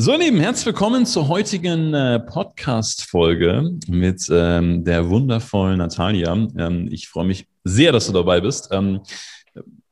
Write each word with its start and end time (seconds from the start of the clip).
So, 0.00 0.12
ihr 0.12 0.18
Lieben, 0.20 0.38
herzlich 0.38 0.66
willkommen 0.66 1.06
zur 1.06 1.26
heutigen 1.26 1.92
äh, 1.92 2.20
Podcast-Folge 2.20 3.72
mit 3.88 4.28
ähm, 4.30 4.84
der 4.84 5.10
wundervollen 5.10 5.78
Natalia. 5.78 6.34
Ähm, 6.56 6.88
ich 6.88 7.08
freue 7.08 7.26
mich 7.26 7.48
sehr, 7.64 7.90
dass 7.90 8.06
du 8.06 8.12
dabei 8.12 8.40
bist. 8.40 8.68
Ähm, 8.70 9.00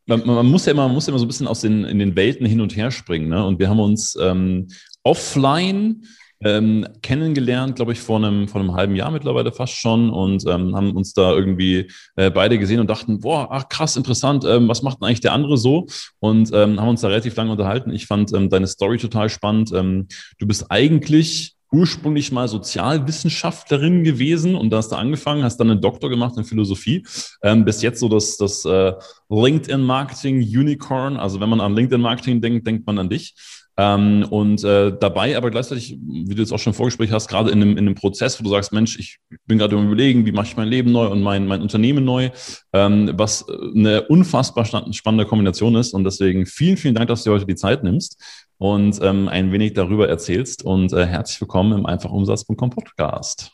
man, 0.07 0.25
man, 0.25 0.47
muss 0.47 0.65
ja 0.65 0.71
immer, 0.71 0.87
man 0.87 0.95
muss 0.95 1.09
ja 1.09 1.11
immer 1.11 1.19
so 1.19 1.25
ein 1.25 1.29
bisschen 1.29 1.49
aus 1.49 1.63
den, 1.63 1.83
in 1.83 1.99
den 1.99 2.15
Welten 2.15 2.47
hin 2.47 2.61
und 2.61 2.77
her 2.77 2.93
springen. 2.93 3.29
Ne? 3.29 3.45
Und 3.45 3.59
wir 3.59 3.69
haben 3.69 3.81
uns 3.81 4.17
ähm, 4.23 4.69
offline 5.03 6.04
ähm, 6.43 6.87
kennengelernt, 7.03 7.77
glaube 7.77 7.93
ich, 7.93 8.01
vor 8.01 8.19
einem, 8.19 8.49
vor 8.49 8.61
einem 8.61 8.75
halben 8.75 8.95
Jahr 8.95 9.11
mittlerweile 9.11 9.53
fast 9.53 9.75
schon 9.75 10.11
und 10.11 10.45
ähm, 10.47 10.77
haben 10.77 10.93
uns 10.93 11.13
da 11.15 11.33
irgendwie 11.33 11.91
äh, 12.17 12.31
beide 12.31 12.59
gesehen 12.59 12.81
und 12.81 12.91
dachten, 12.91 13.21
boah, 13.21 13.49
ach 13.51 13.69
krass, 13.69 13.97
interessant, 13.97 14.45
ähm, 14.45 14.69
was 14.69 14.83
macht 14.83 15.01
denn 15.01 15.07
eigentlich 15.09 15.21
der 15.21 15.33
andere 15.33 15.57
so? 15.57 15.87
Und 16.19 16.51
ähm, 16.53 16.80
haben 16.80 16.89
uns 16.89 17.01
da 17.01 17.09
relativ 17.09 17.37
lange 17.37 17.53
unterhalten. 17.53 17.91
Ich 17.91 18.07
fand 18.07 18.33
ähm, 18.35 18.51
deine 18.51 18.67
Story 18.67 18.99
total 18.99 19.29
spannend. 19.30 19.73
Ähm, 19.73 20.09
du 20.39 20.47
bist 20.47 20.71
eigentlich 20.71 21.57
ursprünglich 21.73 22.30
mal 22.33 22.49
Sozialwissenschaftlerin 22.49 24.05
gewesen 24.05 24.55
und 24.55 24.71
da 24.71 24.79
hast 24.79 24.93
du 24.93 24.97
angefangen, 24.97 25.43
hast 25.43 25.59
dann 25.59 25.71
einen 25.71 25.80
Doktor 25.80 26.09
gemacht 26.11 26.37
in 26.37 26.45
Philosophie. 26.45 27.05
Ähm, 27.43 27.65
bis 27.65 27.83
jetzt 27.83 28.01
so 28.01 28.09
das, 28.09 28.37
das 28.37 28.65
äh, 28.65 28.93
LinkedIn-Marketing-Unicorn. 29.29 31.16
Also 31.16 31.41
wenn 31.41 31.49
man 31.49 31.61
an 31.61 31.75
LinkedIn-Marketing 31.75 32.41
denkt, 32.41 32.66
denkt 32.66 32.87
man 32.87 32.99
an 32.99 33.09
dich. 33.09 33.35
Ähm, 33.79 34.27
und 34.30 34.65
äh, 34.65 34.97
dabei 34.98 35.37
aber 35.37 35.51
gleichzeitig, 35.51 35.98
wie 36.01 36.35
du 36.35 36.41
jetzt 36.41 36.53
auch 36.53 36.59
schon 36.59 36.73
im 36.73 36.77
Vorgespräch 36.77 37.12
hast, 37.12 37.29
gerade 37.29 37.51
in 37.51 37.61
einem, 37.61 37.73
in 37.73 37.79
einem 37.79 37.95
Prozess, 37.95 38.41
wo 38.41 38.45
du 38.45 38.51
sagst, 38.51 38.73
Mensch, 38.73 38.99
ich 38.99 39.19
bin 39.47 39.59
gerade 39.59 39.77
Überlegen, 39.77 40.25
wie 40.25 40.33
mache 40.33 40.47
ich 40.47 40.57
mein 40.57 40.69
Leben 40.69 40.93
neu 40.93 41.09
und 41.09 41.23
mein, 41.23 41.47
mein 41.47 41.61
Unternehmen 41.61 42.05
neu, 42.05 42.30
ähm, 42.73 43.12
was 43.15 43.47
eine 43.49 44.02
unfassbar 44.09 44.65
spannende 44.65 45.27
Kombination 45.27 45.75
ist. 45.75 45.93
Und 45.93 46.05
deswegen 46.05 46.47
vielen, 46.47 46.79
vielen 46.79 46.95
Dank, 46.95 47.09
dass 47.09 47.23
du 47.23 47.30
dir 47.30 47.35
heute 47.35 47.47
die 47.47 47.55
Zeit 47.55 47.85
nimmst 47.85 48.19
und 48.59 48.99
ähm, 49.02 49.29
ein 49.29 49.52
wenig 49.52 49.75
darüber 49.75 50.09
erzählst. 50.09 50.65
Und 50.65 50.93
äh, 50.95 51.07
herzlich 51.07 51.41
willkommen 51.41 51.79
im 51.79 51.87
Einfachumsatz.com 51.87 52.71
Podcast. 52.71 53.52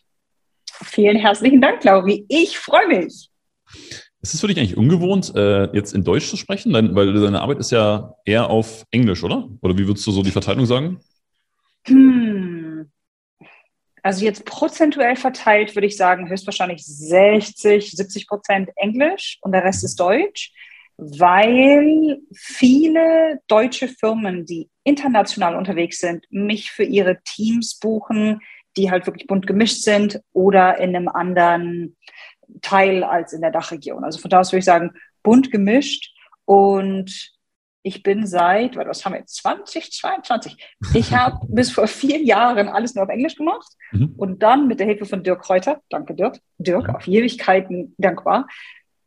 Vielen 0.84 1.16
herzlichen 1.16 1.60
Dank, 1.60 1.82
Lauri. 1.82 2.24
Ich 2.28 2.58
freue 2.58 2.86
mich. 2.86 3.28
Ist 4.22 4.34
es 4.34 4.40
für 4.40 4.46
dich 4.46 4.58
eigentlich 4.58 4.76
ungewohnt, 4.76 5.34
äh, 5.34 5.64
jetzt 5.74 5.92
in 5.94 6.04
Deutsch 6.04 6.28
zu 6.28 6.36
sprechen? 6.36 6.72
Weil 6.72 7.12
deine 7.12 7.40
Arbeit 7.40 7.58
ist 7.58 7.72
ja 7.72 8.14
eher 8.24 8.50
auf 8.50 8.86
Englisch, 8.92 9.24
oder? 9.24 9.48
Oder 9.60 9.76
wie 9.76 9.86
würdest 9.86 10.06
du 10.06 10.12
so 10.12 10.22
die 10.22 10.30
Verteilung 10.30 10.64
sagen? 10.64 11.00
Hm. 11.86 12.88
Also 14.04 14.24
jetzt 14.24 14.44
prozentuell 14.44 15.16
verteilt 15.16 15.74
würde 15.74 15.86
ich 15.86 15.96
sagen, 15.96 16.28
höchstwahrscheinlich 16.28 16.84
60, 16.84 17.90
70 17.90 18.28
Prozent 18.28 18.70
Englisch 18.76 19.38
und 19.42 19.52
der 19.52 19.64
Rest 19.64 19.82
ist 19.82 19.98
Deutsch, 19.98 20.52
weil 20.96 22.18
viele 22.32 23.40
deutsche 23.48 23.88
Firmen, 23.88 24.46
die 24.46 24.68
international 24.84 25.56
unterwegs 25.56 25.98
sind, 25.98 26.26
mich 26.30 26.70
für 26.70 26.84
ihre 26.84 27.22
Teams 27.24 27.78
buchen, 27.78 28.40
die 28.76 28.90
halt 28.90 29.06
wirklich 29.06 29.26
bunt 29.26 29.46
gemischt 29.46 29.82
sind 29.82 30.20
oder 30.32 30.78
in 30.78 30.94
einem 30.94 31.08
anderen 31.08 31.96
Teil 32.60 33.04
als 33.04 33.32
in 33.32 33.40
der 33.40 33.50
Dachregion. 33.50 34.04
Also 34.04 34.18
von 34.18 34.30
da 34.30 34.40
aus 34.40 34.52
würde 34.52 34.60
ich 34.60 34.64
sagen, 34.64 34.92
bunt 35.22 35.50
gemischt 35.50 36.14
und 36.44 37.32
ich 37.84 38.02
bin 38.02 38.26
seit, 38.26 38.76
was 38.76 39.04
haben 39.04 39.12
wir 39.12 39.20
jetzt, 39.20 39.36
2022. 39.36 40.56
Ich 40.94 41.12
habe 41.12 41.38
bis 41.48 41.70
vor 41.72 41.86
vier 41.86 42.22
Jahren 42.22 42.68
alles 42.68 42.94
nur 42.94 43.04
auf 43.04 43.10
Englisch 43.10 43.36
gemacht 43.36 43.68
mhm. 43.90 44.14
und 44.16 44.42
dann 44.42 44.68
mit 44.68 44.78
der 44.78 44.86
Hilfe 44.86 45.06
von 45.06 45.24
Dirk 45.24 45.48
Reuter, 45.48 45.80
danke 45.88 46.14
Dirk, 46.14 46.38
Dirk, 46.58 46.88
auf 46.88 47.08
Ewigkeiten 47.08 47.94
dankbar, 47.98 48.46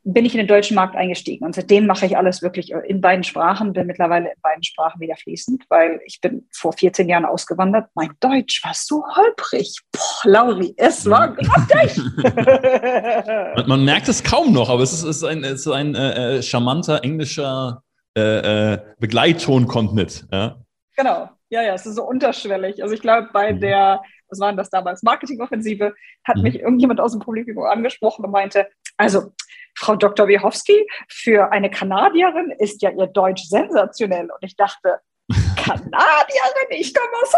bin 0.07 0.23
ich 0.23 0.35
in 0.35 0.37
den 0.37 0.47
deutschen 0.47 0.75
Markt 0.75 0.95
eingestiegen. 0.95 1.45
Und 1.45 1.55
seitdem 1.55 1.87
mache 1.87 2.05
ich 2.05 2.15
alles 2.15 2.43
wirklich 2.43 2.71
in 2.71 3.01
beiden 3.01 3.23
Sprachen, 3.23 3.73
bin 3.73 3.87
mittlerweile 3.87 4.27
in 4.27 4.41
beiden 4.41 4.63
Sprachen 4.63 5.01
wieder 5.01 5.15
fließend, 5.15 5.65
weil 5.69 5.99
ich 6.05 6.21
bin 6.21 6.47
vor 6.53 6.73
14 6.73 7.09
Jahren 7.09 7.25
ausgewandert. 7.25 7.89
Mein 7.95 8.11
Deutsch 8.19 8.63
war 8.63 8.73
so 8.75 9.03
holprig. 9.15 9.81
Boah, 9.91 10.29
Lauri, 10.29 10.75
es 10.77 11.09
war 11.09 11.35
grottig. 11.35 11.97
man, 13.55 13.67
man, 13.67 13.83
merkt 13.83 14.07
es 14.07 14.23
kaum 14.23 14.53
noch, 14.53 14.69
aber 14.69 14.83
es 14.83 14.93
ist, 14.93 15.03
es 15.03 15.17
ist 15.17 15.23
ein, 15.23 15.43
es 15.43 15.65
ist 15.65 15.71
ein 15.71 15.95
äh, 15.95 16.37
äh 16.37 16.41
charmanter 16.43 17.03
englischer 17.03 17.81
äh, 18.15 18.73
äh, 18.73 18.79
Begleitton 18.99 19.67
kommt 19.67 19.95
mit. 19.95 20.27
Ja? 20.31 20.57
Genau, 20.95 21.29
ja, 21.49 21.63
ja, 21.63 21.73
es 21.73 21.87
ist 21.87 21.95
so 21.95 22.03
unterschwellig. 22.03 22.81
Also 22.83 22.93
ich 22.93 23.01
glaube, 23.01 23.29
bei 23.33 23.53
mhm. 23.53 23.59
der, 23.59 24.01
was 24.29 24.39
war 24.39 24.49
denn 24.49 24.57
das 24.57 24.69
damals, 24.69 25.01
Marketingoffensive, 25.01 25.95
hat 26.23 26.37
mhm. 26.37 26.43
mich 26.43 26.59
irgendjemand 26.59 26.99
aus 26.99 27.11
dem 27.11 27.21
Publikum 27.21 27.63
angesprochen 27.63 28.23
und 28.23 28.31
meinte, 28.31 28.67
also 28.97 29.31
Frau 29.77 29.95
Dr. 29.95 30.27
Wiechowski, 30.27 30.87
für 31.09 31.51
eine 31.51 31.69
Kanadierin 31.69 32.51
ist 32.59 32.81
ja 32.81 32.91
ihr 32.91 33.07
Deutsch 33.07 33.43
sensationell. 33.43 34.29
Und 34.31 34.41
ich 34.41 34.55
dachte, 34.55 34.99
Kanadierin, 35.57 36.69
ich 36.69 36.93
komme 36.93 37.09
aus 37.21 37.33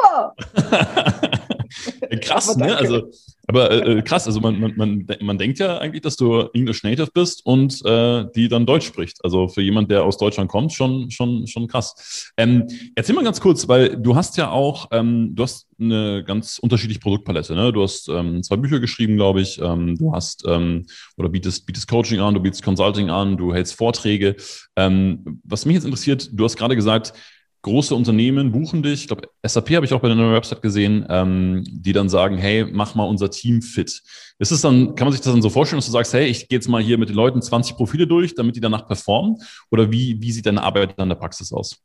Hannover. 0.00 0.34
krass, 2.22 2.56
ne? 2.56 2.76
Also, 2.76 3.10
aber 3.48 3.70
äh, 3.70 3.98
äh, 3.98 4.02
krass, 4.02 4.26
also 4.26 4.40
man, 4.40 4.60
man, 4.60 4.76
man, 4.76 5.06
man 5.20 5.38
denkt 5.38 5.58
ja 5.58 5.78
eigentlich, 5.78 6.02
dass 6.02 6.16
du 6.16 6.42
English 6.52 6.84
Native 6.84 7.10
bist 7.12 7.44
und 7.44 7.84
äh, 7.84 8.24
die 8.34 8.48
dann 8.48 8.66
Deutsch 8.66 8.86
spricht. 8.86 9.24
Also 9.24 9.48
für 9.48 9.62
jemand, 9.62 9.90
der 9.90 10.04
aus 10.04 10.16
Deutschland 10.16 10.50
kommt, 10.50 10.72
schon, 10.72 11.10
schon, 11.10 11.46
schon 11.46 11.66
krass. 11.66 12.32
Ähm, 12.36 12.66
erzähl 12.94 13.14
mal 13.14 13.24
ganz 13.24 13.40
kurz, 13.40 13.66
weil 13.68 13.96
du 13.96 14.14
hast 14.14 14.36
ja 14.36 14.50
auch, 14.50 14.88
ähm, 14.92 15.34
du 15.34 15.42
hast 15.42 15.66
eine 15.80 16.22
ganz 16.24 16.58
unterschiedliche 16.58 17.00
Produktpalette. 17.00 17.54
Ne? 17.54 17.72
Du 17.72 17.82
hast 17.82 18.08
ähm, 18.08 18.42
zwei 18.42 18.56
Bücher 18.56 18.78
geschrieben, 18.78 19.16
glaube 19.16 19.40
ich. 19.40 19.60
Ähm, 19.60 19.96
du 19.96 20.12
hast 20.12 20.44
ähm, 20.46 20.86
oder 21.16 21.28
bietest, 21.28 21.66
bietest 21.66 21.88
Coaching 21.88 22.20
an, 22.20 22.34
du 22.34 22.40
bietest 22.40 22.62
Consulting 22.62 23.10
an, 23.10 23.36
du 23.36 23.52
hältst 23.52 23.74
Vorträge. 23.74 24.36
Ähm, 24.76 25.40
was 25.42 25.66
mich 25.66 25.74
jetzt 25.74 25.84
interessiert, 25.84 26.30
du 26.32 26.44
hast 26.44 26.56
gerade 26.56 26.76
gesagt, 26.76 27.12
große 27.62 27.94
Unternehmen 27.94 28.52
buchen 28.52 28.82
dich, 28.82 29.02
ich 29.02 29.06
glaube, 29.06 29.28
SAP 29.42 29.70
habe 29.70 29.86
ich 29.86 29.92
auch 29.92 30.00
bei 30.00 30.08
deiner 30.08 30.32
Website 30.32 30.62
gesehen, 30.62 31.06
ähm, 31.08 31.64
die 31.66 31.92
dann 31.92 32.08
sagen, 32.08 32.36
hey, 32.36 32.66
mach 32.70 32.94
mal 32.94 33.04
unser 33.04 33.30
Team 33.30 33.62
fit. 33.62 34.02
Ist 34.38 34.50
es 34.50 34.60
dann, 34.60 34.94
kann 34.94 35.06
man 35.06 35.12
sich 35.12 35.20
das 35.20 35.32
dann 35.32 35.42
so 35.42 35.50
vorstellen, 35.50 35.78
dass 35.78 35.86
du 35.86 35.92
sagst, 35.92 36.12
hey, 36.12 36.26
ich 36.26 36.48
gehe 36.48 36.58
jetzt 36.58 36.68
mal 36.68 36.82
hier 36.82 36.98
mit 36.98 37.08
den 37.08 37.16
Leuten 37.16 37.40
20 37.40 37.76
Profile 37.76 38.06
durch, 38.06 38.34
damit 38.34 38.56
die 38.56 38.60
danach 38.60 38.86
performen? 38.86 39.36
Oder 39.70 39.90
wie, 39.92 40.20
wie 40.20 40.32
sieht 40.32 40.46
deine 40.46 40.62
Arbeit 40.62 40.94
dann 40.98 41.04
in 41.04 41.10
der 41.10 41.16
Praxis 41.16 41.52
aus? 41.52 41.80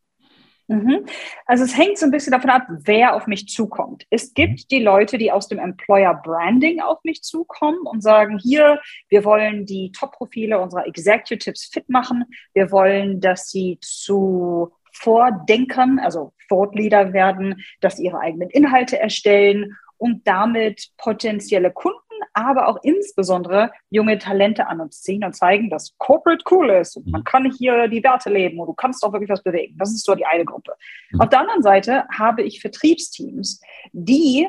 Mhm. 0.68 1.06
Also 1.46 1.64
es 1.64 1.78
hängt 1.78 1.98
so 1.98 2.06
ein 2.06 2.12
bisschen 2.12 2.32
davon 2.32 2.50
ab, 2.50 2.64
wer 2.70 3.16
auf 3.16 3.26
mich 3.28 3.48
zukommt. 3.48 4.06
Es 4.10 4.34
gibt 4.34 4.60
mhm. 4.60 4.68
die 4.70 4.80
Leute, 4.80 5.18
die 5.18 5.32
aus 5.32 5.48
dem 5.48 5.60
Employer 5.60 6.14
Branding 6.16 6.82
auf 6.82 7.00
mich 7.04 7.24
zukommen 7.24 7.80
und 7.86 8.02
sagen, 8.02 8.38
hier, 8.38 8.82
wir 9.08 9.24
wollen 9.24 9.66
die 9.66 9.92
Top-Profile 9.94 10.60
unserer 10.60 10.86
Executives 10.86 11.70
fit 11.72 11.88
machen. 11.88 12.26
Wir 12.54 12.72
wollen, 12.72 13.22
dass 13.22 13.50
sie 13.50 13.78
zu 13.82 14.74
Vordenkern, 15.00 16.00
also 16.00 16.34
Thought 16.50 16.76
Leader 16.76 17.14
werden, 17.14 17.64
dass 17.82 17.98
sie 17.98 18.06
ihre 18.06 18.20
eigenen 18.20 18.50
Inhalte 18.50 19.00
erstellen 19.00 19.76
und 19.98 20.28
damit 20.28 20.90
potenzielle 20.98 21.72
Kunden, 21.72 21.98
aber 22.34 22.68
auch 22.68 22.78
insbesondere 22.84 23.72
junge 23.90 24.18
Talente 24.18 24.68
an 24.68 24.82
uns 24.82 25.02
ziehen 25.02 25.24
und 25.24 25.36
zeigen, 25.36 25.70
dass 25.70 25.96
Corporate 25.98 26.44
cool 26.52 26.70
ist. 26.70 26.98
Und 26.98 27.08
man 27.08 27.22
mhm. 27.22 27.26
kann 27.26 27.52
hier 27.52 27.88
die 27.88 28.04
Werte 28.04 28.30
leben 28.30 28.60
und 28.60 28.68
du 28.68 28.74
kannst 28.74 29.04
auch 29.04 29.14
wirklich 29.14 29.30
was 29.30 29.44
bewegen. 29.44 29.76
Das 29.78 29.92
ist 29.92 30.06
so 30.06 30.16
die 30.16 30.26
eine 30.26 30.46
Gruppe. 30.46 30.74
Mhm. 31.12 31.22
Auf 31.22 31.30
der 31.30 31.40
anderen 31.40 31.64
Seite 31.64 32.06
habe 32.16 32.44
ich 32.44 32.62
Vertriebsteams, 32.62 33.62
die 33.92 34.48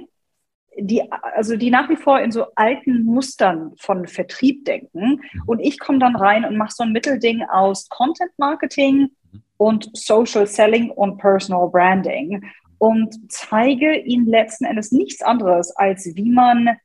die, 0.80 1.02
also 1.10 1.56
die 1.56 1.70
nach 1.70 1.88
wie 1.88 1.96
vor 1.96 2.20
in 2.20 2.30
so 2.30 2.46
alten 2.54 3.02
Mustern 3.02 3.72
von 3.78 4.06
Vertrieb 4.06 4.64
denken. 4.64 5.20
Mhm. 5.32 5.42
Und 5.46 5.60
ich 5.60 5.78
komme 5.78 5.98
dann 5.98 6.16
rein 6.16 6.44
und 6.44 6.56
mache 6.56 6.72
so 6.72 6.84
ein 6.84 6.92
Mittelding 6.92 7.42
aus 7.42 7.88
Content 7.88 8.30
Marketing, 8.38 9.10
und 9.58 9.90
Social 9.92 10.46
Selling 10.46 10.90
und 10.90 11.18
Personal 11.18 11.68
Branding 11.68 12.42
und 12.78 13.30
zeige 13.30 13.96
ihnen 13.98 14.26
letzten 14.26 14.64
Endes 14.64 14.92
nichts 14.92 15.20
anderes, 15.20 15.76
als 15.76 16.10
wie 16.14 16.30
man 16.30 16.78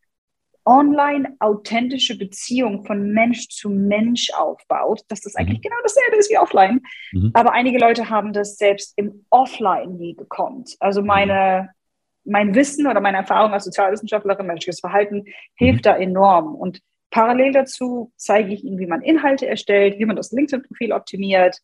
online 0.66 1.36
authentische 1.40 2.18
Beziehungen 2.18 2.86
von 2.86 3.12
Mensch 3.12 3.50
zu 3.50 3.70
Mensch 3.70 4.30
aufbaut, 4.34 5.02
dass 5.10 5.22
das 5.22 5.36
eigentlich 5.36 5.60
mhm. 5.60 5.64
genau 5.64 5.76
dasselbe 5.84 6.18
ist 6.18 6.32
wie 6.32 6.38
offline. 6.38 6.82
Mhm. 7.12 7.32
Aber 7.34 7.52
einige 7.52 7.80
Leute 7.80 8.10
haben 8.10 8.34
das 8.34 8.58
selbst 8.58 8.94
im 8.98 9.26
Offline 9.30 9.98
nie 9.98 10.16
gekonnt. 10.16 10.76
Also 10.80 11.02
mhm. 11.02 11.08
meine, 11.08 11.70
mein 12.24 12.56
Wissen 12.56 12.88
oder 12.88 13.02
meine 13.02 13.18
Erfahrung 13.18 13.52
als 13.52 13.66
Sozialwissenschaftlerin, 13.66 14.48
menschliches 14.48 14.80
Verhalten 14.80 15.26
hilft 15.56 15.80
mhm. 15.80 15.84
da 15.84 15.98
enorm. 15.98 16.56
Und 16.56 16.80
Parallel 17.14 17.52
dazu 17.52 18.12
zeige 18.18 18.56
ich 18.56 18.64
Ihnen, 18.64 18.80
wie 18.80 18.88
man 18.88 19.04
Inhalte 19.04 19.48
erstellt, 19.48 20.00
wie 20.00 20.06
man 20.06 20.16
das 20.16 20.32
LinkedIn-Profil 20.32 20.92
optimiert, 20.92 21.60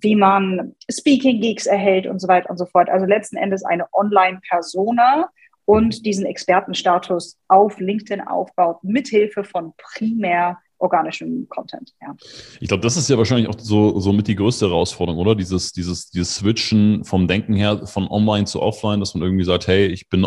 wie 0.00 0.16
man 0.16 0.74
Speaking-Gigs 0.90 1.66
erhält 1.66 2.06
und 2.06 2.22
so 2.22 2.26
weiter 2.26 2.48
und 2.48 2.56
so 2.56 2.64
fort. 2.64 2.88
Also 2.88 3.04
letzten 3.04 3.36
Endes 3.36 3.66
eine 3.66 3.86
Online-Persona 3.92 5.28
und 5.66 6.06
diesen 6.06 6.24
Expertenstatus 6.24 7.38
auf 7.48 7.78
LinkedIn 7.78 8.22
aufbaut, 8.22 8.82
mithilfe 8.82 9.44
von 9.44 9.74
primär 9.76 10.58
organischem 10.78 11.46
Content. 11.50 11.92
Ja. 12.00 12.16
Ich 12.60 12.68
glaube, 12.68 12.82
das 12.82 12.96
ist 12.96 13.10
ja 13.10 13.18
wahrscheinlich 13.18 13.48
auch 13.48 13.58
so, 13.58 14.00
so 14.00 14.10
mit 14.10 14.26
die 14.26 14.36
größte 14.36 14.68
Herausforderung, 14.68 15.20
oder? 15.20 15.34
Dieses, 15.34 15.72
dieses, 15.72 16.10
dieses 16.10 16.36
Switchen 16.36 17.04
vom 17.04 17.28
Denken 17.28 17.52
her 17.52 17.86
von 17.86 18.08
online 18.08 18.46
zu 18.46 18.62
offline, 18.62 19.00
dass 19.00 19.14
man 19.14 19.22
irgendwie 19.22 19.44
sagt, 19.44 19.66
hey, 19.66 19.86
ich 19.86 20.08
bin 20.08 20.26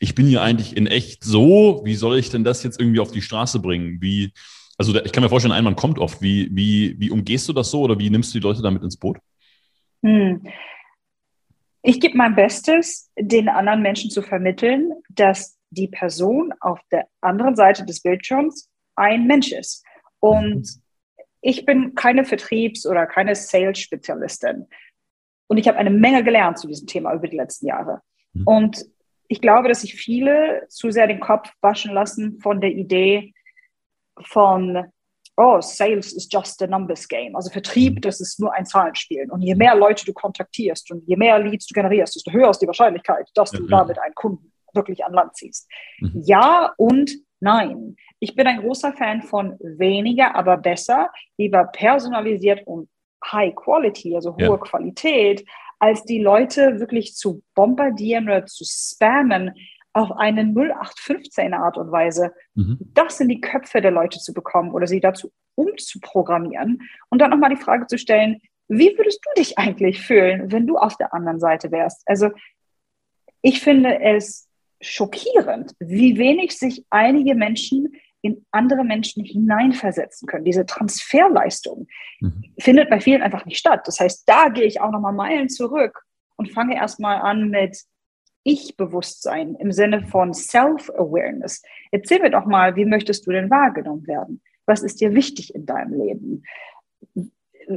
ich 0.00 0.14
bin 0.14 0.26
hier 0.26 0.42
eigentlich 0.42 0.76
in 0.76 0.86
echt 0.86 1.24
so, 1.24 1.82
wie 1.84 1.94
soll 1.94 2.18
ich 2.18 2.30
denn 2.30 2.44
das 2.44 2.62
jetzt 2.62 2.80
irgendwie 2.80 3.00
auf 3.00 3.12
die 3.12 3.22
Straße 3.22 3.60
bringen? 3.60 3.98
Wie, 4.00 4.32
also 4.78 4.94
ich 4.94 5.12
kann 5.12 5.22
mir 5.22 5.28
vorstellen, 5.28 5.52
ein 5.52 5.64
Mann 5.64 5.76
kommt 5.76 5.98
oft. 5.98 6.20
Wie, 6.22 6.48
wie, 6.52 6.98
wie 6.98 7.10
umgehst 7.10 7.48
du 7.48 7.52
das 7.52 7.70
so 7.70 7.82
oder 7.82 7.98
wie 7.98 8.10
nimmst 8.10 8.34
du 8.34 8.38
die 8.38 8.46
Leute 8.46 8.62
damit 8.62 8.82
ins 8.82 8.96
Boot? 8.96 9.18
Hm. 10.02 10.46
Ich 11.82 12.00
gebe 12.00 12.16
mein 12.16 12.36
Bestes, 12.36 13.10
den 13.18 13.48
anderen 13.48 13.82
Menschen 13.82 14.10
zu 14.10 14.22
vermitteln, 14.22 14.92
dass 15.08 15.58
die 15.70 15.88
Person 15.88 16.52
auf 16.60 16.80
der 16.90 17.08
anderen 17.20 17.56
Seite 17.56 17.84
des 17.84 18.02
Bildschirms 18.02 18.68
ein 18.94 19.26
Mensch 19.26 19.52
ist. 19.52 19.84
Und 20.20 20.68
ich 21.40 21.66
bin 21.66 21.94
keine 21.94 22.24
Vertriebs- 22.24 22.86
oder 22.86 23.06
keine 23.06 23.34
Sales-Spezialistin. 23.34 24.66
Und 25.48 25.58
ich 25.58 25.66
habe 25.66 25.78
eine 25.78 25.90
Menge 25.90 26.22
gelernt 26.22 26.58
zu 26.58 26.68
diesem 26.68 26.86
Thema 26.86 27.12
über 27.14 27.26
die 27.26 27.36
letzten 27.36 27.66
Jahre. 27.66 28.00
Mhm. 28.32 28.46
Und 28.46 28.86
ich 29.32 29.40
glaube, 29.40 29.66
dass 29.68 29.80
sich 29.80 29.94
viele 29.94 30.66
zu 30.68 30.90
sehr 30.90 31.06
den 31.06 31.18
Kopf 31.18 31.50
waschen 31.62 31.94
lassen 31.94 32.38
von 32.42 32.60
der 32.60 32.70
Idee 32.70 33.32
von, 34.20 34.84
oh, 35.38 35.58
Sales 35.62 36.12
is 36.12 36.28
just 36.30 36.62
a 36.62 36.66
numbers 36.66 37.08
game. 37.08 37.34
Also 37.34 37.48
Vertrieb, 37.48 38.02
das 38.02 38.20
ist 38.20 38.38
nur 38.38 38.52
ein 38.52 38.66
Zahlenspiel. 38.66 39.30
Und 39.30 39.40
je 39.40 39.54
mehr 39.54 39.74
Leute 39.74 40.04
du 40.04 40.12
kontaktierst 40.12 40.90
und 40.90 41.08
je 41.08 41.16
mehr 41.16 41.38
Leads 41.38 41.66
du 41.66 41.72
generierst, 41.72 42.14
desto 42.14 42.30
höher 42.30 42.50
ist 42.50 42.58
die 42.58 42.66
Wahrscheinlichkeit, 42.66 43.26
dass 43.34 43.50
du 43.52 43.66
damit 43.68 43.98
einen 43.98 44.14
Kunden 44.14 44.52
wirklich 44.74 45.02
an 45.02 45.14
Land 45.14 45.34
ziehst. 45.34 45.66
Mhm. 46.00 46.22
Ja 46.26 46.74
und 46.76 47.10
nein. 47.40 47.96
Ich 48.20 48.34
bin 48.34 48.46
ein 48.46 48.60
großer 48.60 48.92
Fan 48.92 49.22
von 49.22 49.56
weniger, 49.60 50.34
aber 50.34 50.58
besser, 50.58 51.10
lieber 51.38 51.64
personalisiert 51.72 52.66
und 52.66 52.90
High 53.24 53.54
Quality, 53.54 54.14
also 54.14 54.34
hohe 54.34 54.42
ja. 54.42 54.56
Qualität, 54.58 55.42
als 55.82 56.04
die 56.04 56.20
Leute 56.20 56.78
wirklich 56.78 57.16
zu 57.16 57.42
bombardieren 57.56 58.26
oder 58.26 58.46
zu 58.46 58.64
spammen 58.64 59.52
auf 59.92 60.12
eine 60.12 60.42
0815 60.42 61.54
Art 61.54 61.76
und 61.76 61.90
Weise, 61.90 62.32
mhm. 62.54 62.78
das 62.94 63.18
in 63.18 63.28
die 63.28 63.40
Köpfe 63.40 63.80
der 63.80 63.90
Leute 63.90 64.20
zu 64.20 64.32
bekommen 64.32 64.70
oder 64.70 64.86
sie 64.86 65.00
dazu 65.00 65.32
umzuprogrammieren 65.56 66.82
und 67.10 67.18
dann 67.18 67.30
nochmal 67.30 67.50
die 67.50 67.60
Frage 67.60 67.88
zu 67.88 67.98
stellen, 67.98 68.40
wie 68.68 68.96
würdest 68.96 69.20
du 69.24 69.40
dich 69.42 69.58
eigentlich 69.58 70.00
fühlen, 70.00 70.52
wenn 70.52 70.68
du 70.68 70.76
auf 70.76 70.96
der 70.98 71.12
anderen 71.12 71.40
Seite 71.40 71.72
wärst? 71.72 72.02
Also 72.06 72.30
ich 73.42 73.60
finde 73.60 74.00
es 74.00 74.48
schockierend, 74.80 75.72
wie 75.80 76.16
wenig 76.16 76.56
sich 76.56 76.86
einige 76.90 77.34
Menschen 77.34 77.96
in 78.22 78.46
andere 78.52 78.84
Menschen 78.84 79.24
hineinversetzen 79.24 80.26
können. 80.26 80.44
Diese 80.44 80.64
Transferleistung 80.64 81.88
mhm. 82.20 82.44
findet 82.58 82.88
bei 82.88 83.00
vielen 83.00 83.20
einfach 83.20 83.44
nicht 83.44 83.58
statt. 83.58 83.82
Das 83.84 84.00
heißt, 84.00 84.28
da 84.28 84.48
gehe 84.48 84.64
ich 84.64 84.80
auch 84.80 84.92
nochmal 84.92 85.12
Meilen 85.12 85.48
zurück 85.48 86.04
und 86.36 86.52
fange 86.52 86.76
erstmal 86.76 87.20
an 87.20 87.50
mit 87.50 87.82
Ich-Bewusstsein 88.44 89.56
im 89.56 89.72
Sinne 89.72 90.06
von 90.06 90.32
Self-Awareness. 90.32 91.62
Erzähl 91.90 92.20
mir 92.20 92.30
doch 92.30 92.46
mal, 92.46 92.76
wie 92.76 92.84
möchtest 92.84 93.26
du 93.26 93.32
denn 93.32 93.50
wahrgenommen 93.50 94.06
werden? 94.06 94.40
Was 94.66 94.82
ist 94.82 95.00
dir 95.00 95.14
wichtig 95.14 95.54
in 95.54 95.66
deinem 95.66 96.00
Leben? 96.00 96.44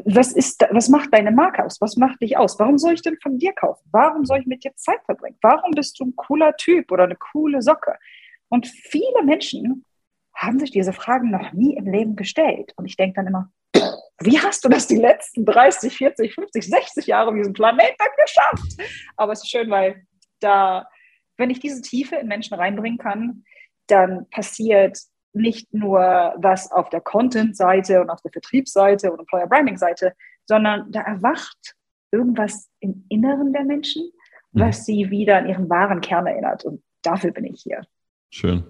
Was, 0.06 0.32
ist, 0.32 0.64
was 0.72 0.90
macht 0.90 1.12
deine 1.14 1.32
Marke 1.32 1.66
aus? 1.66 1.82
Was 1.82 1.96
macht 1.96 2.22
dich 2.22 2.38
aus? 2.38 2.60
Warum 2.60 2.78
soll 2.78 2.94
ich 2.94 3.02
denn 3.02 3.18
von 3.22 3.40
dir 3.40 3.54
kaufen? 3.54 3.88
Warum 3.92 4.26
soll 4.26 4.40
ich 4.40 4.46
mit 4.46 4.64
dir 4.64 4.76
Zeit 4.76 5.04
verbringen? 5.06 5.38
Warum 5.42 5.72
bist 5.72 6.00
du 6.00 6.06
ein 6.06 6.16
cooler 6.16 6.56
Typ 6.56 6.92
oder 6.92 7.04
eine 7.04 7.16
coole 7.16 7.62
Socke? 7.64 7.96
Und 8.50 8.68
viele 8.68 9.24
Menschen 9.24 9.86
haben 10.36 10.60
sich 10.60 10.72
diese 10.72 10.94
Fragen 10.94 11.32
noch 11.32 11.54
nie 11.54 11.76
im 11.76 11.86
Leben 11.86 12.16
gestellt. 12.16 12.74
Und 12.76 12.86
ich 12.86 12.98
denke 12.98 13.16
dann 13.16 13.28
immer, 13.28 13.50
wie 14.22 14.40
hast 14.40 14.64
du 14.64 14.70
das 14.70 14.88
die 14.88 14.98
letzten 14.98 15.46
30, 15.46 15.96
40, 15.96 16.34
50, 16.34 16.68
60 16.68 17.08
Jahre 17.08 17.30
auf 17.30 17.36
diesem 17.36 17.54
Planeten 17.54 18.04
geschafft? 18.24 18.82
Aber 19.18 19.34
es 19.34 19.44
ist 19.44 19.50
schön, 19.50 19.70
weil 19.70 20.06
da, 20.40 20.88
wenn 21.38 21.50
ich 21.50 21.60
diese 21.60 21.82
Tiefe 21.82 22.16
in 22.16 22.28
Menschen 22.28 22.56
reinbringen 22.56 22.98
kann, 22.98 23.44
dann 23.88 24.30
passiert 24.30 25.00
nicht 25.34 25.74
nur 25.74 26.34
was 26.38 26.72
auf 26.72 26.90
der 26.90 27.02
Content-Seite 27.02 28.02
und 28.02 28.10
auf 28.10 28.22
der 28.22 28.32
Vertriebsseite 28.32 29.12
und 29.12 29.20
Employer 29.20 29.48
Branding-Seite, 29.48 30.14
sondern 30.46 30.92
da 30.92 31.02
erwacht 31.02 31.76
irgendwas 32.12 32.70
im 32.80 33.06
Inneren 33.10 33.52
der 33.52 33.66
Menschen, 33.66 34.12
was 34.54 34.80
mhm. 34.80 34.84
sie 34.84 35.10
wieder 35.10 35.38
an 35.38 35.48
ihren 35.48 35.70
wahren 35.70 36.02
Kern 36.02 36.28
erinnert. 36.28 36.64
Und 36.64 36.82
dafür 37.04 37.32
bin 37.32 37.46
ich 37.46 37.62
hier. 37.62 37.86
Schön. 38.30 38.64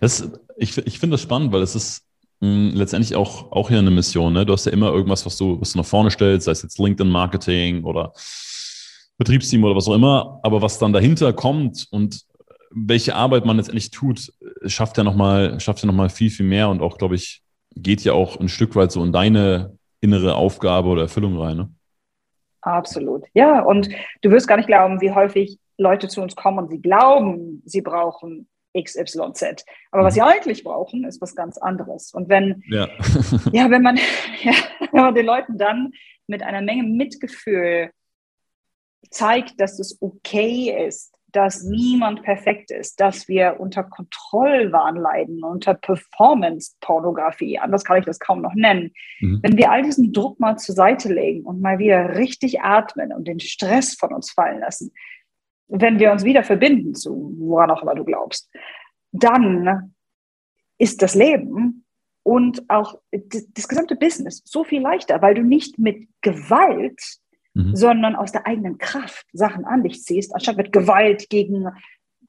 Das, 0.00 0.30
ich 0.56 0.76
ich 0.78 0.98
finde 0.98 1.14
das 1.14 1.22
spannend, 1.22 1.52
weil 1.52 1.62
es 1.62 1.74
ist 1.74 2.04
mh, 2.40 2.48
hm, 2.48 2.70
letztendlich 2.74 3.16
auch, 3.16 3.52
auch 3.52 3.68
hier 3.68 3.78
eine 3.78 3.90
Mission. 3.90 4.32
Ne? 4.32 4.46
Du 4.46 4.52
hast 4.52 4.66
ja 4.66 4.72
immer 4.72 4.92
irgendwas, 4.92 5.24
was 5.26 5.36
du, 5.36 5.60
was 5.60 5.72
du 5.72 5.78
nach 5.78 5.86
vorne 5.86 6.10
stellst, 6.10 6.46
sei 6.46 6.52
es 6.52 6.62
jetzt 6.62 6.78
LinkedIn-Marketing 6.78 7.84
oder 7.84 8.12
Betriebsteam 9.18 9.62
oder 9.64 9.76
was 9.76 9.88
auch 9.88 9.94
immer, 9.94 10.40
aber 10.42 10.60
was 10.60 10.78
dann 10.78 10.92
dahinter 10.92 11.32
kommt 11.32 11.86
und 11.90 12.24
welche 12.74 13.14
Arbeit 13.14 13.44
man 13.44 13.56
letztendlich 13.56 13.90
tut, 13.90 14.32
schafft 14.66 14.98
ja 14.98 15.04
nochmal, 15.04 15.58
ja 15.60 15.74
nochmal 15.86 16.08
viel, 16.08 16.30
viel 16.30 16.46
mehr 16.46 16.68
und 16.68 16.82
auch, 16.82 16.98
glaube 16.98 17.14
ich, 17.14 17.42
geht 17.76 18.02
ja 18.02 18.12
auch 18.12 18.38
ein 18.40 18.48
Stück 18.48 18.74
weit 18.74 18.90
so 18.90 19.04
in 19.04 19.12
deine 19.12 19.78
innere 20.00 20.34
Aufgabe 20.34 20.88
oder 20.88 21.02
Erfüllung 21.02 21.38
rein. 21.38 21.56
Ne? 21.56 21.72
Absolut. 22.60 23.24
Ja, 23.34 23.62
und 23.62 23.88
du 24.22 24.30
wirst 24.30 24.48
gar 24.48 24.56
nicht 24.56 24.66
glauben, 24.66 25.00
wie 25.00 25.12
häufig 25.12 25.58
Leute 25.78 26.08
zu 26.08 26.20
uns 26.20 26.34
kommen 26.34 26.58
und 26.58 26.70
sie 26.70 26.80
glauben, 26.80 27.62
sie 27.64 27.80
brauchen 27.80 28.48
XYZ. 28.76 29.64
Aber 29.90 30.04
was 30.04 30.14
sie 30.14 30.20
mhm. 30.20 30.26
eigentlich 30.26 30.64
brauchen, 30.64 31.04
ist 31.04 31.20
was 31.20 31.34
ganz 31.34 31.58
anderes. 31.58 32.12
Und 32.12 32.28
wenn, 32.28 32.62
ja, 32.68 32.88
ja 33.52 33.70
wenn 33.70 33.82
man, 33.82 33.96
ja, 34.42 34.52
wenn 34.92 35.02
man 35.02 35.14
den 35.14 35.26
Leuten 35.26 35.58
dann 35.58 35.92
mit 36.26 36.42
einer 36.42 36.62
Menge 36.62 36.84
Mitgefühl 36.84 37.90
zeigt, 39.10 39.60
dass 39.60 39.78
es 39.78 39.98
okay 40.00 40.86
ist, 40.86 41.14
dass 41.34 41.64
niemand 41.64 42.22
perfekt 42.22 42.70
ist, 42.70 43.00
dass 43.00 43.26
wir 43.26 43.56
unter 43.58 43.82
Kontrollwahn 43.82 44.94
leiden, 44.94 45.42
unter 45.42 45.74
Performance-Pornografie, 45.74 47.58
anders 47.58 47.82
kann 47.82 47.98
ich 47.98 48.04
das 48.04 48.20
kaum 48.20 48.40
noch 48.40 48.54
nennen. 48.54 48.92
Mhm. 49.18 49.40
Wenn 49.42 49.56
wir 49.56 49.72
all 49.72 49.82
diesen 49.82 50.12
Druck 50.12 50.38
mal 50.38 50.56
zur 50.56 50.76
Seite 50.76 51.12
legen 51.12 51.44
und 51.44 51.60
mal 51.60 51.78
wieder 51.78 52.16
richtig 52.16 52.60
atmen 52.60 53.12
und 53.12 53.26
den 53.26 53.40
Stress 53.40 53.94
von 53.94 54.14
uns 54.14 54.30
fallen 54.30 54.60
lassen, 54.60 54.92
wenn 55.80 55.98
wir 55.98 56.12
uns 56.12 56.24
wieder 56.24 56.44
verbinden 56.44 56.94
zu 56.94 57.34
woran 57.38 57.70
auch 57.70 57.82
immer 57.82 57.94
du 57.94 58.04
glaubst, 58.04 58.50
dann 59.12 59.94
ist 60.78 61.02
das 61.02 61.14
Leben 61.14 61.84
und 62.22 62.68
auch 62.68 62.98
das, 63.10 63.46
das 63.52 63.68
gesamte 63.68 63.96
Business 63.96 64.42
so 64.44 64.64
viel 64.64 64.80
leichter, 64.80 65.20
weil 65.22 65.34
du 65.34 65.42
nicht 65.42 65.78
mit 65.78 66.08
Gewalt, 66.20 67.00
mhm. 67.54 67.76
sondern 67.76 68.16
aus 68.16 68.32
der 68.32 68.46
eigenen 68.46 68.78
Kraft 68.78 69.26
Sachen 69.32 69.64
an 69.64 69.82
dich 69.82 70.02
ziehst, 70.02 70.34
anstatt 70.34 70.56
mit 70.56 70.72
Gewalt 70.72 71.28
gegen 71.28 71.68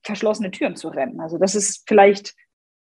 verschlossene 0.03 0.51
Türen 0.51 0.75
zu 0.75 0.89
rennen. 0.89 1.19
Also 1.19 1.37
das 1.37 1.55
ist 1.55 1.83
vielleicht 1.87 2.35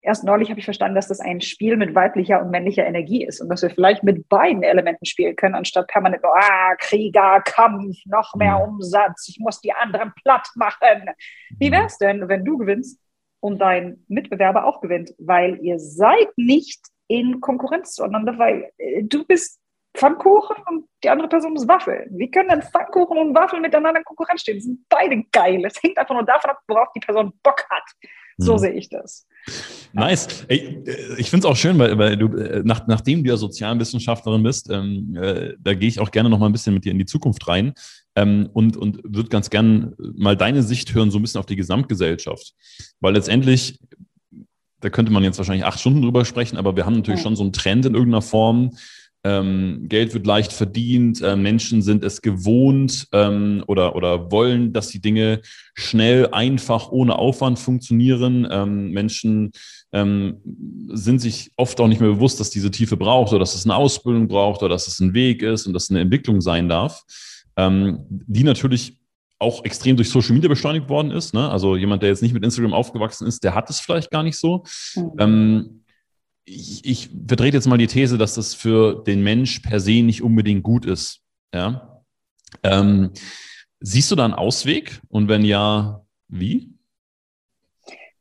erst 0.04 0.24
neulich 0.24 0.50
habe 0.50 0.60
ich 0.60 0.64
verstanden, 0.64 0.94
dass 0.94 1.08
das 1.08 1.20
ein 1.20 1.40
Spiel 1.40 1.76
mit 1.76 1.94
weiblicher 1.94 2.40
und 2.40 2.50
männlicher 2.50 2.86
Energie 2.86 3.24
ist 3.24 3.40
und 3.40 3.48
dass 3.48 3.62
wir 3.62 3.70
vielleicht 3.70 4.02
mit 4.02 4.28
beiden 4.28 4.62
Elementen 4.62 5.06
spielen 5.06 5.34
können, 5.34 5.54
anstatt 5.54 5.88
permanent, 5.88 6.22
ah, 6.24 6.74
Krieger, 6.78 7.40
Kampf, 7.44 7.96
noch 8.04 8.34
mehr. 8.34 8.62
Umsatz, 8.62 9.28
ich 9.28 9.40
muss 9.40 9.60
die 9.60 9.72
anderen 9.72 10.12
platt 10.22 10.48
machen. 10.54 11.10
Wie 11.58 11.72
wäre 11.72 11.86
es 11.86 11.98
denn, 11.98 12.28
wenn 12.28 12.44
du 12.44 12.58
gewinnst 12.58 13.00
und 13.40 13.58
dein 13.58 14.04
Mitbewerber 14.08 14.66
auch 14.66 14.80
gewinnt, 14.80 15.14
weil 15.18 15.58
ihr 15.62 15.78
seid 15.78 16.28
nicht 16.36 16.80
in 17.08 17.40
Konkurrenz 17.40 17.94
zueinander, 17.94 18.38
weil 18.38 18.70
äh, 18.78 19.02
du 19.02 19.24
bist 19.24 19.60
Pfannkuchen 19.94 20.56
und 20.68 20.86
die 21.04 21.08
andere 21.08 21.28
Person 21.28 21.54
ist 21.54 21.68
Waffel. 21.68 22.06
Wie 22.10 22.30
können 22.30 22.48
denn 22.48 22.62
Pfannkuchen 22.62 23.16
und 23.16 23.34
Waffel 23.34 23.60
miteinander 23.60 24.00
in 24.00 24.04
Konkurrenz 24.04 24.40
stehen? 24.40 24.56
Das 24.56 24.64
sind 24.64 24.80
beide 24.88 25.22
geil. 25.30 25.62
Es 25.64 25.80
hängt 25.82 25.98
einfach 25.98 26.14
nur 26.14 26.24
davon 26.24 26.50
ab, 26.50 26.58
worauf 26.66 26.88
die 26.94 27.00
Person 27.00 27.32
Bock 27.42 27.64
hat. 27.70 27.84
So 28.36 28.54
mhm. 28.54 28.58
sehe 28.58 28.72
ich 28.72 28.88
das. 28.88 29.26
Nice. 29.92 30.44
Äh, 30.48 30.82
ich 31.16 31.30
finde 31.30 31.46
es 31.46 31.52
auch 31.52 31.56
schön, 31.56 31.78
weil, 31.78 31.96
weil 31.98 32.16
du, 32.16 32.36
äh, 32.36 32.62
nach, 32.64 32.86
nachdem 32.86 33.22
du 33.22 33.30
ja 33.30 33.36
Sozialwissenschaftlerin 33.36 34.42
bist, 34.42 34.68
ähm, 34.70 35.16
äh, 35.16 35.54
da 35.60 35.74
gehe 35.74 35.88
ich 35.88 36.00
auch 36.00 36.10
gerne 36.10 36.28
noch 36.28 36.38
mal 36.38 36.46
ein 36.46 36.52
bisschen 36.52 36.74
mit 36.74 36.84
dir 36.84 36.92
in 36.92 36.98
die 36.98 37.06
Zukunft 37.06 37.46
rein 37.46 37.74
ähm, 38.16 38.48
und, 38.52 38.76
und 38.76 39.00
würde 39.04 39.28
ganz 39.28 39.50
gern 39.50 39.94
mal 39.98 40.36
deine 40.36 40.62
Sicht 40.62 40.94
hören, 40.94 41.10
so 41.12 41.18
ein 41.18 41.22
bisschen 41.22 41.38
auf 41.38 41.46
die 41.46 41.56
Gesamtgesellschaft. 41.56 42.54
Weil 43.00 43.14
letztendlich, 43.14 43.78
da 44.80 44.90
könnte 44.90 45.12
man 45.12 45.22
jetzt 45.22 45.38
wahrscheinlich 45.38 45.64
acht 45.64 45.78
Stunden 45.78 46.02
drüber 46.02 46.24
sprechen, 46.24 46.56
aber 46.56 46.74
wir 46.74 46.84
haben 46.84 46.96
natürlich 46.96 47.20
ja. 47.20 47.24
schon 47.24 47.36
so 47.36 47.44
einen 47.44 47.52
Trend 47.52 47.86
in 47.86 47.94
irgendeiner 47.94 48.22
Form, 48.22 48.76
ähm, 49.24 49.86
Geld 49.88 50.12
wird 50.12 50.26
leicht 50.26 50.52
verdient, 50.52 51.22
äh, 51.22 51.34
Menschen 51.34 51.80
sind 51.80 52.04
es 52.04 52.20
gewohnt 52.20 53.08
ähm, 53.12 53.64
oder, 53.66 53.96
oder 53.96 54.30
wollen, 54.30 54.74
dass 54.74 54.88
die 54.88 55.00
Dinge 55.00 55.40
schnell, 55.74 56.28
einfach, 56.32 56.92
ohne 56.92 57.18
Aufwand 57.18 57.58
funktionieren. 57.58 58.46
Ähm, 58.50 58.90
Menschen 58.90 59.52
ähm, 59.92 60.36
sind 60.92 61.20
sich 61.20 61.50
oft 61.56 61.80
auch 61.80 61.88
nicht 61.88 62.02
mehr 62.02 62.10
bewusst, 62.10 62.38
dass 62.38 62.50
diese 62.50 62.70
Tiefe 62.70 62.98
braucht 62.98 63.32
oder 63.32 63.40
dass 63.40 63.54
es 63.54 63.64
eine 63.64 63.76
Ausbildung 63.76 64.28
braucht 64.28 64.62
oder 64.62 64.70
dass 64.74 64.88
es 64.88 65.00
ein 65.00 65.14
Weg 65.14 65.42
ist 65.42 65.66
und 65.66 65.72
dass 65.72 65.84
es 65.84 65.90
eine 65.90 66.00
Entwicklung 66.00 66.42
sein 66.42 66.68
darf, 66.68 67.02
ähm, 67.56 68.00
die 68.08 68.44
natürlich 68.44 68.98
auch 69.38 69.64
extrem 69.64 69.96
durch 69.96 70.10
Social 70.10 70.34
Media 70.34 70.48
beschleunigt 70.48 70.88
worden 70.88 71.10
ist. 71.10 71.32
Ne? 71.34 71.48
Also 71.48 71.76
jemand, 71.76 72.02
der 72.02 72.10
jetzt 72.10 72.22
nicht 72.22 72.34
mit 72.34 72.44
Instagram 72.44 72.74
aufgewachsen 72.74 73.26
ist, 73.26 73.42
der 73.42 73.54
hat 73.54 73.70
es 73.70 73.80
vielleicht 73.80 74.10
gar 74.10 74.22
nicht 74.22 74.38
so. 74.38 74.64
Mhm. 74.96 75.83
Ähm, 76.46 76.54
ich, 76.54 76.84
ich 76.84 77.10
vertrete 77.26 77.56
jetzt 77.56 77.66
mal 77.66 77.78
die 77.78 77.86
These, 77.86 78.18
dass 78.18 78.34
das 78.34 78.54
für 78.54 79.02
den 79.04 79.22
Mensch 79.22 79.60
per 79.60 79.80
se 79.80 80.02
nicht 80.02 80.22
unbedingt 80.22 80.62
gut 80.62 80.86
ist. 80.86 81.20
Ja? 81.54 82.02
Ähm, 82.62 83.12
siehst 83.80 84.10
du 84.10 84.16
da 84.16 84.24
einen 84.24 84.34
Ausweg? 84.34 85.00
Und 85.08 85.28
wenn 85.28 85.44
ja, 85.44 86.02
wie? 86.28 86.70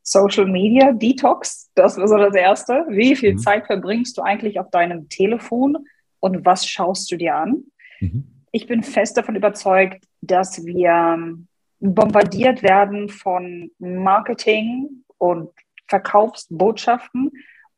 Social 0.01 0.47
Media 0.47 0.91
Detox, 0.91 1.71
das 1.75 1.97
ist 1.97 2.09
so 2.09 2.17
das 2.17 2.35
Erste. 2.35 2.85
Wie 2.89 3.15
viel 3.15 3.33
mhm. 3.33 3.37
Zeit 3.37 3.65
verbringst 3.65 4.17
du 4.17 4.21
eigentlich 4.21 4.59
auf 4.59 4.69
deinem 4.69 5.07
Telefon 5.07 5.77
und 6.19 6.45
was 6.45 6.67
schaust 6.67 7.11
du 7.11 7.17
dir 7.17 7.35
an? 7.35 7.63
Mhm. 7.99 8.25
ich 8.51 8.67
bin 8.67 8.83
fest 8.83 9.17
davon 9.17 9.35
überzeugt, 9.35 10.03
dass 10.21 10.65
wir 10.65 11.37
bombardiert 11.79 12.63
werden 12.63 13.07
von 13.07 13.71
Marketing 13.79 15.03
und 15.17 15.49
Verkaufsbotschaften. 15.87 17.31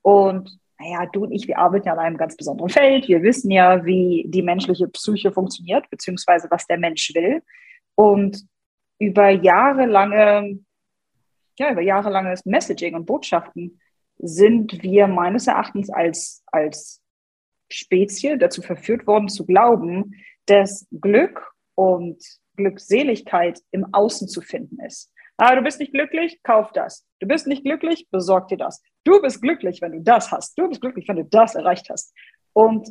Und 0.05 0.59
naja, 0.77 1.07
du 1.11 1.23
und 1.23 1.31
ich, 1.31 1.47
wir 1.47 1.57
arbeiten 1.57 1.87
ja 1.87 1.93
an 1.93 1.99
einem 1.99 2.17
ganz 2.17 2.37
besonderen 2.37 2.69
Feld. 2.69 3.07
Wir 3.07 3.23
wissen 3.23 3.49
ja, 3.49 3.85
wie 3.85 4.25
die 4.27 4.43
menschliche 4.43 4.87
Psyche 4.87 5.31
funktioniert, 5.31 5.89
beziehungsweise 5.89 6.47
was 6.51 6.67
der 6.67 6.77
Mensch 6.77 7.11
will. 7.15 7.41
Und 7.95 8.45
über 8.99 9.29
jahrelange, 9.31 10.59
ja, 11.57 11.71
über 11.71 11.81
jahrelanges 11.81 12.45
Messaging 12.45 12.93
und 12.93 13.07
Botschaften 13.07 13.81
sind 14.19 14.83
wir 14.83 15.07
meines 15.07 15.47
Erachtens 15.47 15.89
als, 15.89 16.43
als 16.51 17.01
Spezie 17.71 18.37
dazu 18.37 18.61
verführt 18.61 19.07
worden 19.07 19.27
zu 19.27 19.43
glauben, 19.47 20.13
dass 20.45 20.87
Glück 20.91 21.51
und 21.73 22.23
Glückseligkeit 22.57 23.59
im 23.71 23.91
Außen 23.91 24.27
zu 24.27 24.41
finden 24.41 24.79
ist. 24.85 25.11
Ah, 25.37 25.55
du 25.55 25.63
bist 25.63 25.79
nicht 25.79 25.93
glücklich, 25.93 26.43
kauf 26.43 26.71
das. 26.73 27.07
Du 27.19 27.27
bist 27.27 27.47
nicht 27.47 27.63
glücklich, 27.63 28.07
besorg 28.11 28.49
dir 28.49 28.57
das. 28.57 28.83
Du 29.05 29.21
bist 29.21 29.41
glücklich, 29.41 29.81
wenn 29.81 29.93
du 29.93 30.01
das 30.01 30.31
hast. 30.31 30.57
Du 30.57 30.67
bist 30.67 30.81
glücklich, 30.81 31.07
wenn 31.07 31.15
du 31.15 31.23
das 31.23 31.55
erreicht 31.55 31.89
hast. 31.89 32.13
Und 32.53 32.89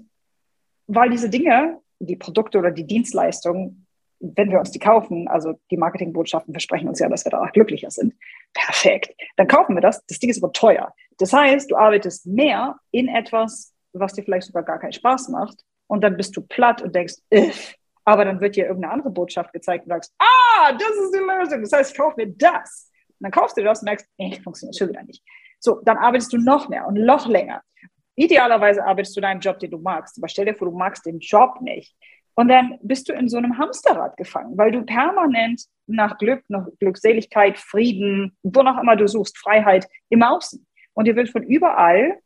weil 0.87 1.11
diese 1.11 1.29
Dinge, 1.29 1.81
die 1.99 2.17
Produkte 2.17 2.59
oder 2.59 2.71
die 2.71 2.87
Dienstleistungen, 2.87 3.87
wenn 4.21 4.51
wir 4.51 4.59
uns 4.59 4.71
die 4.71 4.79
kaufen, 4.79 5.29
also 5.29 5.55
die 5.71 5.77
Marketingbotschaften 5.77 6.55
versprechen 6.55 6.89
uns 6.89 6.99
ja, 6.99 7.09
dass 7.09 7.25
wir 7.25 7.31
danach 7.31 7.53
glücklicher 7.53 7.91
sind. 7.91 8.15
Perfekt. 8.55 9.15
Dann 9.37 9.49
kaufen 9.49 9.75
wir 9.75 9.83
das. 9.83 10.05
Das 10.07 10.19
Ding 10.19 10.31
ist 10.31 10.43
aber 10.43 10.53
teuer. 10.53 10.95
Das 11.19 11.33
heißt, 11.33 11.71
du 11.71 11.77
arbeitest 11.77 12.27
mehr 12.27 12.79
in 12.91 13.09
etwas, 13.09 13.75
was 13.93 14.15
dir 14.15 14.23
vielleicht 14.23 14.47
sogar 14.47 14.63
gar 14.63 14.79
keinen 14.79 14.93
Spaß 14.93 15.29
macht. 15.29 15.65
Und 15.89 16.03
dann 16.03 16.17
bist 16.17 16.37
du 16.37 16.43
platt 16.43 16.81
und 16.81 16.95
denkst, 16.95 17.15
Iff, 17.31 17.75
aber 18.05 18.25
dann 18.25 18.41
wird 18.41 18.57
dir 18.57 18.67
irgendeine 18.67 18.95
andere 18.95 19.11
Botschaft 19.11 19.53
gezeigt 19.53 19.85
und 19.85 19.91
du 19.91 19.97
sagst, 19.97 20.15
ah, 20.19 20.73
das 20.73 20.91
ist 20.91 21.15
die 21.15 21.19
Lösung. 21.19 21.61
Das 21.61 21.73
heißt, 21.73 21.93
ich 21.93 21.99
kaufe 21.99 22.17
mir 22.17 22.29
das. 22.29 22.91
Und 23.09 23.25
dann 23.25 23.33
kaufst 23.33 23.57
du 23.57 23.63
das 23.63 23.81
und 23.81 23.87
merkst, 23.87 24.07
ey, 24.19 24.41
funktioniert 24.43 24.77
schon 24.77 24.89
wieder 24.89 25.03
nicht. 25.03 25.23
So, 25.65 25.81
dann 25.83 25.97
arbeitest 25.97 26.31
du 26.35 26.37
noch 26.37 26.69
mehr 26.69 26.87
und 26.87 26.95
noch 26.95 27.27
länger. 27.27 27.63
Idealerweise 28.17 28.85
arbeitest 28.85 29.17
du 29.17 29.23
deinen 29.23 29.41
Job, 29.41 29.59
den 29.59 29.71
du 29.71 29.79
magst. 29.79 30.19
Aber 30.19 30.29
stell 30.29 30.45
dir 30.45 30.55
vor, 30.55 30.69
du 30.69 30.77
magst 30.77 31.07
den 31.07 31.21
Job 31.21 31.63
nicht. 31.63 31.97
Und 32.35 32.49
dann 32.49 32.79
bist 32.83 33.09
du 33.09 33.15
in 33.15 33.31
so 33.31 33.39
einem 33.39 33.57
Hamsterrad 33.57 34.17
gefangen, 34.19 34.59
weil 34.59 34.73
du 34.73 34.83
permanent 34.83 35.63
nach 35.87 36.19
Glück, 36.19 36.45
nach 36.49 36.67
Glückseligkeit, 36.81 37.59
Frieden, 37.59 38.37
wo 38.43 38.63
noch 38.63 38.79
immer 38.79 38.95
du 38.95 39.09
suchst, 39.09 39.39
Freiheit 39.39 39.89
im 40.11 40.23
Außen. 40.23 40.67
Und 40.93 41.07
dir 41.07 41.17
wird 41.17 41.31
von 41.31 41.43
überall 41.43 42.19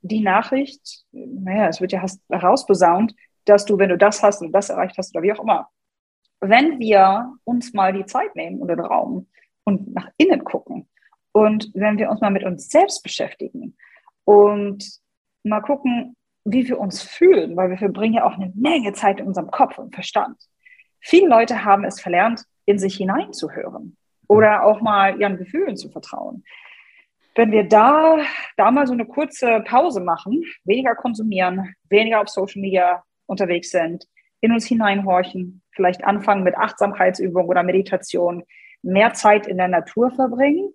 die 0.00 0.20
Nachricht, 0.20 1.04
naja, 1.12 1.68
es 1.68 1.82
wird 1.82 1.92
ja 1.92 2.02
herausbesaunt, 2.30 3.14
dass 3.44 3.66
du, 3.66 3.78
wenn 3.78 3.90
du 3.90 3.98
das 3.98 4.22
hast 4.22 4.40
und 4.40 4.52
das 4.52 4.70
erreicht 4.70 4.96
hast 4.96 5.14
oder 5.14 5.22
wie 5.22 5.32
auch 5.32 5.42
immer, 5.42 5.68
wenn 6.40 6.78
wir 6.78 7.34
uns 7.44 7.74
mal 7.74 7.92
die 7.92 8.06
Zeit 8.06 8.34
nehmen 8.36 8.60
oder 8.62 8.76
den 8.76 8.86
Raum 8.86 9.28
und 9.64 9.92
nach 9.94 10.08
innen 10.16 10.44
gucken 10.44 10.88
und 11.36 11.70
wenn 11.74 11.98
wir 11.98 12.08
uns 12.08 12.22
mal 12.22 12.30
mit 12.30 12.44
uns 12.44 12.70
selbst 12.70 13.02
beschäftigen 13.02 13.76
und 14.24 14.82
mal 15.44 15.60
gucken, 15.60 16.16
wie 16.46 16.66
wir 16.66 16.78
uns 16.80 17.02
fühlen, 17.02 17.58
weil 17.58 17.68
wir 17.68 17.76
verbringen 17.76 18.14
ja 18.14 18.24
auch 18.24 18.38
eine 18.38 18.50
Menge 18.54 18.94
Zeit 18.94 19.20
in 19.20 19.26
unserem 19.26 19.50
Kopf 19.50 19.76
und 19.76 19.94
Verstand. 19.94 20.38
Viele 20.98 21.28
Leute 21.28 21.62
haben 21.62 21.84
es 21.84 22.00
verlernt, 22.00 22.42
in 22.64 22.78
sich 22.78 22.96
hineinzuhören 22.96 23.98
oder 24.28 24.64
auch 24.64 24.80
mal 24.80 25.20
ihren 25.20 25.36
Gefühlen 25.36 25.76
zu 25.76 25.90
vertrauen. 25.90 26.42
Wenn 27.34 27.52
wir 27.52 27.68
da, 27.68 28.16
da 28.56 28.70
mal 28.70 28.86
so 28.86 28.94
eine 28.94 29.04
kurze 29.04 29.60
Pause 29.60 30.00
machen, 30.00 30.42
weniger 30.64 30.94
konsumieren, 30.94 31.74
weniger 31.90 32.22
auf 32.22 32.30
Social 32.30 32.62
Media 32.62 33.04
unterwegs 33.26 33.68
sind, 33.68 34.06
in 34.40 34.52
uns 34.52 34.64
hineinhorchen, 34.64 35.60
vielleicht 35.72 36.02
anfangen 36.02 36.44
mit 36.44 36.56
Achtsamkeitsübung 36.56 37.46
oder 37.46 37.62
Meditation, 37.62 38.42
mehr 38.80 39.12
Zeit 39.12 39.46
in 39.46 39.58
der 39.58 39.68
Natur 39.68 40.10
verbringen. 40.12 40.72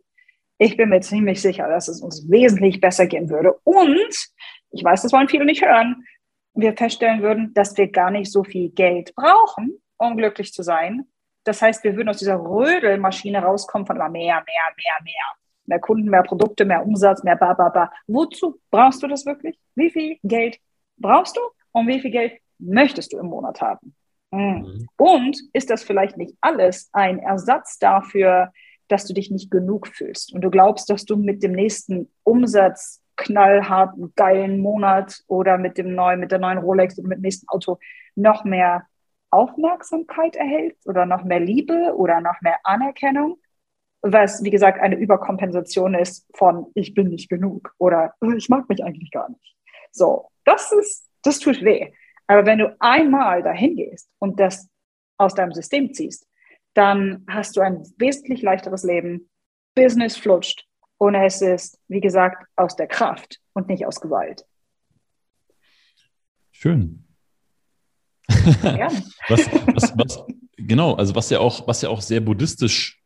Ich 0.62 0.78
bin 0.78 0.90
mir 0.90 1.02
ziemlich 1.02 1.42
sicher, 1.42 1.68
dass 1.68 1.88
es 1.88 2.02
uns 2.02 2.30
wesentlich 2.30 2.80
besser 2.80 3.08
gehen 3.08 3.30
würde. 3.30 3.54
Und 3.64 4.30
ich 4.72 4.84
weiß, 4.84 5.02
das 5.02 5.12
wollen 5.12 5.28
viele 5.28 5.46
nicht 5.46 5.64
hören. 5.64 6.06
Wir 6.54 6.74
feststellen 6.78 7.24
würden, 7.24 7.54
dass 7.54 7.76
wir 7.78 7.92
gar 7.92 8.12
nicht 8.12 8.32
so 8.32 8.44
viel 8.44 8.70
Geld 8.70 9.16
brauchen, 9.16 9.82
um 9.98 10.18
glücklich 10.18 10.54
zu 10.54 10.62
sein. 10.62 11.06
Das 11.46 11.62
heißt, 11.62 11.84
wir 11.84 11.96
würden 11.96 12.10
aus 12.10 12.20
dieser 12.20 12.38
Rödelmaschine 12.38 13.40
rauskommen 13.40 13.88
von 13.88 13.96
immer 13.96 14.10
mehr, 14.10 14.36
mehr, 14.36 14.76
mehr, 14.78 15.04
mehr. 15.04 15.14
Mehr 15.66 15.80
Kunden, 15.80 16.10
mehr 16.10 16.24
Produkte, 16.24 16.64
mehr 16.66 16.86
Umsatz, 16.86 17.24
mehr 17.24 17.38
ba, 17.38 17.54
ba, 17.54 17.70
ba. 17.70 17.92
Wozu 18.06 18.60
brauchst 18.70 19.02
du 19.02 19.08
das 19.08 19.26
wirklich? 19.26 19.58
Wie 19.74 19.90
viel 19.90 20.18
Geld 20.22 20.60
brauchst 20.98 21.38
du? 21.38 21.42
und 21.72 21.88
wie 21.88 22.00
viel 22.00 22.12
Geld 22.12 22.34
möchtest 22.60 23.14
du 23.14 23.18
im 23.18 23.28
Monat 23.28 23.62
haben? 23.62 23.96
Mhm. 24.32 24.88
Und 24.98 25.38
ist 25.54 25.70
das 25.70 25.84
vielleicht 25.84 26.18
nicht 26.18 26.36
alles 26.42 26.90
ein 26.94 27.20
Ersatz 27.20 27.80
dafür, 27.80 28.52
dass 28.92 29.06
du 29.06 29.14
dich 29.14 29.32
nicht 29.32 29.52
genug 29.52 29.88
fühlst 29.88 30.34
und 30.34 30.42
du 30.42 30.50
glaubst, 30.50 30.90
dass 30.90 31.06
du 31.06 31.16
mit 31.16 31.44
dem 31.44 31.54
nächsten 31.54 32.12
Umsatz 32.24 33.02
knallharten, 33.16 34.14
geilen 34.16 34.60
Monat 34.60 35.22
oder 35.28 35.58
mit 35.58 35.78
dem 35.78 35.94
neuen, 35.96 36.20
mit 36.20 36.32
der 36.32 36.40
neuen 36.40 36.58
Rolex 36.58 36.98
oder 36.98 37.08
mit 37.08 37.20
dem 37.20 37.24
nächsten 37.24 37.48
Auto 37.50 37.78
noch 38.16 38.44
mehr 38.44 38.88
Aufmerksamkeit 39.30 40.36
erhältst 40.36 40.88
oder 40.88 41.06
noch 41.06 41.24
mehr 41.24 41.40
Liebe 41.40 41.96
oder 41.96 42.20
noch 42.20 42.42
mehr 42.42 42.58
Anerkennung, 42.64 43.38
was, 44.02 44.44
wie 44.44 44.50
gesagt, 44.50 44.82
eine 44.82 44.96
Überkompensation 44.96 45.94
ist 45.94 46.28
von 46.36 46.68
ich 46.74 46.94
bin 46.94 47.10
nicht 47.10 47.30
genug 47.30 47.74
oder 47.78 48.14
ich 48.36 48.50
mag 48.50 48.68
mich 48.68 48.84
eigentlich 48.84 49.12
gar 49.12 49.30
nicht. 49.30 49.56
So, 49.92 50.30
das 50.44 50.72
ist 50.72 51.08
das 51.24 51.40
tut 51.40 51.62
weh. 51.64 51.92
Aber 52.28 52.46
wenn 52.46 52.60
du 52.60 52.76
einmal 52.80 53.44
dahin 53.44 53.76
gehst 53.76 54.10
und 54.20 54.40
das 54.40 54.70
aus 55.18 55.36
deinem 55.36 55.54
System 55.54 55.94
ziehst, 55.94 56.28
dann 56.74 57.26
hast 57.28 57.56
du 57.58 57.62
ein 57.62 57.84
wesentlich 57.98 58.42
leichteres 58.42 58.84
Leben. 58.84 59.30
Business 59.76 60.18
flutscht 60.18 60.66
und 60.98 61.16
es 61.16 61.42
ist, 61.42 61.80
wie 61.88 62.02
gesagt, 62.02 62.46
aus 62.56 62.76
der 62.76 62.88
Kraft 62.88 63.40
und 63.54 63.68
nicht 63.68 63.86
aus 63.86 64.02
Gewalt. 64.02 64.46
Schön. 66.52 67.08
Ja. 68.64 68.90
was, 69.30 69.50
was, 69.74 69.98
was, 69.98 70.24
genau, 70.58 70.94
also 70.96 71.16
was 71.16 71.30
ja 71.30 71.40
auch, 71.40 71.68
was 71.68 71.82
ja 71.82 71.90
auch 71.90 72.02
sehr 72.02 72.22
buddhistisch 72.22 73.02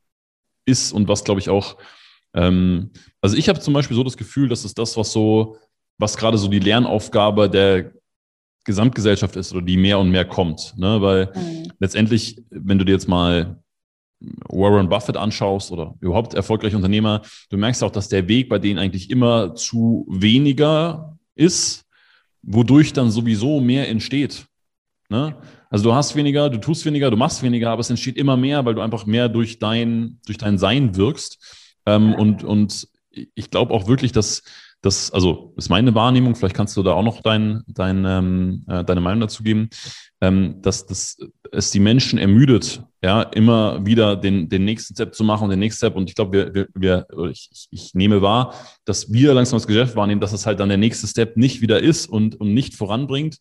ist 0.66 0.92
und 0.92 1.08
was, 1.08 1.24
glaube 1.24 1.40
ich, 1.40 1.50
auch, 1.50 1.78
ähm, 2.34 2.92
also 3.22 3.38
ich 3.38 3.48
habe 3.48 3.60
zum 3.60 3.74
Beispiel 3.74 3.96
so 3.96 4.04
das 4.04 4.18
Gefühl, 4.18 4.50
dass 4.50 4.66
es 4.66 4.74
das, 4.74 4.98
was 4.98 5.12
so, 5.12 5.58
was 5.98 6.18
gerade 6.18 6.38
so 6.38 6.48
die 6.48 6.60
Lernaufgabe 6.60 7.50
der 7.50 7.94
Gesamtgesellschaft 8.66 9.36
ist 9.36 9.54
oder 9.54 9.62
die 9.62 9.78
mehr 9.78 10.00
und 10.00 10.10
mehr 10.10 10.26
kommt. 10.26 10.74
Ne? 10.78 11.02
Weil 11.02 11.32
mhm. 11.36 11.72
letztendlich, 11.80 12.44
wenn 12.50 12.78
du 12.78 12.86
dir 12.86 12.94
jetzt 12.94 13.08
mal 13.08 13.62
Warren 14.50 14.90
Buffett 14.90 15.18
anschaust 15.18 15.72
oder 15.72 15.96
überhaupt 16.00 16.34
erfolgreiche 16.34 16.76
Unternehmer, 16.76 17.22
du 17.50 17.58
merkst 17.58 17.84
auch, 17.84 17.92
dass 17.92 18.10
der 18.10 18.28
Weg 18.28 18.50
bei 18.50 18.60
denen 18.60 18.80
eigentlich 18.80 19.10
immer 19.10 19.56
zu 19.56 20.06
weniger 20.10 21.18
ist, 21.36 21.86
wodurch 22.42 22.94
dann 22.94 23.12
sowieso 23.12 23.60
mehr 23.60 23.88
entsteht. 23.88 24.46
Ne? 25.10 25.36
Also 25.70 25.86
du 25.86 25.94
hast 25.94 26.16
weniger, 26.16 26.50
du 26.50 26.60
tust 26.60 26.86
weniger, 26.86 27.12
du 27.12 27.18
machst 27.18 27.44
weniger, 27.44 27.72
aber 27.72 27.82
es 27.82 27.90
entsteht 27.90 28.18
immer 28.18 28.38
mehr, 28.38 28.66
weil 28.66 28.76
du 28.76 28.82
einfach 28.82 29.06
mehr 29.06 29.30
durch 29.30 29.60
dein, 29.60 30.20
durch 30.26 30.38
dein 30.38 30.58
Sein 30.58 30.96
wirkst. 30.96 31.76
Ähm, 31.86 32.14
und, 32.16 32.44
und 32.44 32.88
ich 33.12 33.52
glaube 33.52 33.74
auch 33.74 33.88
wirklich, 33.88 34.12
dass 34.12 34.44
das, 34.82 35.12
also 35.12 35.54
ist 35.58 35.70
meine 35.70 35.96
Wahrnehmung, 35.96 36.36
vielleicht 36.36 36.56
kannst 36.56 36.78
du 36.78 36.84
da 36.84 36.94
auch 36.94 37.04
noch 37.04 37.22
dein, 37.22 37.64
dein, 37.68 38.06
ähm, 38.06 38.66
äh, 38.68 38.84
deine 38.84 39.02
Meinung 39.02 39.22
dazu 39.22 39.42
geben, 39.42 39.70
ähm, 40.22 40.62
dass, 40.62 40.86
dass 40.86 41.18
es 41.52 41.72
die 41.72 41.80
Menschen 41.80 42.20
ermüdet, 42.20 42.84
ja, 43.02 43.24
immer 43.24 43.86
wieder 43.86 44.16
den, 44.16 44.48
den 44.48 44.64
nächsten 44.66 44.94
Step 44.94 45.16
zu 45.16 45.24
machen 45.24 45.46
und 45.46 45.50
den 45.50 45.60
nächsten 45.60 45.86
Step. 45.86 45.96
Und 45.96 46.10
ich 46.10 46.16
glaube, 46.16 46.54
wir, 46.54 46.68
wir, 46.74 47.06
wir 47.10 47.30
ich, 47.30 47.68
ich 47.72 47.94
nehme 47.94 48.22
wahr, 48.22 48.54
dass 48.86 49.12
wir 49.12 49.34
langsam 49.34 49.58
das 49.58 49.68
Geschäft 49.68 49.96
wahrnehmen, 49.96 50.22
dass 50.22 50.34
es 50.34 50.46
halt 50.46 50.60
dann 50.60 50.70
der 50.70 50.78
nächste 50.78 51.08
Step 51.08 51.36
nicht 51.36 51.62
wieder 51.62 51.82
ist 51.82 52.08
und, 52.08 52.40
und 52.40 52.54
nicht 52.54 52.76
voranbringt. 52.76 53.38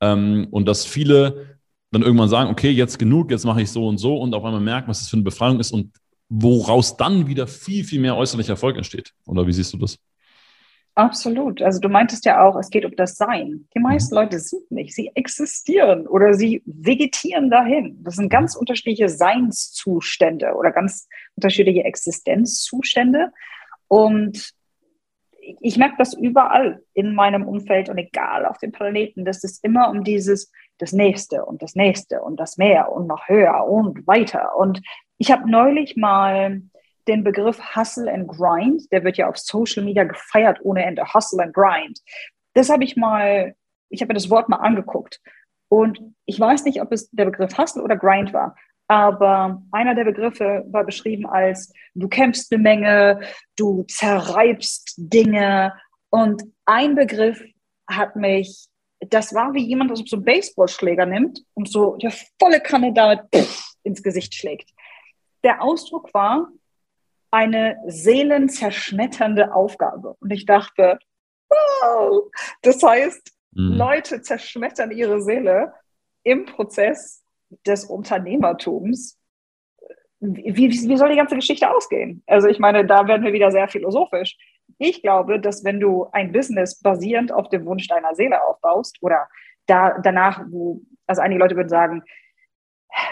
Ähm, 0.00 0.48
und 0.50 0.66
dass 0.66 0.84
viele 0.84 1.58
dann 1.90 2.02
irgendwann 2.02 2.28
sagen, 2.28 2.50
okay, 2.50 2.70
jetzt 2.70 2.98
genug, 2.98 3.30
jetzt 3.30 3.44
mache 3.44 3.62
ich 3.62 3.70
so 3.70 3.86
und 3.86 3.98
so 3.98 4.18
und 4.18 4.34
auf 4.34 4.44
einmal 4.44 4.60
merken, 4.60 4.88
was 4.88 5.00
das 5.00 5.08
für 5.08 5.16
eine 5.16 5.24
Befreiung 5.24 5.58
ist 5.58 5.72
und 5.72 5.92
woraus 6.28 6.96
dann 6.96 7.26
wieder 7.26 7.46
viel, 7.46 7.84
viel 7.84 8.00
mehr 8.00 8.16
äußerlicher 8.16 8.52
Erfolg 8.52 8.76
entsteht. 8.76 9.12
Oder 9.26 9.46
wie 9.46 9.52
siehst 9.52 9.72
du 9.72 9.78
das? 9.78 9.98
Absolut. 10.98 11.62
Also 11.62 11.78
du 11.78 11.88
meintest 11.88 12.24
ja 12.24 12.42
auch, 12.42 12.56
es 12.56 12.70
geht 12.70 12.84
um 12.84 12.96
das 12.96 13.14
Sein. 13.14 13.68
Die 13.72 13.78
meisten 13.78 14.16
mhm. 14.16 14.22
Leute 14.22 14.40
sind 14.40 14.68
nicht, 14.72 14.96
sie 14.96 15.12
existieren 15.14 16.08
oder 16.08 16.34
sie 16.34 16.60
vegetieren 16.66 17.50
dahin. 17.50 18.02
Das 18.02 18.16
sind 18.16 18.30
ganz 18.30 18.56
unterschiedliche 18.56 19.08
Seinszustände 19.08 20.54
oder 20.56 20.72
ganz 20.72 21.08
unterschiedliche 21.36 21.84
Existenzzustände. 21.84 23.30
Und 23.86 24.50
ich 25.60 25.76
merke 25.76 25.94
das 25.98 26.14
überall 26.14 26.82
in 26.94 27.14
meinem 27.14 27.46
Umfeld 27.46 27.88
und 27.88 27.98
egal 27.98 28.44
auf 28.44 28.58
dem 28.58 28.72
Planeten, 28.72 29.24
dass 29.24 29.44
es 29.44 29.60
immer 29.60 29.90
um 29.90 30.02
dieses, 30.02 30.50
das 30.78 30.92
Nächste 30.92 31.44
und 31.44 31.62
das 31.62 31.76
Nächste 31.76 32.22
und 32.22 32.40
das 32.40 32.56
Mehr 32.56 32.90
und 32.90 33.06
noch 33.06 33.28
höher 33.28 33.64
und 33.68 34.04
weiter. 34.08 34.56
Und 34.56 34.82
ich 35.16 35.30
habe 35.30 35.48
neulich 35.48 35.96
mal 35.96 36.60
den 37.08 37.24
Begriff 37.24 37.58
Hustle 37.74 38.12
and 38.12 38.28
Grind. 38.28 38.90
Der 38.92 39.02
wird 39.02 39.16
ja 39.16 39.28
auf 39.28 39.38
Social 39.38 39.82
Media 39.82 40.04
gefeiert 40.04 40.58
ohne 40.62 40.84
Ende. 40.84 41.02
Hustle 41.12 41.42
and 41.42 41.54
Grind. 41.54 41.98
Das 42.54 42.68
habe 42.68 42.84
ich 42.84 42.96
mal, 42.96 43.54
ich 43.88 44.00
habe 44.00 44.08
mir 44.08 44.14
das 44.14 44.30
Wort 44.30 44.48
mal 44.48 44.56
angeguckt. 44.56 45.20
Und 45.68 46.00
ich 46.26 46.38
weiß 46.38 46.64
nicht, 46.64 46.80
ob 46.80 46.92
es 46.92 47.10
der 47.10 47.26
Begriff 47.26 47.56
Hustle 47.58 47.82
oder 47.82 47.96
Grind 47.96 48.32
war, 48.32 48.56
aber 48.88 49.62
einer 49.70 49.94
der 49.94 50.04
Begriffe 50.04 50.64
war 50.70 50.84
beschrieben 50.84 51.26
als, 51.26 51.72
du 51.94 52.08
kämpfst 52.08 52.50
eine 52.50 52.62
Menge, 52.62 53.20
du 53.56 53.84
zerreibst 53.84 54.94
Dinge. 54.96 55.74
Und 56.08 56.42
ein 56.64 56.94
Begriff 56.94 57.42
hat 57.86 58.16
mich, 58.16 58.68
das 59.00 59.34
war 59.34 59.52
wie 59.52 59.64
jemand, 59.64 59.90
der 59.90 59.96
so 59.96 60.16
einen 60.16 60.24
Baseballschläger 60.24 61.04
nimmt 61.04 61.40
und 61.52 61.70
so 61.70 61.96
der 61.96 62.12
volle 62.38 62.60
Kanne 62.60 62.94
damit 62.94 63.20
ins 63.82 64.02
Gesicht 64.02 64.34
schlägt. 64.34 64.70
Der 65.44 65.62
Ausdruck 65.62 66.12
war 66.14 66.48
eine 67.30 67.76
seelenzerschmetternde 67.86 69.54
Aufgabe. 69.54 70.16
Und 70.20 70.30
ich 70.30 70.46
dachte, 70.46 70.98
wow, 71.48 72.30
das 72.62 72.82
heißt, 72.82 73.32
mhm. 73.52 73.72
Leute 73.74 74.22
zerschmettern 74.22 74.90
ihre 74.90 75.20
Seele 75.20 75.72
im 76.22 76.46
Prozess 76.46 77.24
des 77.66 77.84
Unternehmertums. 77.84 79.18
Wie, 80.20 80.56
wie, 80.56 80.88
wie 80.88 80.96
soll 80.96 81.10
die 81.10 81.16
ganze 81.16 81.36
Geschichte 81.36 81.70
ausgehen? 81.70 82.22
Also 82.26 82.48
ich 82.48 82.58
meine, 82.58 82.84
da 82.84 83.06
werden 83.06 83.24
wir 83.24 83.32
wieder 83.32 83.50
sehr 83.52 83.68
philosophisch. 83.68 84.36
Ich 84.78 85.02
glaube, 85.02 85.40
dass 85.40 85.64
wenn 85.64 85.80
du 85.80 86.06
ein 86.12 86.32
Business 86.32 86.80
basierend 86.80 87.32
auf 87.32 87.48
dem 87.48 87.64
Wunsch 87.66 87.86
deiner 87.88 88.14
Seele 88.14 88.44
aufbaust 88.44 88.98
oder 89.00 89.28
da, 89.66 89.98
danach, 90.02 90.44
wo, 90.48 90.80
also 91.06 91.20
einige 91.22 91.40
Leute 91.40 91.56
würden 91.56 91.68
sagen, 91.68 92.02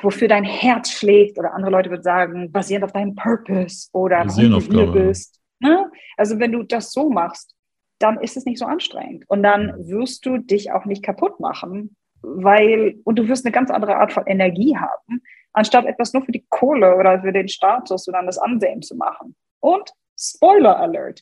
wofür 0.03 0.29
dein 0.29 0.45
Herz 0.45 0.91
schlägt 0.91 1.39
oder 1.39 1.55
andere 1.55 1.71
Leute 1.71 1.91
würden 1.91 2.03
sagen, 2.03 2.53
basierend 2.53 2.85
auf 2.85 2.93
deinem 2.93 3.15
Purpose 3.15 3.89
oder 3.93 4.25
wo 4.27 4.41
du 4.41 4.61
hier 4.61 4.87
bist. 4.87 5.41
Ne? 5.61 5.91
Also 6.17 6.39
wenn 6.39 6.53
du 6.53 6.63
das 6.63 6.93
so 6.93 7.09
machst, 7.09 7.55
dann 7.99 8.21
ist 8.21 8.37
es 8.37 8.45
nicht 8.45 8.59
so 8.59 8.67
anstrengend 8.67 9.25
und 9.29 9.43
dann 9.43 9.73
wirst 9.89 10.27
du 10.27 10.39
dich 10.39 10.73
auch 10.73 10.85
nicht 10.85 11.03
kaputt 11.03 11.41
machen, 11.41 11.97
weil, 12.21 12.97
und 13.05 13.19
du 13.19 13.29
wirst 13.29 13.47
eine 13.47 13.53
ganz 13.53 13.71
andere 13.71 13.97
Art 13.97 14.13
von 14.13 14.27
Energie 14.27 14.77
haben, 14.77 15.23
anstatt 15.53 15.87
etwas 15.87 16.13
nur 16.13 16.23
für 16.23 16.33
die 16.33 16.45
Kohle 16.51 16.97
oder 16.97 17.23
für 17.23 17.33
den 17.33 17.49
Status 17.49 18.07
oder 18.09 18.23
das 18.23 18.39
Ansehen 18.39 18.83
zu 18.83 18.97
machen. 18.97 19.35
Und 19.61 19.91
Spoiler 20.19 20.79
Alert. 20.79 21.21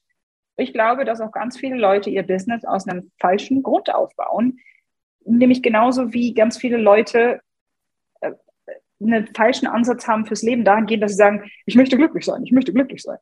Ich 0.56 0.73
glaube, 0.73 1.04
dass 1.04 1.21
auch 1.21 1.33
ganz 1.33 1.59
viele 1.59 1.76
Leute 1.76 2.11
ihr 2.11 2.23
Business 2.23 2.64
aus 2.64 2.87
einem 2.87 3.11
falschen 3.21 3.62
Grund 3.62 3.92
aufbauen, 3.92 4.59
nämlich 5.25 5.62
genauso 5.62 6.12
wie 6.12 6.33
ganz 6.33 6.56
viele 6.59 6.76
Leute 6.76 7.40
einen 9.01 9.29
falschen 9.35 9.67
Ansatz 9.67 10.07
haben 10.07 10.27
fürs 10.27 10.43
Leben 10.43 10.65
dahingehend, 10.65 11.03
dass 11.03 11.13
sie 11.13 11.19
sagen, 11.19 11.51
ich 11.67 11.75
möchte 11.75 11.97
glücklich 11.97 12.25
sein, 12.25 12.43
ich 12.45 12.53
möchte 12.53 12.73
glücklich 12.73 13.03
sein. 13.03 13.19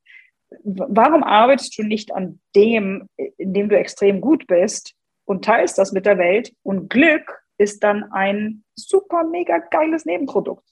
Warum 0.65 1.23
arbeitest 1.23 1.79
du 1.79 1.83
nicht 1.83 2.13
an 2.15 2.41
dem, 2.55 3.09
in 3.17 3.55
dem 3.55 3.69
du 3.69 3.79
extrem 3.79 4.21
gut 4.21 4.47
bist 4.47 4.95
und 5.25 5.45
teilst 5.45 5.79
das 5.79 5.93
mit 5.93 6.05
der 6.05 6.19
Welt? 6.19 6.53
Und 6.63 6.91
Glück 6.91 7.43
ist 7.59 7.83
dann 7.83 8.05
ein 8.13 8.65
super, 8.75 9.25
mega 9.25 9.59
geiles 9.59 10.05
Nebenprodukt. 10.05 10.65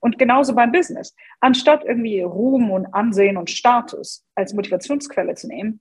Und 0.00 0.18
genauso 0.18 0.54
beim 0.54 0.72
Business. 0.72 1.14
Anstatt 1.40 1.84
irgendwie 1.84 2.20
Ruhm 2.20 2.70
und 2.70 2.92
Ansehen 2.92 3.36
und 3.36 3.50
Status 3.50 4.26
als 4.34 4.52
Motivationsquelle 4.52 5.34
zu 5.34 5.48
nehmen, 5.48 5.80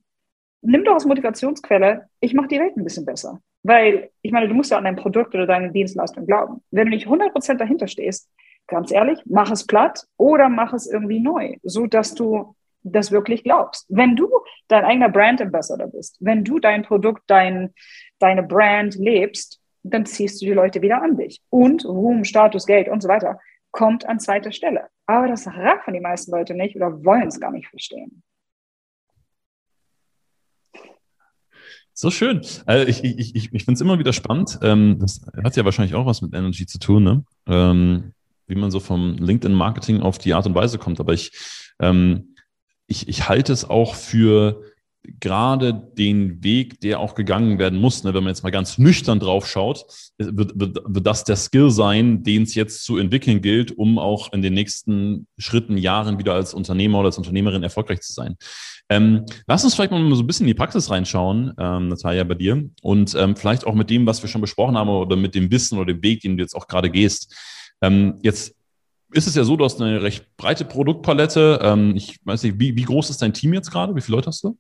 nimm 0.61 0.83
doch 0.83 0.93
als 0.93 1.05
Motivationsquelle, 1.05 2.07
ich 2.19 2.33
mache 2.33 2.47
die 2.47 2.59
Welt 2.59 2.77
ein 2.77 2.83
bisschen 2.83 3.05
besser. 3.05 3.41
Weil, 3.63 4.09
ich 4.21 4.31
meine, 4.31 4.47
du 4.47 4.53
musst 4.53 4.71
ja 4.71 4.77
an 4.77 4.85
dein 4.85 4.95
Produkt 4.95 5.35
oder 5.35 5.45
deine 5.45 5.71
Dienstleistung 5.71 6.25
glauben. 6.25 6.63
Wenn 6.71 6.85
du 6.85 6.91
nicht 6.91 7.07
100% 7.07 7.55
dahinter 7.55 7.87
stehst, 7.87 8.30
ganz 8.71 8.91
ehrlich, 8.91 9.19
mach 9.25 9.51
es 9.51 9.67
platt 9.67 10.07
oder 10.17 10.49
mach 10.49 10.73
es 10.73 10.87
irgendwie 10.87 11.19
neu, 11.19 11.57
so 11.61 11.85
dass 11.85 12.15
du 12.15 12.55
das 12.83 13.11
wirklich 13.11 13.43
glaubst. 13.43 13.85
Wenn 13.89 14.15
du 14.15 14.27
dein 14.67 14.85
eigener 14.85 15.09
Brand 15.09 15.41
Ambassador 15.41 15.87
bist, 15.87 16.17
wenn 16.19 16.43
du 16.43 16.57
dein 16.57 16.81
Produkt, 16.81 17.21
dein, 17.27 17.73
deine 18.17 18.41
Brand 18.41 18.95
lebst, 18.95 19.59
dann 19.83 20.05
ziehst 20.05 20.41
du 20.41 20.45
die 20.45 20.53
Leute 20.53 20.81
wieder 20.81 21.01
an 21.01 21.17
dich. 21.17 21.41
Und 21.49 21.85
Ruhm, 21.85 22.23
Status, 22.23 22.65
Geld 22.65 22.87
und 22.87 23.01
so 23.03 23.09
weiter 23.09 23.39
kommt 23.71 24.07
an 24.07 24.19
zweiter 24.19 24.51
Stelle. 24.51 24.87
Aber 25.05 25.27
das 25.27 25.47
raffen 25.47 25.93
die 25.93 25.99
meisten 25.99 26.31
Leute 26.31 26.55
nicht 26.55 26.75
oder 26.75 27.03
wollen 27.03 27.27
es 27.27 27.39
gar 27.39 27.51
nicht 27.51 27.67
verstehen. 27.67 28.23
So 31.93 32.09
schön. 32.09 32.41
Also 32.65 32.87
ich 32.87 33.03
ich, 33.03 33.35
ich, 33.35 33.53
ich 33.53 33.65
finde 33.65 33.73
es 33.73 33.81
immer 33.81 33.99
wieder 33.99 34.13
spannend. 34.13 34.57
Ähm, 34.63 34.97
das 34.99 35.21
hat 35.43 35.55
ja 35.55 35.65
wahrscheinlich 35.65 35.93
auch 35.93 36.05
was 36.05 36.21
mit 36.21 36.33
Energy 36.33 36.65
zu 36.65 36.79
tun, 36.79 37.03
ne? 37.03 38.13
Wie 38.51 38.55
man 38.55 38.69
so 38.69 38.81
vom 38.81 39.15
LinkedIn-Marketing 39.15 40.01
auf 40.01 40.17
die 40.17 40.33
Art 40.33 40.45
und 40.45 40.55
Weise 40.55 40.77
kommt. 40.77 40.99
Aber 40.99 41.13
ich, 41.13 41.31
ähm, 41.79 42.35
ich, 42.85 43.07
ich 43.07 43.29
halte 43.29 43.53
es 43.53 43.63
auch 43.63 43.95
für 43.95 44.61
gerade 45.19 45.73
den 45.73 46.43
Weg, 46.43 46.79
der 46.81 46.99
auch 46.99 47.15
gegangen 47.15 47.57
werden 47.59 47.79
muss, 47.79 48.03
ne, 48.03 48.13
wenn 48.13 48.23
man 48.23 48.31
jetzt 48.31 48.43
mal 48.43 48.51
ganz 48.51 48.77
nüchtern 48.77 49.19
drauf 49.19 49.47
schaut, 49.47 49.85
wird, 50.17 50.59
wird, 50.59 50.79
wird 50.85 51.07
das 51.07 51.23
der 51.23 51.37
Skill 51.37 51.71
sein, 51.71 52.23
den 52.23 52.43
es 52.43 52.53
jetzt 52.55 52.83
zu 52.83 52.97
entwickeln 52.97 53.41
gilt, 53.41 53.71
um 53.71 53.97
auch 53.97 54.31
in 54.33 54.41
den 54.41 54.53
nächsten 54.53 55.27
Schritten, 55.37 55.77
Jahren 55.77 56.19
wieder 56.19 56.33
als 56.33 56.53
Unternehmer 56.53 56.99
oder 56.99 57.07
als 57.07 57.17
Unternehmerin 57.17 57.63
erfolgreich 57.63 58.01
zu 58.01 58.13
sein. 58.13 58.35
Ähm, 58.89 59.25
lass 59.47 59.63
uns 59.63 59.73
vielleicht 59.73 59.91
mal 59.91 60.15
so 60.15 60.21
ein 60.21 60.27
bisschen 60.27 60.45
in 60.45 60.49
die 60.49 60.53
Praxis 60.53 60.89
reinschauen, 60.89 61.53
ähm, 61.57 61.87
Natalia, 61.87 62.25
bei 62.25 62.35
dir 62.35 62.69
und 62.81 63.15
ähm, 63.15 63.37
vielleicht 63.37 63.65
auch 63.65 63.73
mit 63.73 63.89
dem, 63.89 64.05
was 64.05 64.21
wir 64.21 64.29
schon 64.29 64.41
besprochen 64.41 64.77
haben 64.77 64.89
oder 64.89 65.15
mit 65.15 65.33
dem 65.33 65.49
Wissen 65.49 65.77
oder 65.77 65.93
dem 65.93 66.03
Weg, 66.03 66.21
den 66.21 66.37
du 66.37 66.43
jetzt 66.43 66.55
auch 66.55 66.67
gerade 66.67 66.89
gehst. 66.89 67.33
Ähm, 67.81 68.15
jetzt 68.21 68.55
ist 69.13 69.27
es 69.27 69.35
ja 69.35 69.43
so, 69.43 69.57
du 69.57 69.65
hast 69.65 69.81
eine 69.81 70.01
recht 70.01 70.35
breite 70.37 70.65
Produktpalette. 70.65 71.59
Ähm, 71.61 71.93
ich 71.95 72.19
weiß 72.25 72.43
nicht, 72.43 72.59
wie, 72.59 72.75
wie 72.75 72.83
groß 72.83 73.09
ist 73.09 73.21
dein 73.21 73.33
Team 73.33 73.53
jetzt 73.53 73.71
gerade? 73.71 73.95
Wie 73.95 74.01
viele 74.01 74.17
Leute 74.17 74.27
hast 74.27 74.43
du? 74.43 74.57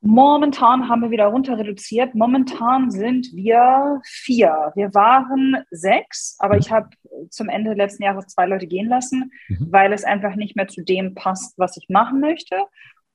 Momentan 0.00 0.88
haben 0.88 1.02
wir 1.02 1.10
wieder 1.10 1.26
runter 1.26 1.58
reduziert. 1.58 2.14
Momentan 2.14 2.90
sind 2.90 3.26
wir 3.34 4.00
vier. 4.04 4.72
Wir 4.76 4.94
waren 4.94 5.56
sechs, 5.70 6.36
aber 6.38 6.54
mhm. 6.54 6.60
ich 6.60 6.70
habe 6.70 6.88
zum 7.30 7.48
Ende 7.48 7.74
letzten 7.74 8.04
Jahres 8.04 8.28
zwei 8.28 8.46
Leute 8.46 8.68
gehen 8.68 8.88
lassen, 8.88 9.32
mhm. 9.48 9.66
weil 9.70 9.92
es 9.92 10.04
einfach 10.04 10.36
nicht 10.36 10.54
mehr 10.54 10.68
zu 10.68 10.84
dem 10.84 11.14
passt, 11.14 11.58
was 11.58 11.76
ich 11.76 11.88
machen 11.88 12.20
möchte 12.20 12.56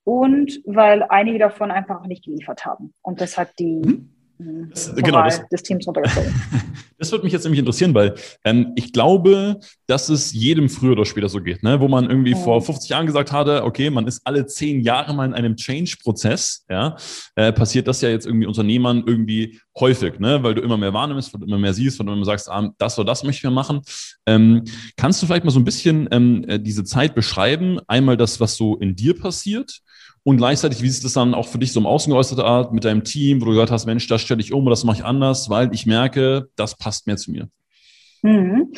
und 0.03 0.61
weil 0.65 1.03
einige 1.03 1.39
davon 1.39 1.71
einfach 1.71 2.05
nicht 2.05 2.25
geliefert 2.25 2.65
haben. 2.65 2.93
Und 3.01 3.21
das 3.21 3.37
hat 3.37 3.57
die 3.59 3.81
mhm. 3.81 4.09
Das, 4.69 4.93
genau, 4.95 5.23
das, 5.23 5.47
des 5.47 5.63
Teams 5.63 5.87
runtergezogen. 5.87 6.33
das 7.03 7.11
würde 7.11 7.25
mich 7.25 7.33
jetzt 7.33 7.43
nämlich 7.43 7.59
interessieren, 7.59 7.93
weil 7.93 8.15
ähm, 8.45 8.71
ich 8.75 8.93
glaube, 8.93 9.59
dass 9.87 10.09
es 10.09 10.31
jedem 10.31 10.69
früher 10.69 10.93
oder 10.93 11.05
später 11.05 11.27
so 11.27 11.41
geht, 11.41 11.61
ne? 11.61 11.79
wo 11.81 11.87
man 11.87 12.09
irgendwie 12.09 12.31
ja. 12.31 12.37
vor 12.37 12.61
50 12.61 12.89
Jahren 12.89 13.05
gesagt 13.05 13.31
hatte, 13.31 13.63
okay, 13.63 13.89
man 13.89 14.07
ist 14.07 14.21
alle 14.25 14.45
zehn 14.45 14.81
Jahre 14.81 15.13
mal 15.13 15.25
in 15.25 15.33
einem 15.33 15.55
Change-Prozess, 15.55 16.65
ja, 16.69 16.95
äh, 17.35 17.51
passiert 17.51 17.87
das 17.87 18.01
ja 18.01 18.09
jetzt 18.09 18.25
irgendwie 18.25 18.47
Unternehmern 18.47 19.03
irgendwie 19.05 19.59
häufig, 19.77 20.19
ne? 20.19 20.41
weil 20.43 20.55
du 20.55 20.61
immer 20.61 20.77
mehr 20.77 20.93
wahrnimmst, 20.93 21.33
weil 21.33 21.41
du 21.41 21.47
immer 21.47 21.59
mehr 21.59 21.73
siehst, 21.73 21.99
weil 21.99 22.05
du 22.05 22.13
immer 22.13 22.25
sagst, 22.25 22.49
ah, 22.49 22.71
das 22.77 22.97
oder 22.97 23.07
das 23.07 23.23
möchte 23.23 23.45
ich 23.45 23.53
machen. 23.53 23.81
Ähm, 24.25 24.63
kannst 24.95 25.21
du 25.21 25.25
vielleicht 25.25 25.43
mal 25.43 25.51
so 25.51 25.59
ein 25.59 25.65
bisschen 25.65 26.07
ähm, 26.11 26.45
äh, 26.47 26.59
diese 26.59 26.85
Zeit 26.85 27.15
beschreiben? 27.15 27.79
Einmal 27.87 28.15
das, 28.15 28.39
was 28.39 28.55
so 28.55 28.77
in 28.77 28.95
dir 28.95 29.19
passiert 29.19 29.81
und 30.25 30.37
gleichzeitig, 30.37 30.81
wie 30.81 30.87
ist 30.87 31.03
das 31.03 31.13
dann 31.13 31.33
auch 31.33 31.47
für 31.47 31.57
dich 31.59 31.73
so 31.73 31.81
im 31.81 31.85
Außen 31.85 32.09
geäußerte 32.09 32.45
Art 32.45 32.71
mit 32.71 32.85
deinem 32.85 33.03
Team, 33.03 33.41
wo 33.41 33.45
du 33.45 33.51
gehört 33.51 33.71
hast, 33.71 33.85
Mensch, 33.85 34.07
das 34.07 34.21
stelle 34.21 34.39
ich 34.39 34.53
um 34.53 34.63
oder 34.63 34.71
das 34.71 34.85
mache 34.85 34.99
ich 34.99 35.05
anders, 35.05 35.49
weil 35.49 35.73
ich 35.73 35.85
merke, 35.85 36.47
das 36.55 36.77
passt 36.77 36.92
mehr 37.05 37.17
zu 37.17 37.31
mir? 37.31 37.49
Mhm. 38.21 38.73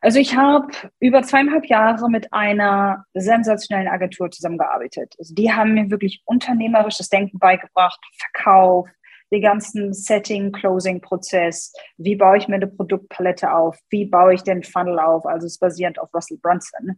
Also 0.00 0.18
ich 0.20 0.36
habe 0.36 0.68
über 1.00 1.22
zweieinhalb 1.22 1.66
Jahre 1.66 2.08
mit 2.10 2.32
einer 2.32 3.04
sensationellen 3.14 3.88
Agentur 3.88 4.30
zusammengearbeitet. 4.30 5.14
Also 5.18 5.34
die 5.34 5.52
haben 5.52 5.74
mir 5.74 5.90
wirklich 5.90 6.22
unternehmerisches 6.26 7.08
Denken 7.08 7.38
beigebracht, 7.38 7.98
Verkauf, 8.18 8.88
den 9.32 9.42
ganzen 9.42 9.92
Setting, 9.92 10.52
Closing-Prozess, 10.52 11.72
wie 11.96 12.14
baue 12.14 12.38
ich 12.38 12.46
mir 12.46 12.56
eine 12.56 12.68
Produktpalette 12.68 13.52
auf, 13.52 13.78
wie 13.90 14.04
baue 14.04 14.34
ich 14.34 14.42
den 14.42 14.62
Funnel 14.62 15.00
auf, 15.00 15.26
also 15.26 15.46
es 15.46 15.54
ist 15.54 15.60
basierend 15.60 15.98
auf 15.98 16.14
Russell 16.14 16.38
Brunson 16.40 16.96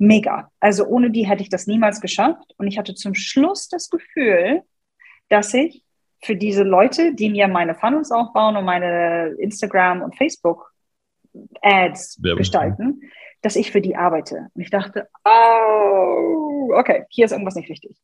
mega. 0.00 0.50
Also 0.58 0.86
ohne 0.86 1.10
die 1.10 1.28
hätte 1.28 1.42
ich 1.42 1.50
das 1.50 1.66
niemals 1.66 2.00
geschafft. 2.00 2.54
Und 2.56 2.66
ich 2.66 2.78
hatte 2.78 2.94
zum 2.94 3.14
Schluss 3.14 3.68
das 3.68 3.90
Gefühl, 3.90 4.62
dass 5.28 5.54
ich 5.54 5.84
für 6.22 6.36
diese 6.36 6.62
Leute, 6.62 7.14
die 7.14 7.30
mir 7.30 7.48
meine 7.48 7.74
Funnels 7.74 8.10
aufbauen 8.10 8.56
und 8.56 8.64
meine 8.64 9.34
Instagram 9.38 10.02
und 10.02 10.16
Facebook 10.16 10.72
Ads 11.62 12.22
Werbung. 12.22 12.38
gestalten, 12.38 13.00
dass 13.42 13.56
ich 13.56 13.70
für 13.70 13.80
die 13.80 13.96
arbeite. 13.96 14.48
Und 14.54 14.60
ich 14.62 14.70
dachte, 14.70 15.08
oh, 15.24 16.72
okay, 16.74 17.04
hier 17.08 17.24
ist 17.24 17.32
irgendwas 17.32 17.54
nicht 17.54 17.70
richtig. 17.70 17.96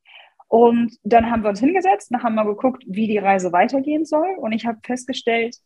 Und 0.49 0.97
dann 1.03 1.31
haben 1.31 1.43
wir 1.43 1.51
uns 1.51 1.61
hingesetzt, 1.61 2.13
dann 2.13 2.23
haben 2.23 2.37
wir 2.37 2.45
geguckt, 2.45 2.85
wie 2.87 3.09
die 3.09 3.19
Reise 3.19 3.53
weitergehen 3.53 4.05
soll. 4.05 4.37
Und 4.39 4.53
ich 4.53 4.65
habe 4.65 4.79
festgestellt, 4.83 5.57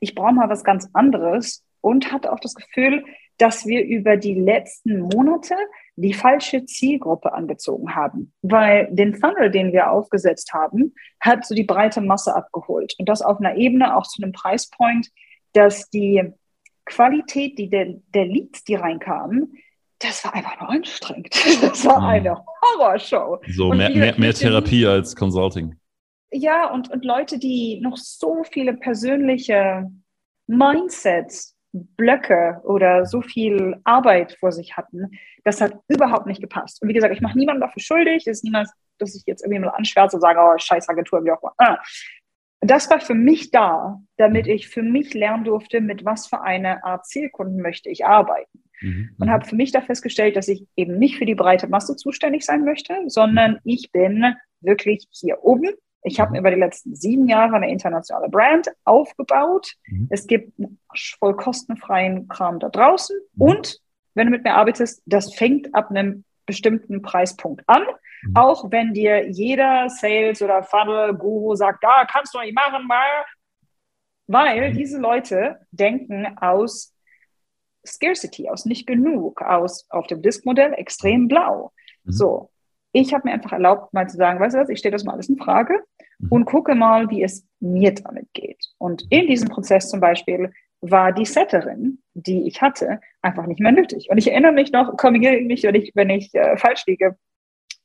ich 0.00 0.14
brauche 0.14 0.32
mal 0.32 0.48
was 0.48 0.64
ganz 0.64 0.88
anderes 0.92 1.64
und 1.80 2.12
hatte 2.12 2.32
auch 2.32 2.40
das 2.40 2.54
Gefühl, 2.54 3.04
dass 3.38 3.66
wir 3.66 3.84
über 3.84 4.16
die 4.16 4.34
letzten 4.34 5.00
Monate 5.00 5.56
die 5.96 6.14
falsche 6.14 6.64
Zielgruppe 6.64 7.32
angezogen 7.32 7.94
haben, 7.94 8.32
weil 8.42 8.88
den 8.90 9.14
Funnel, 9.14 9.50
den 9.50 9.72
wir 9.72 9.90
aufgesetzt 9.90 10.52
haben, 10.52 10.94
hat 11.20 11.46
so 11.46 11.54
die 11.54 11.64
breite 11.64 12.00
Masse 12.00 12.34
abgeholt 12.34 12.94
und 12.98 13.08
das 13.08 13.22
auf 13.22 13.38
einer 13.38 13.56
Ebene 13.56 13.96
auch 13.96 14.06
zu 14.06 14.22
einem 14.22 14.32
Preispoint, 14.32 15.10
dass 15.52 15.88
die 15.90 16.32
Qualität, 16.84 17.58
die 17.58 17.70
der, 17.70 17.94
der 18.14 18.26
Leads, 18.26 18.64
die 18.64 18.74
reinkamen, 18.74 19.54
das 20.00 20.24
war 20.24 20.34
einfach 20.34 20.60
nur 20.60 20.68
anstrengend. 20.68 21.34
Das 21.62 21.84
war 21.84 22.06
eine 22.06 22.36
Horrorshow. 22.36 23.40
So 23.48 23.72
mehr, 23.72 23.90
mehr, 23.90 24.18
mehr 24.18 24.34
Therapie 24.34 24.86
als 24.86 25.14
Consulting. 25.14 25.76
Ja, 26.30 26.70
und, 26.72 26.90
und 26.90 27.04
Leute, 27.04 27.38
die 27.38 27.80
noch 27.80 27.96
so 27.96 28.42
viele 28.50 28.74
persönliche 28.74 29.88
Mindsets, 30.46 31.53
Blöcke 31.74 32.60
oder 32.64 33.04
so 33.04 33.20
viel 33.20 33.80
Arbeit 33.84 34.36
vor 34.38 34.52
sich 34.52 34.76
hatten, 34.76 35.10
das 35.44 35.60
hat 35.60 35.78
überhaupt 35.88 36.26
nicht 36.26 36.40
gepasst. 36.40 36.80
Und 36.80 36.88
wie 36.88 36.92
gesagt, 36.92 37.14
ich 37.14 37.20
mache 37.20 37.36
niemandem 37.36 37.62
dafür 37.62 37.82
schuldig. 37.82 38.26
Es 38.26 38.38
ist 38.38 38.44
niemals, 38.44 38.72
dass 38.98 39.14
ich 39.14 39.24
jetzt 39.26 39.42
irgendwie 39.42 39.60
nur 39.60 39.76
anschwärze 39.76 40.16
und 40.16 40.22
sage, 40.22 40.40
oh, 40.40 40.56
scheiß 40.56 40.88
Agentur, 40.88 41.24
wie 41.24 41.32
auch 41.32 41.42
immer. 41.42 41.54
Ah. 41.58 41.78
Das 42.60 42.88
war 42.88 43.00
für 43.00 43.14
mich 43.14 43.50
da, 43.50 44.00
damit 44.16 44.46
ich 44.46 44.68
für 44.68 44.82
mich 44.82 45.12
lernen 45.12 45.44
durfte, 45.44 45.82
mit 45.82 46.04
was 46.04 46.26
für 46.26 46.40
eine 46.40 46.82
Art 46.82 47.06
Zielkunden 47.06 47.60
möchte 47.60 47.90
ich 47.90 48.06
arbeiten. 48.06 48.64
Mhm. 48.80 49.10
Und 49.18 49.30
habe 49.30 49.44
für 49.44 49.56
mich 49.56 49.70
da 49.70 49.82
festgestellt, 49.82 50.36
dass 50.36 50.48
ich 50.48 50.66
eben 50.76 50.98
nicht 50.98 51.16
für 51.16 51.26
die 51.26 51.34
breite 51.34 51.66
Masse 51.66 51.96
zuständig 51.96 52.44
sein 52.44 52.64
möchte, 52.64 52.96
sondern 53.08 53.58
ich 53.64 53.92
bin 53.92 54.24
wirklich 54.60 55.06
hier 55.10 55.44
oben. 55.44 55.74
Ich 56.04 56.20
habe 56.20 56.32
mhm. 56.32 56.36
über 56.36 56.50
die 56.50 56.60
letzten 56.60 56.94
sieben 56.94 57.28
Jahre 57.28 57.56
eine 57.56 57.70
internationale 57.70 58.28
Brand 58.28 58.70
aufgebaut. 58.84 59.74
Mhm. 59.86 60.08
Es 60.10 60.26
gibt 60.26 60.52
voll 61.18 61.36
kostenfreien 61.36 62.28
Kram 62.28 62.58
da 62.58 62.68
draußen. 62.68 63.16
Mhm. 63.34 63.42
Und 63.42 63.78
wenn 64.14 64.26
du 64.26 64.30
mit 64.30 64.44
mir 64.44 64.54
arbeitest, 64.54 65.02
das 65.06 65.34
fängt 65.34 65.74
ab 65.74 65.90
einem 65.90 66.24
bestimmten 66.46 67.02
Preispunkt 67.02 67.62
an. 67.66 67.82
Mhm. 68.22 68.36
Auch 68.36 68.70
wenn 68.70 68.94
dir 68.94 69.28
jeder 69.28 69.88
Sales- 69.88 70.42
oder 70.42 70.62
Funnel-Guru 70.62 71.54
sagt, 71.54 71.82
da 71.82 72.02
ah, 72.02 72.06
kannst 72.06 72.34
du 72.34 72.40
nicht 72.40 72.54
machen, 72.54 72.86
mal. 72.86 73.24
Weil 74.26 74.70
mhm. 74.70 74.74
diese 74.74 74.98
Leute 74.98 75.60
denken 75.70 76.38
aus 76.38 76.94
Scarcity, 77.86 78.48
aus 78.48 78.64
nicht 78.64 78.86
genug, 78.86 79.42
aus 79.42 79.86
auf 79.90 80.06
dem 80.06 80.22
Disk-Modell 80.22 80.72
extrem 80.74 81.28
blau. 81.28 81.72
Mhm. 82.04 82.12
So, 82.12 82.50
ich 82.92 83.12
habe 83.12 83.28
mir 83.28 83.34
einfach 83.34 83.52
erlaubt, 83.52 83.92
mal 83.92 84.08
zu 84.08 84.16
sagen, 84.16 84.40
weißt 84.40 84.54
du 84.54 84.60
was, 84.60 84.68
ich 84.68 84.78
stelle 84.78 84.92
das 84.92 85.04
mal 85.04 85.14
alles 85.14 85.28
in 85.28 85.36
Frage 85.36 85.82
und 86.30 86.44
gucke 86.44 86.74
mal, 86.74 87.10
wie 87.10 87.22
es 87.22 87.46
mir 87.60 87.92
damit 87.92 88.32
geht. 88.32 88.64
Und 88.78 89.04
in 89.10 89.26
diesem 89.26 89.48
Prozess 89.48 89.90
zum 89.90 90.00
Beispiel 90.00 90.52
war 90.90 91.12
die 91.12 91.24
Setterin, 91.24 91.98
die 92.14 92.46
ich 92.46 92.60
hatte, 92.62 93.00
einfach 93.22 93.46
nicht 93.46 93.60
mehr 93.60 93.72
nötig. 93.72 94.08
Und 94.10 94.18
ich 94.18 94.30
erinnere 94.30 94.52
mich 94.52 94.72
noch, 94.72 94.96
korrigiere 94.96 95.40
mich, 95.40 95.62
wenn 95.62 95.74
ich, 95.74 95.92
wenn 95.94 96.10
ich 96.10 96.34
äh, 96.34 96.56
falsch 96.56 96.84
liege, 96.86 97.16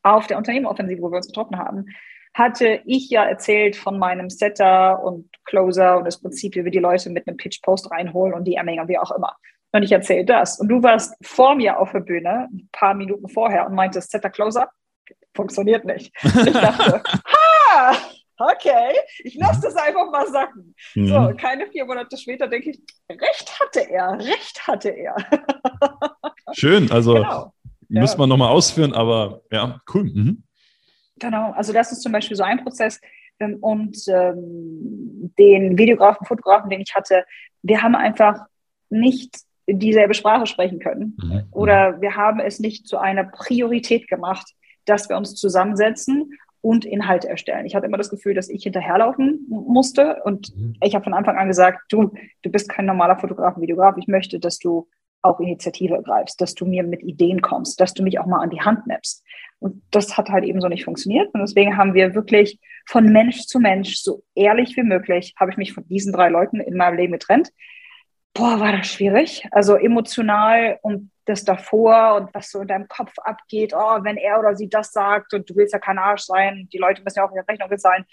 auf 0.04 0.28
der 0.28 0.38
Unternehmeroffensive, 0.38 1.02
wo 1.02 1.12
wir 1.12 1.18
uns 1.18 1.28
getroffen 1.28 1.58
haben, 1.58 1.86
hatte 2.34 2.82
ich 2.86 3.10
ja 3.10 3.26
erzählt 3.26 3.76
von 3.76 3.98
meinem 3.98 4.30
Setter 4.30 5.04
und 5.04 5.30
Closer 5.46 5.98
und 5.98 6.06
das 6.06 6.22
Prinzip, 6.22 6.56
wie 6.56 6.64
wir 6.64 6.72
die 6.72 6.80
Leute 6.80 7.10
mit 7.10 7.28
einem 7.28 7.38
Pitch-Post 7.38 7.92
reinholen 7.92 8.34
und 8.34 8.46
die 8.46 8.56
Ermängen, 8.56 8.88
wie 8.88 8.98
auch 8.98 9.12
immer. 9.12 9.36
Und 9.72 9.84
ich 9.84 9.92
erzähle 9.92 10.26
das. 10.26 10.60
Und 10.60 10.70
du 10.70 10.82
warst 10.82 11.16
vor 11.22 11.56
mir 11.56 11.80
auf 11.80 11.92
der 11.92 12.00
Bühne, 12.00 12.48
ein 12.52 12.70
paar 12.72 12.94
Minuten 12.94 13.28
vorher, 13.28 13.68
und 13.68 13.76
meintest, 13.76 14.12
Setter 14.12 14.30
Closer 14.30 14.70
funktioniert 15.36 15.86
nicht. 15.86 16.14
Ich 16.24 16.54
dachte, 16.54 17.04
ha, 17.26 17.94
okay, 18.40 18.96
ich 19.20 19.36
lasse 19.36 19.62
das 19.62 19.76
einfach 19.76 20.10
mal 20.12 20.28
sacken. 20.28 20.74
Mhm. 20.96 21.08
So, 21.08 21.34
keine 21.38 21.68
vier 21.68 21.86
Monate 21.86 22.18
später 22.18 22.48
denke 22.48 22.72
ich, 22.72 22.80
recht 23.10 23.60
hatte 23.60 23.90
er, 23.90 24.18
recht 24.20 24.68
hatte 24.68 24.90
er. 24.90 25.16
Schön, 26.54 26.92
also 26.92 27.14
genau. 27.14 27.54
muss 27.88 28.18
man 28.18 28.30
nochmal 28.30 28.50
ausführen, 28.50 28.94
aber 28.94 29.42
ja, 29.52 29.82
cool. 29.94 30.06
Mhm. 30.06 30.44
Genau, 31.18 31.52
also 31.52 31.74
das 31.74 31.92
ist 31.92 32.02
zum 32.02 32.12
Beispiel 32.12 32.38
so 32.38 32.44
ein 32.44 32.64
Prozess. 32.64 33.00
Ähm, 33.40 33.58
und 33.62 33.98
ähm, 34.08 35.34
den 35.38 35.78
Videografen, 35.78 36.26
Fotografen, 36.26 36.70
den 36.70 36.82
ich 36.82 36.96
hatte, 36.96 37.26
wir 37.62 37.82
haben 37.82 37.96
einfach 37.96 38.46
nicht 38.90 39.38
dieselbe 39.68 40.14
Sprache 40.14 40.48
sprechen 40.48 40.80
können. 40.80 41.18
Mhm. 41.22 41.44
Oder 41.52 42.02
wir 42.02 42.16
haben 42.16 42.40
es 42.40 42.60
nicht 42.60 42.88
zu 42.88 42.98
einer 42.98 43.24
Priorität 43.24 44.08
gemacht, 44.08 44.54
dass 44.86 45.10
wir 45.10 45.18
uns 45.18 45.36
zusammensetzen 45.36 46.32
und 46.62 46.86
Inhalte 46.86 47.30
erstellen. 47.30 47.66
Ich 47.66 47.76
hatte 47.76 47.86
immer 47.86 47.98
das 47.98 48.10
Gefühl, 48.10 48.34
dass 48.34 48.50
ich 48.50 48.64
hinterherlaufen 48.64 49.46
musste 49.50 50.22
und 50.24 50.56
mhm. 50.56 50.76
ich 50.84 50.96
habe 50.96 51.04
von 51.04 51.14
Anfang 51.14 51.38
an 51.38 51.48
gesagt, 51.48 51.82
du, 51.90 52.14
du 52.42 52.50
bist 52.50 52.70
kein 52.70 52.86
normaler 52.86 53.18
Fotograf 53.18 53.56
und 53.56 53.62
Videograf. 53.62 53.96
Ich 53.98 54.08
möchte, 54.08 54.40
dass 54.40 54.60
du 54.60 54.88
auch 55.22 55.40
Initiative 55.40 55.96
ergreifst, 55.96 56.40
dass 56.40 56.56
du 56.56 56.66
mir 56.66 56.84
mit 56.84 57.04
Ideen 57.04 57.42
kommst, 57.42 57.80
dass 57.80 57.94
du 57.94 58.04
mich 58.04 58.20
auch 58.20 58.26
mal 58.26 58.42
an 58.42 58.50
die 58.50 58.62
Hand 58.62 58.88
nimmst. 58.88 59.24
Und 59.60 59.82
das 59.92 60.18
hat 60.18 60.30
halt 60.30 60.46
eben 60.46 60.62
so 60.62 60.70
nicht 60.70 60.86
funktioniert. 60.86 61.34
Und 61.34 61.42
deswegen 61.42 61.76
haben 61.76 61.94
wir 61.94 62.16
wirklich 62.16 62.60
von 62.88 63.12
Mensch 63.12 63.42
zu 63.42 63.60
Mensch, 63.60 63.98
so 63.98 64.24
ehrlich 64.34 64.78
wie 64.78 64.84
möglich, 64.84 65.34
habe 65.38 65.52
ich 65.52 65.58
mich 65.58 65.74
von 65.74 65.86
diesen 65.88 66.14
drei 66.14 66.30
Leuten 66.30 66.62
in 66.62 66.78
meinem 66.78 66.98
Leben 66.98 67.14
getrennt. 67.14 67.50
Boah, 68.34 68.60
war 68.60 68.72
das 68.72 68.88
schwierig. 68.88 69.46
Also 69.52 69.76
emotional 69.76 70.80
und 70.82 71.12
das 71.26 71.46
davor 71.46 72.16
und 72.16 72.34
was 72.34 72.52
so 72.52 72.62
in 72.62 72.68
deinem 72.68 72.88
Kopf 72.88 73.14
abgeht, 73.20 73.74
oh, 73.76 74.04
wenn 74.04 74.18
er 74.18 74.40
oder 74.40 74.56
sie 74.56 74.70
das 74.70 74.92
sagt 74.92 75.34
und 75.34 75.50
du 75.50 75.56
willst 75.56 75.74
ja 75.74 75.80
kein 75.80 76.00
Arsch 76.00 76.24
sein, 76.24 76.68
die 76.74 76.78
Leute 76.78 77.04
müssen 77.04 77.20
ja 77.20 77.26
auch 77.26 77.32
in 77.32 77.36
der 77.36 77.48
Rechnung 77.48 77.78
sein. 77.78 78.06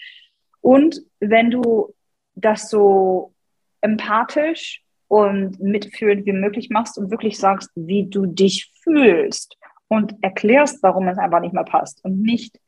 Und 0.61 1.01
wenn 1.19 1.49
du 1.49 1.95
das 2.35 2.69
so 2.69 3.33
empathisch 3.81 4.83
und 5.07 5.59
mitfühlend 5.59 6.25
wie 6.25 6.33
möglich 6.33 6.69
machst 6.69 6.97
und 6.97 7.09
wirklich 7.09 7.37
sagst, 7.39 7.71
wie 7.75 8.07
du 8.09 8.25
dich 8.25 8.71
fühlst 8.83 9.57
und 9.87 10.15
erklärst, 10.21 10.83
warum 10.83 11.07
es 11.07 11.17
einfach 11.17 11.39
nicht 11.39 11.53
mehr 11.53 11.63
passt 11.63 12.03
und 12.03 12.21
nicht 12.21 12.59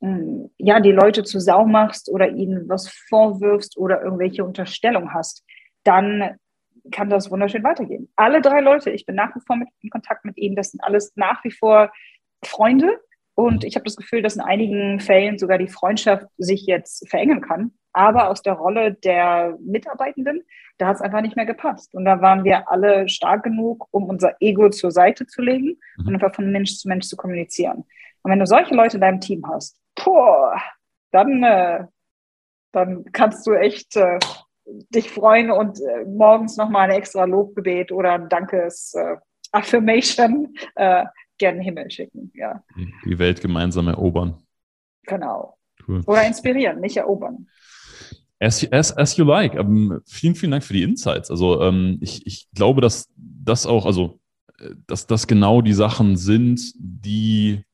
hm, 0.00 0.50
ja, 0.58 0.80
die 0.80 0.92
Leute 0.92 1.22
zu 1.22 1.38
Sau 1.38 1.64
machst 1.64 2.08
oder 2.08 2.28
ihnen 2.28 2.68
was 2.68 2.88
vorwirfst 3.08 3.76
oder 3.76 4.02
irgendwelche 4.02 4.44
Unterstellungen 4.44 5.14
hast, 5.14 5.44
dann 5.84 6.36
kann 6.90 7.10
das 7.10 7.30
wunderschön 7.30 7.64
weitergehen. 7.64 8.10
Alle 8.16 8.40
drei 8.40 8.60
Leute, 8.60 8.90
ich 8.90 9.06
bin 9.06 9.14
nach 9.14 9.34
wie 9.34 9.40
vor 9.46 9.56
mit, 9.56 9.68
in 9.80 9.90
Kontakt 9.90 10.24
mit 10.24 10.36
ihnen, 10.36 10.56
das 10.56 10.70
sind 10.70 10.82
alles 10.82 11.12
nach 11.16 11.42
wie 11.44 11.50
vor 11.50 11.92
Freunde. 12.44 13.00
Und 13.36 13.64
ich 13.64 13.74
habe 13.74 13.84
das 13.84 13.96
Gefühl, 13.96 14.22
dass 14.22 14.36
in 14.36 14.42
einigen 14.42 15.00
Fällen 15.00 15.38
sogar 15.38 15.58
die 15.58 15.68
Freundschaft 15.68 16.26
sich 16.38 16.66
jetzt 16.66 17.08
verengen 17.08 17.40
kann. 17.40 17.72
Aber 17.92 18.28
aus 18.28 18.42
der 18.42 18.54
Rolle 18.54 18.94
der 18.94 19.56
Mitarbeitenden, 19.60 20.42
da 20.78 20.86
hat 20.86 20.96
es 20.96 21.02
einfach 21.02 21.20
nicht 21.20 21.36
mehr 21.36 21.46
gepasst. 21.46 21.94
Und 21.94 22.04
da 22.04 22.20
waren 22.20 22.44
wir 22.44 22.70
alle 22.70 23.08
stark 23.08 23.44
genug, 23.44 23.88
um 23.90 24.04
unser 24.04 24.36
Ego 24.40 24.70
zur 24.70 24.90
Seite 24.90 25.26
zu 25.26 25.42
legen 25.42 25.78
und 25.98 26.08
mhm. 26.08 26.14
einfach 26.14 26.34
von 26.34 26.50
Mensch 26.50 26.76
zu 26.76 26.88
Mensch 26.88 27.06
zu 27.06 27.16
kommunizieren. 27.16 27.84
Und 28.22 28.30
wenn 28.30 28.38
du 28.38 28.46
solche 28.46 28.74
Leute 28.74 28.96
in 28.96 29.00
deinem 29.00 29.20
Team 29.20 29.46
hast, 29.48 29.78
boah, 29.94 30.60
dann, 31.12 31.42
äh, 31.42 31.84
dann 32.72 33.04
kannst 33.12 33.46
du 33.46 33.52
echt 33.52 33.96
äh, 33.96 34.18
dich 34.66 35.10
freuen 35.10 35.50
und 35.50 35.78
äh, 35.80 36.04
morgens 36.04 36.56
nochmal 36.56 36.90
ein 36.90 36.96
extra 36.96 37.24
Lobgebet 37.24 37.92
oder 37.92 38.12
ein 38.12 38.28
Dankes 38.28 38.94
äh, 38.94 39.16
Affirmation 39.52 40.54
äh, 40.74 41.04
gerne 41.38 41.62
Himmel 41.62 41.90
schicken. 41.90 42.32
Ja. 42.34 42.62
Die 43.04 43.18
Welt 43.18 43.40
gemeinsam 43.40 43.88
erobern. 43.88 44.42
Genau. 45.04 45.58
Cool. 45.86 46.02
Oder 46.06 46.26
inspirieren, 46.26 46.80
nicht 46.80 46.96
erobern. 46.96 47.46
As, 48.40 48.66
as, 48.72 48.96
as 48.96 49.16
you 49.16 49.24
like. 49.24 49.54
Um, 49.54 49.92
ähm, 49.92 50.00
vielen, 50.06 50.34
vielen 50.34 50.52
Dank 50.52 50.64
für 50.64 50.72
die 50.72 50.82
Insights. 50.82 51.30
Also 51.30 51.60
ähm, 51.62 51.98
ich, 52.00 52.26
ich 52.26 52.48
glaube, 52.54 52.80
dass 52.80 53.08
das 53.16 53.66
auch, 53.66 53.86
also 53.86 54.18
äh, 54.58 54.70
dass 54.86 55.06
das 55.06 55.26
genau 55.26 55.62
die 55.62 55.72
Sachen 55.72 56.16
sind, 56.16 56.60
die 56.76 57.64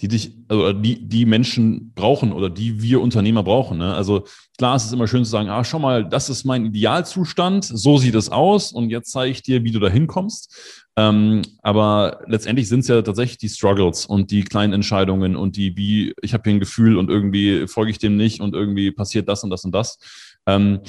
die 0.00 0.08
dich, 0.08 0.32
also 0.48 0.72
die, 0.72 1.08
die 1.08 1.26
Menschen 1.26 1.92
brauchen 1.94 2.32
oder 2.32 2.48
die 2.48 2.80
wir 2.80 3.00
Unternehmer 3.00 3.42
brauchen. 3.42 3.78
Ne? 3.78 3.94
Also 3.94 4.24
klar 4.56 4.76
ist 4.76 4.84
es 4.84 4.92
immer 4.92 5.08
schön 5.08 5.24
zu 5.24 5.30
sagen, 5.30 5.48
ah, 5.48 5.64
schau 5.64 5.80
mal, 5.80 6.08
das 6.08 6.30
ist 6.30 6.44
mein 6.44 6.66
Idealzustand, 6.66 7.64
so 7.64 7.98
sieht 7.98 8.14
es 8.14 8.30
aus 8.30 8.70
und 8.72 8.90
jetzt 8.90 9.10
zeige 9.10 9.32
ich 9.32 9.42
dir, 9.42 9.64
wie 9.64 9.72
du 9.72 9.80
da 9.80 9.88
hinkommst. 9.88 10.86
Ähm, 10.96 11.42
aber 11.62 12.20
letztendlich 12.26 12.68
sind 12.68 12.80
es 12.80 12.88
ja 12.88 13.02
tatsächlich 13.02 13.38
die 13.38 13.48
Struggles 13.48 14.06
und 14.06 14.30
die 14.30 14.44
kleinen 14.44 14.72
Entscheidungen 14.72 15.34
und 15.34 15.56
die, 15.56 15.76
wie, 15.76 16.14
ich 16.22 16.32
habe 16.32 16.44
hier 16.44 16.54
ein 16.56 16.60
Gefühl 16.60 16.96
und 16.96 17.10
irgendwie 17.10 17.66
folge 17.66 17.90
ich 17.90 17.98
dem 17.98 18.16
nicht 18.16 18.40
und 18.40 18.54
irgendwie 18.54 18.92
passiert 18.92 19.28
das 19.28 19.42
und 19.42 19.50
das 19.50 19.64
und 19.64 19.74
das. 19.74 19.98
Ähm, 20.46 20.80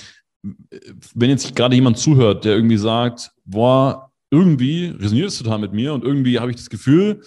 wenn 1.16 1.30
jetzt 1.30 1.56
gerade 1.56 1.76
jemand 1.76 1.98
zuhört, 1.98 2.46
der 2.46 2.56
irgendwie 2.56 2.78
sagt, 2.78 3.32
boah, 3.44 4.12
irgendwie 4.32 4.86
resoniert 4.86 5.30
es 5.30 5.40
total 5.40 5.58
mit 5.58 5.74
mir 5.74 5.94
und 5.94 6.04
irgendwie 6.04 6.40
habe 6.40 6.52
ich 6.52 6.58
das 6.58 6.70
Gefühl, 6.70 7.22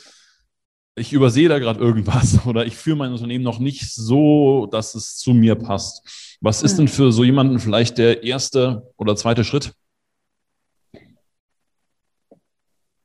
ich 0.95 1.13
übersehe 1.13 1.49
da 1.49 1.59
gerade 1.59 1.81
irgendwas 1.81 2.47
oder 2.47 2.67
ich 2.67 2.77
führe 2.77 2.97
mein 2.97 3.13
Unternehmen 3.13 3.45
noch 3.45 3.59
nicht 3.59 3.93
so, 3.93 4.67
dass 4.67 4.95
es 4.95 5.17
zu 5.17 5.33
mir 5.33 5.55
passt. 5.55 6.37
Was 6.41 6.63
ist 6.63 6.79
denn 6.79 6.87
hm. 6.87 6.93
für 6.93 7.13
so 7.13 7.25
jemanden 7.25 7.59
vielleicht 7.59 7.99
der 7.99 8.25
erste 8.25 8.93
oder 8.97 9.17
zweite 9.17 9.45
Schritt? 9.45 9.73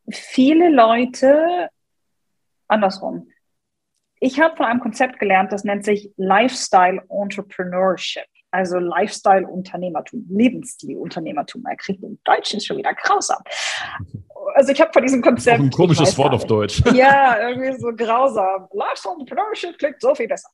Viele 0.09 0.69
Leute 0.69 1.69
andersrum. 2.67 3.29
Ich 4.19 4.39
habe 4.39 4.55
von 4.55 4.65
einem 4.65 4.79
Konzept 4.79 5.19
gelernt, 5.19 5.51
das 5.51 5.63
nennt 5.63 5.85
sich 5.85 6.11
Lifestyle 6.17 7.03
Entrepreneurship 7.09 8.25
also 8.51 8.79
Lifestyle-Unternehmertum, 8.79 10.25
Lebensstil-Unternehmertum. 10.29 11.65
Er 11.65 11.75
kriegt 11.75 12.03
im 12.03 12.19
Deutschen 12.23 12.61
schon 12.61 12.77
wieder 12.77 12.93
grausam. 12.93 13.41
Also 14.57 14.71
ich 14.71 14.81
habe 14.81 14.91
von 14.91 15.03
diesem 15.03 15.21
Konzept... 15.21 15.59
ein 15.59 15.69
komisches 15.69 16.17
Wort 16.17 16.33
auf 16.33 16.47
Deutsch. 16.47 16.81
Ja, 16.95 17.47
irgendwie 17.47 17.79
so 17.79 17.89
grausam. 17.95 18.67
Lifestyle-Entrepreneurship 18.73 19.77
klingt 19.77 20.01
so 20.01 20.15
viel 20.15 20.27
besser. 20.27 20.49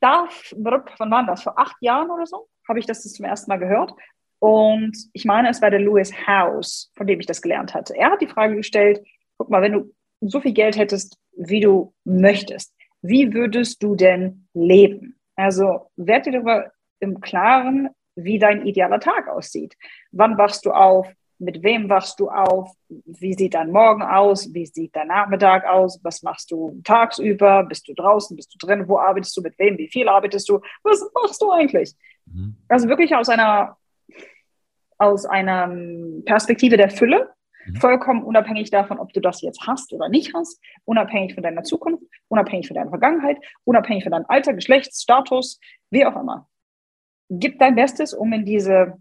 Da, 0.00 0.28
wann 0.54 1.10
war 1.10 1.24
das? 1.24 1.44
Vor 1.44 1.58
acht 1.58 1.76
Jahren 1.80 2.10
oder 2.10 2.26
so 2.26 2.46
habe 2.68 2.78
ich 2.78 2.84
das 2.84 3.02
zum 3.10 3.24
ersten 3.24 3.50
Mal 3.50 3.56
gehört. 3.56 3.94
Und 4.38 4.94
ich 5.14 5.24
meine, 5.24 5.48
es 5.48 5.62
war 5.62 5.70
der 5.70 5.80
Lewis 5.80 6.12
House, 6.26 6.92
von 6.94 7.06
dem 7.06 7.20
ich 7.20 7.26
das 7.26 7.40
gelernt 7.40 7.72
hatte. 7.72 7.96
Er 7.96 8.10
hat 8.10 8.20
die 8.20 8.26
Frage 8.26 8.54
gestellt, 8.54 9.00
guck 9.38 9.48
mal, 9.48 9.62
wenn 9.62 9.72
du 9.72 9.94
so 10.20 10.40
viel 10.40 10.52
Geld 10.52 10.76
hättest, 10.76 11.16
wie 11.32 11.60
du 11.60 11.94
möchtest, 12.04 12.74
wie 13.00 13.32
würdest 13.32 13.82
du 13.82 13.96
denn 13.96 14.46
leben? 14.52 15.18
Also 15.36 15.90
werd 15.96 16.26
dir 16.26 16.32
darüber 16.32 16.70
im 17.00 17.22
Klaren, 17.22 17.88
wie 18.14 18.38
dein 18.38 18.66
idealer 18.66 19.00
Tag 19.00 19.26
aussieht. 19.26 19.74
Wann 20.12 20.36
wachst 20.36 20.66
du 20.66 20.72
auf? 20.72 21.08
Mit 21.40 21.62
wem 21.62 21.88
wachst 21.88 22.18
du 22.18 22.28
auf? 22.28 22.72
Wie 22.88 23.34
sieht 23.34 23.54
dein 23.54 23.70
Morgen 23.70 24.02
aus? 24.02 24.52
Wie 24.52 24.66
sieht 24.66 24.96
dein 24.96 25.06
Nachmittag 25.06 25.64
aus? 25.66 26.00
Was 26.02 26.22
machst 26.22 26.50
du 26.50 26.80
tagsüber? 26.82 27.62
Bist 27.64 27.86
du 27.86 27.94
draußen? 27.94 28.36
Bist 28.36 28.52
du 28.54 28.66
drin? 28.66 28.88
Wo 28.88 28.98
arbeitest 28.98 29.36
du? 29.36 29.42
Mit 29.42 29.56
wem? 29.58 29.78
Wie 29.78 29.88
viel 29.88 30.08
arbeitest 30.08 30.48
du? 30.48 30.60
Was 30.82 31.00
machst 31.14 31.40
du 31.40 31.52
eigentlich? 31.52 31.94
Mhm. 32.26 32.56
Also 32.68 32.88
wirklich 32.88 33.14
aus 33.14 33.28
einer, 33.28 33.76
aus 34.98 35.26
einer 35.26 35.68
Perspektive 36.24 36.76
der 36.76 36.90
Fülle, 36.90 37.30
mhm. 37.66 37.76
vollkommen 37.76 38.24
unabhängig 38.24 38.70
davon, 38.70 38.98
ob 38.98 39.12
du 39.12 39.20
das 39.20 39.40
jetzt 39.40 39.64
hast 39.64 39.92
oder 39.92 40.08
nicht 40.08 40.34
hast, 40.34 40.60
unabhängig 40.84 41.34
von 41.34 41.44
deiner 41.44 41.62
Zukunft, 41.62 42.02
unabhängig 42.26 42.66
von 42.66 42.74
deiner 42.74 42.90
Vergangenheit, 42.90 43.38
unabhängig 43.62 44.02
von 44.02 44.10
deinem 44.10 44.26
Alter, 44.26 44.54
Geschlechtsstatus, 44.54 45.60
wie 45.90 46.04
auch 46.04 46.16
immer. 46.16 46.48
Gib 47.30 47.60
dein 47.60 47.76
Bestes, 47.76 48.12
um 48.12 48.32
in 48.32 48.44
diese 48.44 48.98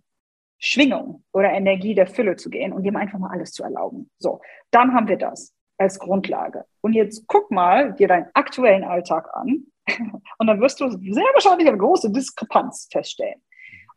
Schwingung 0.60 1.24
oder 1.34 1.52
Energie 1.52 1.94
der 1.94 2.08
Fülle 2.08 2.36
zu 2.36 2.50
gehen 2.50 2.74
und 2.74 2.84
dem 2.84 2.96
einfach 2.96 3.20
mal 3.20 3.32
alles 3.32 3.52
zu 3.52 3.64
erlauben. 3.64 4.10
So, 4.18 4.42
dann 4.72 4.94
haben 4.94 5.08
wir 5.08 5.18
das 5.18 5.54
als 5.78 6.00
Grundlage. 6.00 6.66
Und 6.82 6.94
jetzt 6.94 7.26
guck 7.28 7.52
mal 7.52 7.94
dir 7.94 8.08
deinen 8.08 8.28
aktuellen 8.34 8.84
Alltag 8.84 9.30
an 9.34 9.66
und 10.38 10.48
dann 10.48 10.60
wirst 10.60 10.80
du 10.80 10.90
sehr 10.90 11.24
wahrscheinlich 11.34 11.68
eine 11.68 11.78
große 11.78 12.12
Diskrepanz 12.12 12.88
feststellen. 12.92 13.42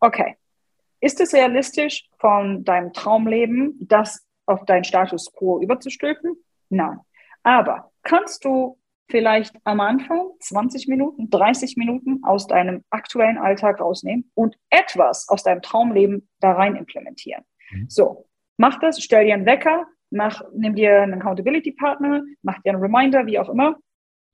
Okay, 0.00 0.36
ist 1.00 1.20
es 1.20 1.32
realistisch 1.32 2.08
von 2.18 2.64
deinem 2.64 2.92
Traumleben, 2.92 3.78
das 3.80 4.26
auf 4.46 4.64
deinen 4.66 4.84
Status 4.84 5.32
quo 5.32 5.60
überzustülpen? 5.60 6.36
Nein. 6.68 7.00
Aber 7.42 7.90
kannst 8.02 8.44
du 8.44 8.78
vielleicht 9.10 9.54
am 9.64 9.80
Anfang 9.80 10.30
20 10.40 10.88
Minuten, 10.88 11.30
30 11.30 11.76
Minuten 11.76 12.22
aus 12.22 12.46
deinem 12.46 12.82
aktuellen 12.90 13.38
Alltag 13.38 13.80
rausnehmen 13.80 14.30
und 14.34 14.56
etwas 14.70 15.28
aus 15.28 15.42
deinem 15.42 15.62
Traumleben 15.62 16.28
da 16.40 16.52
rein 16.52 16.76
implementieren. 16.76 17.44
Mhm. 17.70 17.86
So, 17.88 18.26
mach 18.56 18.78
das, 18.80 19.02
stell 19.02 19.26
dir 19.26 19.34
einen 19.34 19.46
Wecker, 19.46 19.86
mach, 20.10 20.42
nimm 20.54 20.74
dir 20.74 21.02
einen 21.02 21.14
Accountability 21.14 21.72
Partner, 21.72 22.22
mach 22.42 22.60
dir 22.62 22.72
einen 22.72 22.82
Reminder, 22.82 23.26
wie 23.26 23.38
auch 23.38 23.48
immer. 23.48 23.76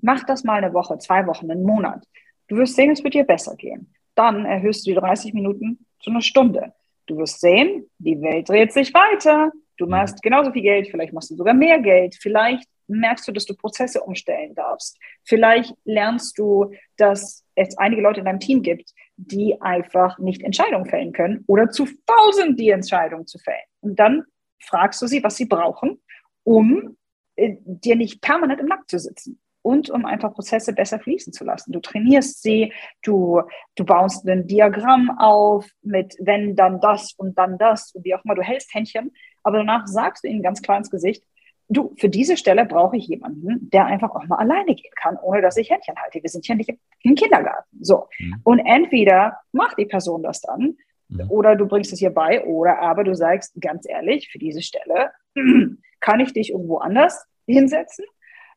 Mach 0.01 0.25
das 0.25 0.45
mal 0.45 0.62
eine 0.62 0.75
Woche, 0.75 0.99
zwei 0.99 1.27
Wochen, 1.27 1.51
einen 1.51 1.62
Monat. 1.62 2.05
Du 2.49 2.57
wirst 2.57 2.77
sehen, 2.77 2.91
es 2.91 3.03
wird 3.03 3.15
dir 3.15 3.25
besser 3.25 3.57
gehen. 3.57 3.93
Dann 4.15 4.45
erhöhst 4.45 4.87
du 4.87 4.91
die 4.91 4.97
30 4.97 5.35
Minuten 5.35 5.87
zu 6.01 6.11
einer 6.11 6.21
Stunde. 6.21 6.73
Du 7.07 7.17
wirst 7.19 7.41
sehen, 7.41 7.89
die 7.99 8.21
Welt 8.21 8.49
dreht 8.49 8.73
sich 8.73 8.93
weiter. 8.93 9.53
Du 9.79 9.85
mhm. 9.85 9.93
machst 9.93 10.23
genauso 10.23 10.53
viel 10.53 10.62
Geld, 10.62 10.89
vielleicht 10.89 11.12
machst 11.12 11.31
du 11.31 11.37
sogar 11.37 11.55
mehr 11.55 11.81
Geld, 11.81 12.17
vielleicht 12.21 12.69
merkst 12.88 13.27
du, 13.27 13.33
dass 13.33 13.46
du 13.46 13.55
Prozesse 13.55 14.03
umstellen 14.03 14.55
darfst. 14.55 14.99
Vielleicht 15.25 15.75
lernst 15.85 16.38
du, 16.38 16.72
dass 16.96 17.44
es 17.55 17.77
einige 17.79 18.03
Leute 18.03 18.20
in 18.20 18.27
deinem 18.27 18.40
Team 18.40 18.62
gibt, 18.62 18.92
die 19.16 19.61
einfach 19.61 20.18
nicht 20.18 20.42
Entscheidungen 20.42 20.87
fällen 20.87 21.12
können 21.12 21.44
oder 21.46 21.70
zu 21.70 21.87
faul 21.87 22.33
sind, 22.33 22.61
die 22.61 22.70
Entscheidung 22.70 23.27
zu 23.27 23.38
fällen. 23.38 23.64
Und 23.81 23.99
dann 23.99 24.25
fragst 24.61 25.01
du 25.03 25.07
sie, 25.07 25.22
was 25.22 25.37
sie 25.37 25.46
brauchen, 25.46 26.01
um 26.44 26.96
äh, 27.37 27.57
dir 27.61 27.96
nicht 27.96 28.20
permanent 28.20 28.61
im 28.61 28.66
Nacken 28.66 28.88
zu 28.88 28.99
sitzen 28.99 29.40
und 29.66 29.90
um 29.90 30.05
einfach 30.05 30.33
Prozesse 30.33 30.72
besser 30.72 31.01
fließen 31.01 31.33
zu 31.33 31.44
lassen. 31.44 31.72
Du 31.72 31.81
trainierst 31.81 32.40
sie, 32.40 32.72
du, 33.03 33.42
du 33.75 33.85
baust 33.85 34.25
ein 34.29 34.46
Diagramm 34.46 35.11
auf 35.18 35.68
mit 35.83 36.14
wenn, 36.20 36.55
dann 36.55 36.81
das 36.81 37.14
und 37.14 37.37
dann 37.37 37.59
das 37.59 37.92
und 37.92 38.05
wie 38.05 38.14
auch 38.14 38.25
immer. 38.25 38.37
Du 38.37 38.42
hältst 38.42 38.72
Händchen, 38.72 39.12
aber 39.42 39.59
danach 39.59 39.88
sagst 39.88 40.22
du 40.22 40.29
ihnen 40.29 40.42
ganz 40.42 40.62
klar 40.62 40.79
ins 40.79 40.90
Gesicht, 40.90 41.25
du, 41.68 41.94
für 41.96 42.09
diese 42.09 42.37
Stelle 42.37 42.64
brauche 42.64 42.96
ich 42.96 43.07
jemanden, 43.09 43.70
der 43.70 43.87
einfach 43.87 44.11
auch 44.11 44.24
mal 44.26 44.37
alleine 44.37 44.74
gehen 44.74 44.92
kann, 44.96 45.16
ohne 45.16 45.42
dass 45.42 45.57
ich 45.57 45.70
Händchen 45.70 45.96
halte. 45.96 46.22
Wir 46.22 46.31
sind 46.31 46.44
hier 46.44 46.55
nicht 46.55 46.70
im 47.02 47.14
Kindergarten. 47.14 47.68
So. 47.81 48.09
Mhm. 48.18 48.40
Und 48.44 48.59
entweder 48.61 49.38
macht 49.52 49.79
die 49.79 49.87
Person 49.87 50.22
das 50.22 50.40
dann, 50.40 50.76
mhm. 51.09 51.31
oder 51.31 51.57
du 51.57 51.66
bringst 51.66 51.92
es 51.92 51.98
hier 51.98 52.11
bei, 52.11 52.44
oder 52.44 52.79
aber 52.81 53.05
du 53.05 53.14
sagst, 53.14 53.61
ganz 53.61 53.88
ehrlich, 53.88 54.31
für 54.31 54.38
diese 54.38 54.62
Stelle 54.62 55.11
kann 56.00 56.20
ich 56.20 56.33
dich 56.33 56.50
irgendwo 56.50 56.79
anders 56.79 57.26
hinsetzen. 57.46 58.05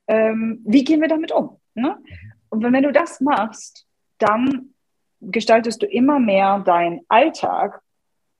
Ähm, 0.08 0.62
wie 0.66 0.84
gehen 0.84 1.02
wir 1.02 1.08
damit 1.08 1.32
um? 1.32 1.58
Ne? 1.74 1.98
Mhm. 2.00 2.34
Und 2.50 2.64
wenn, 2.64 2.74
wenn 2.74 2.84
du 2.84 2.92
das 2.92 3.22
machst, 3.22 3.86
dann 4.18 4.74
gestaltest 5.22 5.82
du 5.82 5.86
immer 5.86 6.20
mehr 6.20 6.60
deinen 6.60 7.02
Alltag 7.10 7.82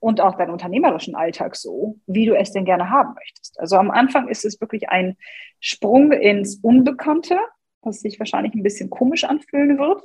und 0.00 0.20
auch 0.20 0.36
deinen 0.36 0.50
unternehmerischen 0.50 1.14
Alltag 1.14 1.54
so, 1.54 1.98
wie 2.06 2.26
du 2.26 2.34
es 2.34 2.52
denn 2.52 2.64
gerne 2.64 2.90
haben 2.90 3.14
möchtest. 3.14 3.60
Also 3.60 3.76
am 3.76 3.90
Anfang 3.90 4.28
ist 4.28 4.44
es 4.44 4.60
wirklich 4.60 4.88
ein 4.88 5.16
Sprung 5.60 6.10
ins 6.12 6.56
Unbekannte, 6.56 7.38
was 7.82 8.00
sich 8.00 8.18
wahrscheinlich 8.18 8.54
ein 8.54 8.62
bisschen 8.62 8.90
komisch 8.90 9.24
anfühlen 9.24 9.78
wird. 9.78 10.02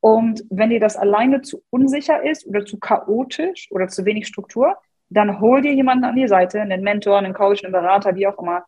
Und 0.00 0.44
wenn 0.50 0.70
dir 0.70 0.80
das 0.80 0.96
alleine 0.96 1.42
zu 1.42 1.62
unsicher 1.70 2.24
ist 2.24 2.46
oder 2.46 2.64
zu 2.64 2.78
chaotisch 2.78 3.68
oder 3.70 3.88
zu 3.88 4.04
wenig 4.04 4.26
Struktur, 4.26 4.76
dann 5.10 5.40
hol 5.40 5.60
dir 5.60 5.74
jemanden 5.74 6.04
an 6.04 6.16
die 6.16 6.28
Seite, 6.28 6.60
einen 6.60 6.82
Mentor, 6.82 7.18
einen 7.18 7.34
Coach, 7.34 7.62
einen 7.62 7.72
Berater, 7.72 8.14
wie 8.14 8.26
auch 8.26 8.38
immer, 8.38 8.64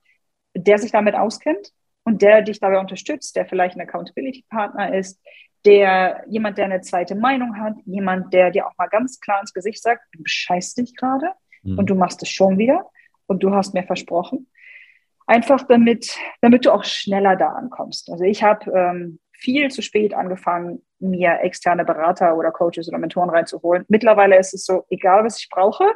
der 0.55 0.79
sich 0.79 0.93
damit 0.93 1.15
auskennt 1.15 1.73
und 2.05 2.21
der 2.23 2.43
dich 2.43 2.61
dabei 2.61 2.79
unterstützt, 2.79 3.35
der 3.37 3.47
vielleicht 3.47 3.77
ein 3.77 3.81
Accountability 3.81 4.45
Partner 4.49 4.95
ist, 4.95 5.21
der 5.65 6.25
jemand, 6.29 6.59
der 6.59 6.67
eine 6.67 6.81
zweite 6.81 7.15
Meinung 7.15 7.59
hat, 7.59 7.75
jemand, 7.87 8.33
der 8.33 8.51
dir 8.51 8.67
auch 8.67 8.77
mal 8.77 8.89
ganz 8.89 9.21
klar 9.21 9.41
ins 9.41 9.55
Gesicht 9.55 9.83
sagt, 9.83 10.03
du 10.13 10.23
bescheißt 10.23 10.79
dich 10.79 10.97
gerade 10.97 11.31
mhm. 11.63 11.79
und 11.79 11.91
du 11.91 11.95
machst 11.95 12.23
es 12.23 12.29
schon 12.29 12.59
wieder 12.59 12.91
und 13.27 13.43
du 13.43 13.55
hast 13.55 13.75
mir 13.75 13.85
versprochen. 13.85 14.49
Einfach 15.27 15.63
damit, 15.67 16.17
damit 16.43 16.67
du 16.67 16.73
auch 16.73 16.85
schneller 16.85 17.37
da 17.37 17.49
ankommst. 17.49 18.11
Also 18.11 18.25
ich 18.25 18.43
habe 18.43 18.71
ähm, 18.73 19.21
viel 19.33 19.71
zu 19.71 19.81
spät 19.81 20.13
angefangen, 20.13 20.83
mir 20.99 21.41
externe 21.43 21.85
Berater 21.85 22.37
oder 22.37 22.51
Coaches 22.51 22.89
oder 22.89 22.99
Mentoren 22.99 23.31
reinzuholen. 23.31 23.85
Mittlerweile 23.89 24.39
ist 24.39 24.53
es 24.55 24.65
so, 24.65 24.85
egal 24.91 25.25
was 25.25 25.39
ich 25.39 25.49
brauche, 25.49 25.87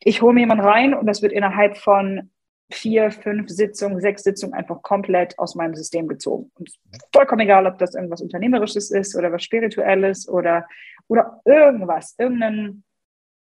ich 0.00 0.20
hole 0.20 0.34
mir 0.34 0.40
jemanden 0.40 0.64
rein 0.64 0.94
und 0.94 1.06
das 1.06 1.22
wird 1.22 1.32
innerhalb 1.32 1.78
von 1.78 2.30
vier, 2.72 3.10
fünf 3.10 3.48
Sitzungen, 3.48 4.00
sechs 4.00 4.22
Sitzungen 4.22 4.54
einfach 4.54 4.82
komplett 4.82 5.38
aus 5.38 5.54
meinem 5.54 5.74
System 5.74 6.08
gezogen. 6.08 6.50
Und 6.54 6.70
vollkommen 7.12 7.40
egal, 7.42 7.66
ob 7.66 7.78
das 7.78 7.94
irgendwas 7.94 8.22
Unternehmerisches 8.22 8.90
ist 8.90 9.16
oder 9.16 9.32
was 9.32 9.42
Spirituelles 9.42 10.28
oder, 10.28 10.66
oder 11.08 11.40
irgendwas, 11.44 12.14
irgendeine 12.18 12.82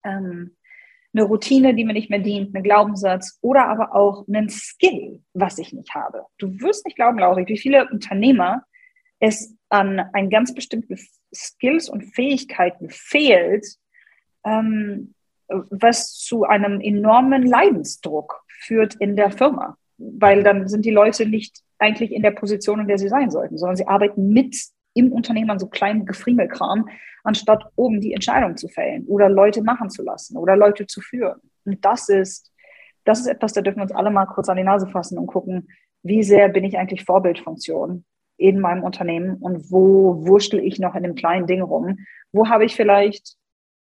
ähm, 0.03 0.55
eine 1.13 1.23
Routine, 1.23 1.73
die 1.73 1.83
mir 1.83 1.93
nicht 1.93 2.09
mehr 2.09 2.19
dient, 2.19 2.55
einen 2.55 2.63
Glaubenssatz 2.63 3.37
oder 3.41 3.67
aber 3.67 3.93
auch 3.95 4.27
einen 4.27 4.49
Skill, 4.49 5.21
was 5.33 5.57
ich 5.57 5.73
nicht 5.73 5.93
habe. 5.93 6.25
Du 6.37 6.47
wirst 6.61 6.85
nicht 6.85 6.95
glauben, 6.95 7.19
Lauri, 7.19 7.45
wie 7.47 7.57
viele 7.57 7.89
Unternehmer 7.89 8.63
es 9.19 9.55
an 9.69 9.99
einen 10.13 10.29
ganz 10.29 10.53
bestimmten 10.53 10.97
Skills 11.33 11.89
und 11.89 12.03
Fähigkeiten 12.15 12.89
fehlt, 12.89 13.65
ähm, 14.45 15.13
was 15.69 16.13
zu 16.13 16.43
einem 16.43 16.81
enormen 16.81 17.45
Leidensdruck 17.45 18.43
führt 18.47 18.95
in 18.95 19.15
der 19.15 19.31
Firma, 19.31 19.77
weil 19.97 20.43
dann 20.43 20.67
sind 20.67 20.85
die 20.85 20.91
Leute 20.91 21.25
nicht 21.25 21.61
eigentlich 21.79 22.11
in 22.11 22.21
der 22.21 22.31
Position, 22.31 22.79
in 22.79 22.87
der 22.87 22.97
sie 22.97 23.09
sein 23.09 23.31
sollten, 23.31 23.57
sondern 23.57 23.75
sie 23.75 23.87
arbeiten 23.87 24.29
mit 24.29 24.55
im 24.93 25.11
Unternehmen 25.11 25.49
an 25.49 25.59
so 25.59 25.67
kleinen 25.67 26.05
Gefriemelkram, 26.05 26.87
anstatt 27.23 27.65
oben 27.75 28.01
die 28.01 28.13
Entscheidung 28.13 28.57
zu 28.57 28.67
fällen 28.67 29.05
oder 29.05 29.29
Leute 29.29 29.61
machen 29.63 29.89
zu 29.89 30.03
lassen 30.03 30.37
oder 30.37 30.55
Leute 30.55 30.87
zu 30.87 31.01
führen. 31.01 31.39
Und 31.65 31.83
das 31.85 32.09
ist, 32.09 32.51
das 33.05 33.21
ist 33.21 33.27
etwas, 33.27 33.53
da 33.53 33.61
dürfen 33.61 33.79
wir 33.79 33.83
uns 33.83 33.95
alle 33.95 34.11
mal 34.11 34.25
kurz 34.25 34.49
an 34.49 34.57
die 34.57 34.63
Nase 34.63 34.87
fassen 34.87 35.17
und 35.17 35.27
gucken, 35.27 35.69
wie 36.03 36.23
sehr 36.23 36.49
bin 36.49 36.63
ich 36.63 36.77
eigentlich 36.77 37.05
Vorbildfunktion 37.05 38.05
in 38.37 38.59
meinem 38.59 38.83
Unternehmen 38.83 39.37
und 39.37 39.71
wo 39.71 40.25
wurschtel 40.25 40.59
ich 40.59 40.79
noch 40.79 40.95
in 40.95 41.03
dem 41.03 41.15
kleinen 41.15 41.45
Ding 41.45 41.61
rum? 41.61 41.99
Wo 42.31 42.49
habe 42.49 42.65
ich 42.65 42.75
vielleicht 42.75 43.35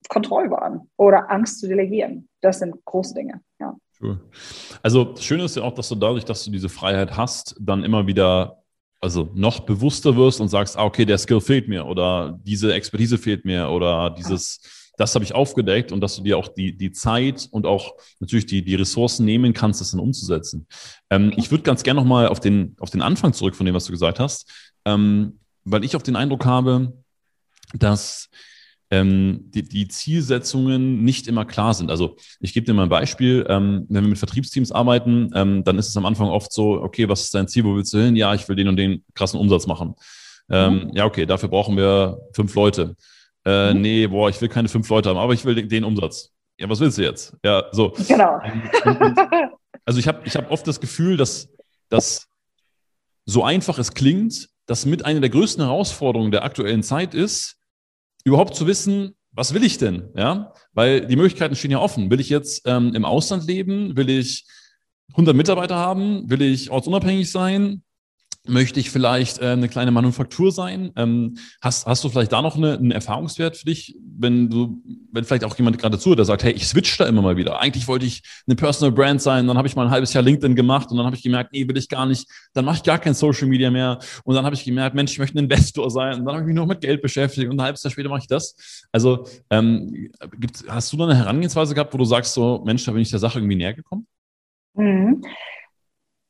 Kontrollwahn 0.10 0.90
oder 0.98 1.30
Angst 1.32 1.60
zu 1.60 1.68
delegieren? 1.68 2.28
Das 2.42 2.60
sind 2.60 2.76
große 2.86 3.14
Dinge, 3.14 3.42
ja. 3.60 3.76
Cool. 4.02 4.20
Also 4.82 5.16
schön 5.20 5.40
ist 5.42 5.56
ja 5.56 5.64
auch, 5.64 5.76
dass 5.76 5.90
du 5.90 5.96
dadurch, 5.96 6.26
dass 6.26 6.44
du 6.44 6.52
diese 6.52 6.70
Freiheit 6.70 7.16
hast, 7.18 7.56
dann 7.60 7.84
immer 7.84 8.08
wieder 8.08 8.62
also 9.00 9.30
noch 9.34 9.62
bewusster 9.62 10.16
wirst 10.16 10.40
und 10.40 10.48
sagst, 10.48 10.78
ah, 10.78 10.86
okay, 10.86 11.06
der 11.06 11.18
Skill 11.18 11.42
fehlt 11.42 11.68
mir 11.68 11.86
oder 11.86 12.40
diese 12.44 12.74
Expertise 12.74 13.18
fehlt 13.18 13.46
mir 13.46 13.70
oder 13.70 14.12
dieses, 14.12 14.62
das 14.96 15.16
habe 15.16 15.26
ich 15.26 15.34
aufgedeckt 15.34 15.92
und 15.92 16.02
dass 16.02 16.16
du 16.16 16.24
dir 16.24 16.38
auch 16.38 16.48
die, 16.48 16.78
die 16.78 16.92
Zeit 16.92 17.48
und 17.52 17.66
auch 17.66 17.96
natürlich 18.20 18.46
die, 18.46 18.64
die 18.64 18.76
Ressourcen 18.76 19.26
nehmen 19.26 19.54
kannst, 19.54 19.82
das 19.82 19.92
dann 19.92 20.00
umzusetzen. 20.00 20.68
Ähm, 21.10 21.34
ich 21.36 21.50
würde 21.50 21.64
ganz 21.64 21.82
gerne 21.82 22.00
nochmal 22.00 22.28
auf 22.28 22.40
den, 22.40 22.76
auf 22.80 22.92
den 22.92 23.02
Anfang 23.02 23.34
zurück 23.34 23.56
von 23.56 23.66
dem, 23.66 23.74
was 23.74 23.86
du 23.86 23.92
gesagt 23.92 24.20
hast, 24.20 24.48
ähm, 24.86 25.40
weil 25.64 25.84
ich 25.84 25.96
auch 25.96 26.04
den 26.04 26.16
Eindruck 26.16 26.46
habe, 26.46 26.94
dass 27.74 28.30
ähm, 28.92 29.46
die, 29.46 29.64
die, 29.64 29.88
Zielsetzungen 29.88 31.04
nicht 31.04 31.28
immer 31.28 31.46
klar 31.46 31.74
sind. 31.74 31.90
Also 31.90 32.18
ich 32.42 32.54
gebe 32.54 32.66
dir 32.66 32.74
mal 32.74 32.84
ein 32.84 32.90
Beispiel, 32.90 33.46
ähm, 33.48 33.86
wenn 33.90 34.04
wir 34.04 34.10
mit 34.10 34.18
Vertriebsteams 34.18 34.74
arbeiten, 34.74 35.32
ähm, 35.34 35.64
dann 35.64 35.80
ist 35.80 35.88
es 35.88 35.96
am 35.96 36.06
Anfang 36.06 36.28
oft 36.28 36.52
so, 36.52 36.82
okay, 36.82 37.08
was 37.08 37.22
ist 37.22 37.34
dein 37.34 37.48
Ziel, 37.48 37.64
wo 37.64 37.76
willst 37.76 37.94
du 37.94 38.00
hin? 38.00 38.18
Ja, 38.18 38.34
ich 38.34 38.48
will 38.50 38.58
den 38.58 38.68
und 38.68 38.76
den 38.76 39.04
krassen 39.14 39.40
Umsatz 39.40 39.66
machen. 39.66 39.96
Ähm, 40.50 40.74
mhm. 40.74 40.92
Ja, 40.94 41.06
okay, 41.06 41.26
dafür 41.26 41.48
brauchen 41.48 41.78
wir 41.78 42.20
fünf 42.34 42.54
Leute. 42.54 42.96
Äh, 43.46 43.74
mhm. 43.74 43.82
Nee, 43.82 44.08
boah, 44.08 44.30
ich 44.30 44.42
will 44.42 44.50
keine 44.50 44.68
fünf 44.68 44.90
Leute 44.90 45.10
haben, 45.10 45.18
aber 45.18 45.34
ich 45.34 45.46
will 45.46 45.56
den, 45.56 45.70
den 45.70 45.86
Umsatz. 45.86 46.32
Ja, 46.60 46.70
was 46.70 46.82
willst 46.82 46.98
du 46.98 47.04
jetzt? 47.04 47.34
Ja, 47.46 47.64
so. 47.72 47.94
Genau. 48.08 48.40
also 49.86 50.00
ich 50.00 50.08
habe 50.08 50.22
ich 50.26 50.36
hab 50.36 50.52
oft 50.52 50.68
das 50.68 50.82
Gefühl, 50.82 51.16
dass, 51.16 51.50
dass 51.88 52.28
so 53.26 53.44
einfach 53.46 53.80
es 53.80 53.94
klingt, 53.94 54.50
dass 54.66 54.86
mit 54.86 55.06
einer 55.06 55.22
der 55.22 55.30
größten 55.30 55.64
Herausforderungen 55.64 56.32
der 56.32 56.44
aktuellen 56.44 56.84
Zeit 56.84 57.14
ist, 57.14 57.58
überhaupt 58.24 58.56
zu 58.56 58.68
wissen, 58.68 59.16
was 59.32 59.54
will 59.54 59.64
ich 59.64 59.78
denn? 59.78 60.10
Ja, 60.16 60.54
weil 60.74 61.06
die 61.08 61.16
Möglichkeiten 61.16 61.56
stehen 61.56 61.72
ja 61.72 61.80
offen. 61.80 62.12
Will 62.12 62.20
ich 62.20 62.30
jetzt 62.30 62.64
ähm, 62.68 62.94
im 62.94 63.06
Ausland 63.06 63.48
leben? 63.48 63.96
Will 63.96 64.10
ich 64.10 64.46
100 65.12 65.36
Mitarbeiter 65.36 65.76
haben? 65.76 66.30
Will 66.30 66.42
ich 66.42 66.70
ortsunabhängig 66.70 67.32
sein? 67.32 67.84
Möchte 68.48 68.80
ich 68.80 68.90
vielleicht 68.90 69.40
äh, 69.40 69.50
eine 69.50 69.70
kleine 69.70 69.92
Manufaktur 69.92 70.52
sein? 70.52 70.92
Ähm, 70.96 71.38
hast, 71.62 71.86
hast 71.86 72.04
du 72.04 72.10
vielleicht 72.10 72.32
da 72.32 72.42
noch 72.42 72.58
eine, 72.58 72.74
einen 72.74 72.90
Erfahrungswert 72.90 73.56
für 73.56 73.66
dich, 73.66 73.96
wenn 74.18 74.50
du, 74.50 74.82
wenn 75.12 75.24
vielleicht 75.26 75.44
auch 75.44 75.56
jemand 75.58 75.78
gerade 75.78 76.00
zuhört, 76.00 76.18
der 76.18 76.26
sagt, 76.26 76.44
hey, 76.44 76.52
ich 76.52 76.68
switch 76.68 76.98
da 76.98 77.06
immer 77.06 77.22
mal 77.22 77.38
wieder. 77.38 77.60
Eigentlich 77.60 77.88
wollte 77.88 78.08
ich 78.08 78.24
eine 78.48 78.56
Personal 78.56 78.92
Brand 78.92 79.22
sein, 79.22 79.46
dann 79.46 79.60
habe 79.60 79.68
ich 79.68 79.76
mal 79.76 79.86
ein 79.86 79.92
halbes 79.92 80.14
Jahr 80.14 80.24
LinkedIn 80.24 80.56
gemacht 80.56 80.90
und 80.90 80.98
dann 80.98 81.06
habe 81.06 81.16
ich 81.16 81.22
gemerkt, 81.22 81.54
nee, 81.54 81.68
will 81.68 81.78
ich 81.78 81.88
gar 81.88 82.08
nicht. 82.08 82.28
Dann 82.54 82.66
mache 82.66 82.78
ich 82.78 82.84
gar 82.84 82.98
kein 82.98 83.14
Social 83.14 83.48
Media 83.48 83.70
mehr 83.70 84.00
und 84.24 84.34
dann 84.34 84.44
habe 84.44 84.56
ich 84.56 84.66
gemerkt, 84.66 84.96
Mensch, 84.96 85.12
ich 85.12 85.20
möchte 85.20 85.38
ein 85.38 85.44
Investor 85.44 85.92
sein 85.92 86.20
und 86.20 86.26
dann 86.26 86.34
habe 86.34 86.42
ich 86.42 86.48
mich 86.48 86.56
noch 86.56 86.66
mit 86.66 86.82
Geld 86.82 87.04
beschäftigt 87.04 87.48
und 87.48 87.60
ein 87.60 87.64
halbes 87.64 87.84
Jahr 87.84 87.92
später 87.92 88.10
mache 88.10 88.22
ich 88.22 88.28
das. 88.28 88.88
Also 88.92 89.28
ähm, 89.52 90.10
gibt, 90.40 90.64
hast 90.68 90.92
du 90.92 90.98
da 90.98 91.04
eine 91.04 91.16
Herangehensweise 91.16 91.76
gehabt, 91.76 91.94
wo 91.94 92.00
du 92.00 92.06
sagst 92.06 92.34
so, 92.34 92.64
Mensch, 92.66 92.84
da 92.86 92.92
bin 92.92 93.04
ich 93.04 93.12
der 93.12 93.20
Sache 93.20 93.38
irgendwie 93.38 93.58
näher 93.58 93.76
gekommen? 93.76 94.08
Mhm. 94.74 95.24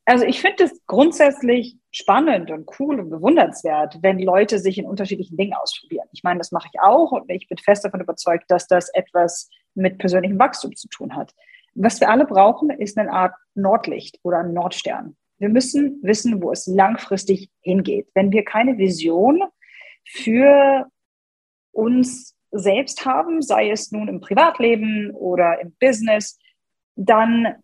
Also 0.04 0.26
ich 0.26 0.40
finde 0.40 0.64
es 0.64 0.78
grundsätzlich 0.86 1.76
spannend 1.92 2.50
und 2.50 2.68
cool 2.80 2.98
und 2.98 3.10
bewundernswert, 3.10 3.98
wenn 4.00 4.18
Leute 4.18 4.58
sich 4.58 4.78
in 4.78 4.86
unterschiedlichen 4.86 5.36
Dingen 5.36 5.52
ausprobieren. 5.52 6.08
Ich 6.12 6.24
meine, 6.24 6.38
das 6.38 6.50
mache 6.50 6.68
ich 6.72 6.80
auch 6.80 7.12
und 7.12 7.30
ich 7.30 7.46
bin 7.48 7.58
fest 7.58 7.84
davon 7.84 8.00
überzeugt, 8.00 8.44
dass 8.48 8.66
das 8.66 8.88
etwas 8.94 9.50
mit 9.74 9.98
persönlichem 9.98 10.38
Wachstum 10.38 10.74
zu 10.74 10.88
tun 10.88 11.14
hat. 11.14 11.34
Was 11.74 12.00
wir 12.00 12.10
alle 12.10 12.24
brauchen, 12.24 12.70
ist 12.70 12.98
eine 12.98 13.12
Art 13.12 13.34
Nordlicht 13.54 14.18
oder 14.22 14.38
ein 14.38 14.54
Nordstern. 14.54 15.16
Wir 15.38 15.50
müssen 15.50 16.00
wissen, 16.02 16.42
wo 16.42 16.50
es 16.50 16.66
langfristig 16.66 17.50
hingeht. 17.60 18.08
Wenn 18.14 18.32
wir 18.32 18.44
keine 18.44 18.78
Vision 18.78 19.42
für 20.04 20.86
uns 21.72 22.36
selbst 22.52 23.04
haben, 23.04 23.42
sei 23.42 23.70
es 23.70 23.92
nun 23.92 24.08
im 24.08 24.20
Privatleben 24.20 25.10
oder 25.10 25.60
im 25.60 25.74
Business, 25.80 26.38
dann 26.96 27.56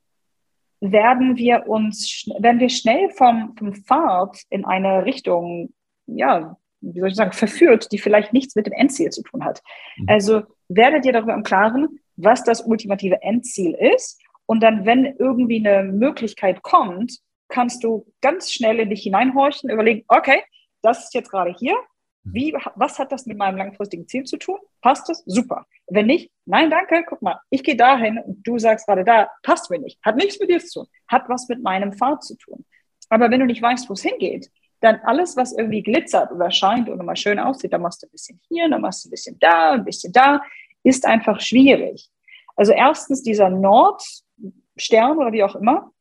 werden 0.80 1.36
wir 1.36 1.66
uns, 1.66 2.26
werden 2.38 2.60
wir 2.60 2.68
schnell 2.68 3.10
vom, 3.10 3.54
vom 3.58 3.74
Pfad 3.74 4.42
in 4.50 4.64
eine 4.64 5.04
Richtung, 5.04 5.72
ja, 6.06 6.56
wie 6.80 7.00
soll 7.00 7.08
ich 7.08 7.16
sagen, 7.16 7.32
verführt, 7.32 7.90
die 7.90 7.98
vielleicht 7.98 8.32
nichts 8.32 8.54
mit 8.54 8.66
dem 8.66 8.72
Endziel 8.72 9.10
zu 9.10 9.22
tun 9.22 9.44
hat. 9.44 9.62
Mhm. 9.96 10.06
Also 10.08 10.42
werdet 10.68 11.04
ihr 11.04 11.12
darüber 11.12 11.34
im 11.34 11.42
Klaren, 11.42 12.00
was 12.16 12.44
das 12.44 12.60
ultimative 12.60 13.22
Endziel 13.22 13.74
ist. 13.74 14.20
Und 14.46 14.62
dann, 14.62 14.86
wenn 14.86 15.04
irgendwie 15.04 15.66
eine 15.66 15.90
Möglichkeit 15.90 16.62
kommt, 16.62 17.18
kannst 17.48 17.82
du 17.84 18.06
ganz 18.20 18.52
schnell 18.52 18.78
in 18.80 18.90
dich 18.90 19.02
hineinhorchen, 19.02 19.70
überlegen, 19.70 20.04
okay, 20.08 20.42
das 20.82 21.04
ist 21.04 21.14
jetzt 21.14 21.30
gerade 21.30 21.54
hier, 21.58 21.76
wie, 22.24 22.54
was 22.74 22.98
hat 22.98 23.12
das 23.12 23.26
mit 23.26 23.38
meinem 23.38 23.56
langfristigen 23.56 24.06
Ziel 24.06 24.24
zu 24.24 24.36
tun? 24.36 24.58
Passt 24.82 25.08
es? 25.08 25.22
Super. 25.26 25.66
Wenn 25.86 26.06
nicht, 26.06 26.30
nein, 26.44 26.70
danke, 26.70 27.04
guck 27.08 27.22
mal, 27.22 27.40
ich 27.50 27.62
gehe 27.62 27.76
dahin 27.76 28.18
und 28.18 28.46
du 28.46 28.58
sagst 28.58 28.86
gerade 28.86 29.04
da, 29.04 29.30
passt 29.42 29.70
mir 29.70 29.78
nicht. 29.78 29.98
Hat 30.02 30.16
nichts 30.16 30.38
mit 30.38 30.50
dir 30.50 30.60
zu 30.60 30.80
tun. 30.80 30.88
Hat 31.08 31.28
was 31.28 31.48
mit 31.48 31.62
meinem 31.62 31.92
Pfad 31.92 32.22
zu 32.22 32.36
tun. 32.36 32.64
Aber 33.08 33.30
wenn 33.30 33.40
du 33.40 33.46
nicht 33.46 33.62
weißt, 33.62 33.88
wo 33.88 33.94
es 33.94 34.02
hingeht, 34.02 34.50
dann 34.80 35.00
alles, 35.04 35.36
was 35.36 35.56
irgendwie 35.56 35.82
glitzert 35.82 36.30
oder 36.30 36.50
scheint 36.50 36.88
oder 36.88 37.02
mal 37.02 37.16
schön 37.16 37.38
aussieht, 37.38 37.72
dann 37.72 37.82
machst 37.82 38.02
du 38.02 38.06
ein 38.06 38.12
bisschen 38.12 38.40
hier, 38.48 38.68
dann 38.68 38.80
machst 38.80 39.04
du 39.04 39.08
ein 39.08 39.10
bisschen 39.10 39.38
da, 39.40 39.72
ein 39.72 39.84
bisschen 39.84 40.12
da, 40.12 40.40
ist 40.82 41.04
einfach 41.06 41.40
schwierig. 41.40 42.08
Also 42.54 42.72
erstens 42.72 43.22
dieser 43.22 43.50
Nordstern 43.50 45.18
oder 45.18 45.32
wie 45.32 45.42
auch 45.42 45.56
immer. 45.56 45.92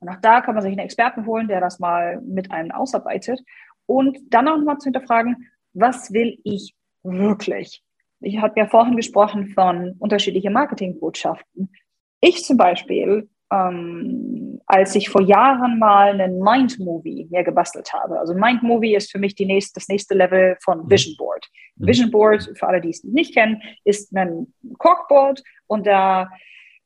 Und 0.00 0.08
auch 0.08 0.20
da 0.20 0.40
kann 0.40 0.54
man 0.54 0.62
sich 0.62 0.72
einen 0.72 0.80
Experten 0.80 1.26
holen, 1.26 1.48
der 1.48 1.60
das 1.60 1.78
mal 1.78 2.20
mit 2.22 2.50
einem 2.50 2.70
ausarbeitet. 2.70 3.40
Und 3.86 4.18
dann 4.30 4.48
auch 4.48 4.58
mal 4.58 4.78
zu 4.78 4.86
hinterfragen, 4.86 5.48
was 5.74 6.12
will 6.12 6.38
ich 6.44 6.74
wirklich? 7.02 7.82
Ich 8.20 8.38
habe 8.38 8.58
ja 8.58 8.66
vorhin 8.66 8.96
gesprochen 8.96 9.48
von 9.48 9.96
unterschiedlichen 9.98 10.52
Marketingbotschaften. 10.52 11.74
Ich 12.20 12.44
zum 12.44 12.56
Beispiel, 12.56 13.28
ähm, 13.52 14.60
als 14.66 14.94
ich 14.94 15.08
vor 15.08 15.22
Jahren 15.22 15.78
mal 15.78 16.20
einen 16.20 16.38
Mind-Movie 16.38 17.28
mir 17.30 17.42
gebastelt 17.42 17.92
habe. 17.92 18.18
Also 18.18 18.34
Mind-Movie 18.34 18.94
ist 18.94 19.10
für 19.10 19.18
mich 19.18 19.34
die 19.34 19.46
nächste, 19.46 19.74
das 19.74 19.88
nächste 19.88 20.14
Level 20.14 20.56
von 20.62 20.84
mhm. 20.84 20.90
Vision 20.90 21.16
Board. 21.16 21.46
Mhm. 21.76 21.86
Vision 21.86 22.10
Board, 22.10 22.50
für 22.54 22.68
alle, 22.68 22.80
die 22.80 22.90
es 22.90 23.02
nicht 23.02 23.34
kennen, 23.34 23.60
ist 23.84 24.14
ein 24.14 24.52
Corkboard 24.78 25.42
und 25.66 25.86
da 25.86 26.30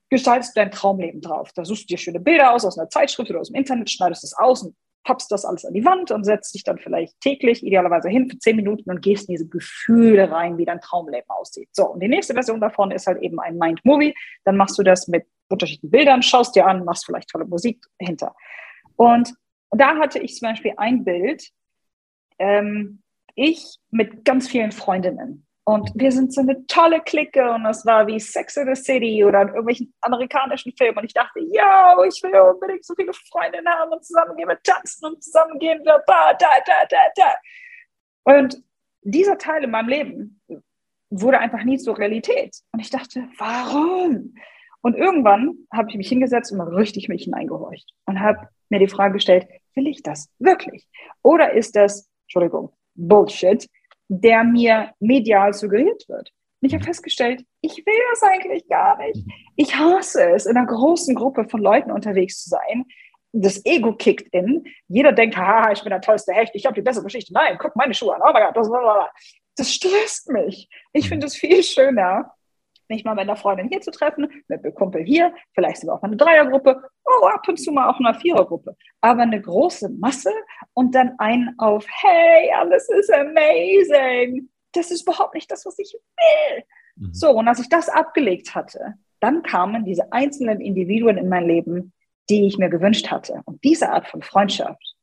gestaltest 0.08 0.56
du 0.56 0.60
dein 0.60 0.70
Traumleben 0.70 1.20
drauf. 1.20 1.50
Da 1.54 1.64
suchst 1.64 1.84
du 1.84 1.94
dir 1.94 1.98
schöne 1.98 2.20
Bilder 2.20 2.52
aus 2.52 2.64
aus 2.64 2.78
einer 2.78 2.88
Zeitschrift 2.88 3.30
oder 3.30 3.40
aus 3.40 3.48
dem 3.48 3.56
Internet, 3.56 3.90
schneidest 3.90 4.24
es 4.24 4.36
aus 4.36 4.62
und 4.62 4.74
pappst 5.06 5.30
das 5.30 5.44
alles 5.44 5.64
an 5.64 5.72
die 5.72 5.84
Wand 5.84 6.10
und 6.10 6.24
setzt 6.24 6.52
dich 6.54 6.64
dann 6.64 6.78
vielleicht 6.78 7.18
täglich, 7.20 7.64
idealerweise 7.64 8.08
hin 8.08 8.28
für 8.28 8.38
zehn 8.38 8.56
Minuten 8.56 8.90
und 8.90 9.00
gehst 9.00 9.28
in 9.28 9.34
diese 9.34 9.48
Gefühle 9.48 10.30
rein, 10.32 10.58
wie 10.58 10.64
dein 10.64 10.80
Traumleben 10.80 11.30
aussieht. 11.30 11.68
So, 11.72 11.86
und 11.92 12.02
die 12.02 12.08
nächste 12.08 12.34
Version 12.34 12.60
davon 12.60 12.90
ist 12.90 13.06
halt 13.06 13.22
eben 13.22 13.38
ein 13.38 13.56
Mind 13.56 13.84
Movie. 13.84 14.14
Dann 14.44 14.56
machst 14.56 14.76
du 14.78 14.82
das 14.82 15.06
mit 15.06 15.24
unterschiedlichen 15.48 15.92
Bildern, 15.92 16.22
schaust 16.22 16.56
dir 16.56 16.66
an, 16.66 16.84
machst 16.84 17.06
vielleicht 17.06 17.28
tolle 17.28 17.44
Musik 17.44 17.86
hinter. 18.00 18.34
Und 18.96 19.32
da 19.70 19.96
hatte 19.96 20.18
ich 20.18 20.34
zum 20.34 20.48
Beispiel 20.48 20.72
ein 20.76 21.04
Bild, 21.04 21.50
ähm, 22.40 23.02
ich 23.36 23.76
mit 23.90 24.24
ganz 24.24 24.48
vielen 24.48 24.72
Freundinnen. 24.72 25.45
Und 25.68 25.90
wir 25.96 26.12
sind 26.12 26.32
so 26.32 26.42
eine 26.42 26.64
tolle 26.68 27.00
Clique 27.00 27.50
und 27.52 27.64
das 27.64 27.84
war 27.84 28.06
wie 28.06 28.20
Sex 28.20 28.56
in 28.56 28.72
the 28.72 28.80
City 28.80 29.24
oder 29.24 29.42
in 29.42 29.48
irgendwelchen 29.48 29.92
amerikanischen 30.00 30.72
Filmen. 30.78 30.98
Und 30.98 31.06
ich 31.06 31.12
dachte, 31.12 31.40
ja, 31.40 31.92
ich 32.06 32.22
will 32.22 32.38
unbedingt 32.38 32.84
so 32.84 32.94
viele 32.94 33.12
Freundinnen 33.12 33.68
haben 33.68 33.90
und 33.90 34.04
zusammen 34.04 34.36
gehen 34.36 34.48
wir 34.48 34.62
tanzen 34.62 35.06
und 35.06 35.24
zusammen 35.24 35.58
gehen 35.58 35.80
wir 35.84 36.04
da, 36.06 36.34
da, 36.34 36.48
da, 36.64 36.86
da, 36.88 36.98
da. 37.16 38.32
Und 38.32 38.62
dieser 39.02 39.38
Teil 39.38 39.64
in 39.64 39.72
meinem 39.72 39.88
Leben 39.88 40.40
wurde 41.10 41.40
einfach 41.40 41.64
nie 41.64 41.78
zur 41.78 41.98
Realität. 41.98 42.56
Und 42.70 42.78
ich 42.78 42.90
dachte, 42.90 43.28
warum? 43.36 44.36
Und 44.82 44.94
irgendwann 44.96 45.66
habe 45.72 45.90
ich 45.90 45.96
mich 45.96 46.08
hingesetzt 46.08 46.52
und 46.52 46.58
mal 46.58 46.72
richtig 46.72 47.08
mich 47.08 47.24
hineingehorcht 47.24 47.92
und 48.04 48.20
habe 48.20 48.50
mir 48.68 48.78
die 48.78 48.86
Frage 48.86 49.14
gestellt, 49.14 49.48
will 49.74 49.88
ich 49.88 50.04
das 50.04 50.30
wirklich? 50.38 50.86
Oder 51.22 51.54
ist 51.54 51.74
das, 51.74 52.08
Entschuldigung, 52.26 52.72
Bullshit, 52.94 53.68
der 54.08 54.44
mir 54.44 54.92
medial 55.00 55.52
suggeriert 55.52 56.08
wird. 56.08 56.32
Und 56.60 56.68
ich 56.68 56.74
habe 56.74 56.82
mhm. 56.82 56.86
festgestellt, 56.86 57.44
ich 57.60 57.76
will 57.76 58.00
das 58.10 58.22
eigentlich 58.22 58.68
gar 58.68 58.96
nicht. 58.98 59.26
Mhm. 59.26 59.32
Ich 59.56 59.76
hasse 59.76 60.30
es, 60.30 60.46
in 60.46 60.56
einer 60.56 60.66
großen 60.66 61.14
Gruppe 61.14 61.48
von 61.48 61.60
Leuten 61.60 61.90
unterwegs 61.90 62.42
zu 62.42 62.50
sein. 62.50 62.84
Das 63.32 63.64
Ego 63.66 63.92
kickt 63.92 64.32
in. 64.32 64.64
Jeder 64.88 65.12
denkt, 65.12 65.36
haha, 65.36 65.72
ich 65.72 65.82
bin 65.82 65.90
der 65.90 66.00
tollste 66.00 66.32
Hecht, 66.32 66.52
ich 66.54 66.64
habe 66.64 66.74
die 66.74 66.82
bessere 66.82 67.04
Geschichte. 67.04 67.32
Nein, 67.34 67.58
guck 67.58 67.76
meine 67.76 67.92
Schuhe 67.92 68.14
an. 68.14 68.22
Oh 68.26 68.32
mein 68.32 68.44
Gott, 68.44 68.56
das, 68.56 68.70
das 69.56 69.72
stresst 69.72 70.30
mich. 70.30 70.68
Ich 70.92 71.04
mhm. 71.04 71.08
finde 71.08 71.26
es 71.26 71.36
viel 71.36 71.62
schöner, 71.62 72.32
mich 72.88 73.04
mal 73.04 73.14
mit 73.14 73.22
einer 73.22 73.36
Freundin 73.36 73.68
hier 73.68 73.80
zu 73.80 73.90
treffen, 73.90 74.28
mit 74.48 74.64
einem 74.64 74.74
Kumpel 74.74 75.02
hier, 75.02 75.34
vielleicht 75.54 75.80
sogar 75.80 75.96
auch 75.96 76.02
mal 76.02 76.08
eine 76.08 76.16
Dreiergruppe, 76.16 76.82
oh, 77.04 77.26
ab 77.26 77.46
und 77.48 77.56
zu 77.58 77.72
mal 77.72 77.88
auch 77.88 77.98
eine 77.98 78.18
Vierergruppe. 78.18 78.76
Aber 79.00 79.22
eine 79.22 79.40
große 79.40 79.90
Masse 79.90 80.32
und 80.74 80.94
dann 80.94 81.14
ein 81.18 81.54
auf, 81.58 81.86
hey, 81.88 82.50
alles 82.56 82.88
ist 82.90 83.12
amazing. 83.12 84.48
Das 84.72 84.90
ist 84.90 85.02
überhaupt 85.02 85.34
nicht 85.34 85.50
das, 85.50 85.64
was 85.64 85.78
ich 85.78 85.92
will. 85.94 86.64
Mhm. 86.96 87.14
So, 87.14 87.30
und 87.30 87.48
als 87.48 87.60
ich 87.60 87.68
das 87.68 87.88
abgelegt 87.88 88.54
hatte, 88.54 88.94
dann 89.20 89.42
kamen 89.42 89.84
diese 89.84 90.12
einzelnen 90.12 90.60
Individuen 90.60 91.16
in 91.16 91.28
mein 91.28 91.46
Leben, 91.46 91.92
die 92.28 92.46
ich 92.46 92.58
mir 92.58 92.68
gewünscht 92.68 93.10
hatte. 93.10 93.42
Und 93.44 93.62
diese 93.64 93.90
Art 93.90 94.08
von 94.08 94.22
Freundschaft 94.22 94.95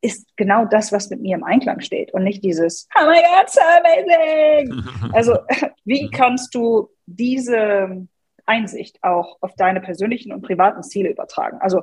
ist 0.00 0.36
genau 0.36 0.64
das, 0.64 0.92
was 0.92 1.10
mit 1.10 1.20
mir 1.20 1.36
im 1.36 1.44
Einklang 1.44 1.80
steht 1.80 2.12
und 2.14 2.24
nicht 2.24 2.44
dieses, 2.44 2.88
oh 2.98 3.06
my 3.06 3.16
God, 3.16 3.50
so 3.50 3.60
amazing. 3.60 4.84
Also, 5.12 5.38
wie 5.84 6.10
kannst 6.10 6.54
du 6.54 6.90
diese 7.06 8.06
Einsicht 8.46 9.02
auch 9.02 9.38
auf 9.40 9.54
deine 9.56 9.80
persönlichen 9.80 10.32
und 10.32 10.42
privaten 10.42 10.82
Ziele 10.82 11.10
übertragen? 11.10 11.58
Also, 11.60 11.82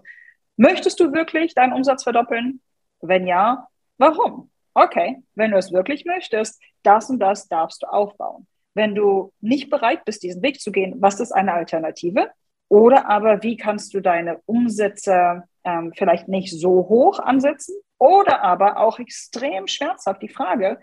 möchtest 0.56 1.00
du 1.00 1.12
wirklich 1.12 1.54
deinen 1.54 1.74
Umsatz 1.74 2.04
verdoppeln? 2.04 2.62
Wenn 3.02 3.28
ja, 3.28 3.68
warum? 3.98 4.50
Okay, 4.74 5.24
wenn 5.36 5.52
du 5.52 5.58
es 5.58 5.72
wirklich 5.72 6.06
möchtest, 6.06 6.62
das 6.84 7.10
und 7.10 7.20
das 7.20 7.48
darfst 7.48 7.84
du 7.84 7.88
aufbauen. 7.88 8.48
Wenn 8.74 8.94
du 8.94 9.32
nicht 9.40 9.70
bereit 9.70 10.04
bist, 10.06 10.24
diesen 10.24 10.42
Weg 10.42 10.60
zu 10.60 10.72
gehen, 10.72 10.96
was 11.00 11.20
ist 11.20 11.32
eine 11.32 11.54
Alternative? 11.54 12.30
Oder 12.68 13.10
aber 13.10 13.44
wie 13.44 13.58
kannst 13.58 13.94
du 13.94 14.02
deine 14.02 14.42
Umsätze 14.46 15.44
ähm, 15.64 15.94
vielleicht 15.96 16.28
nicht 16.28 16.52
so 16.52 16.88
hoch 16.90 17.20
ansetzen, 17.20 17.76
oder 18.06 18.44
aber 18.44 18.78
auch 18.78 19.00
extrem 19.00 19.68
schmerzhaft 19.68 20.22
die 20.22 20.30
Frage, 20.30 20.80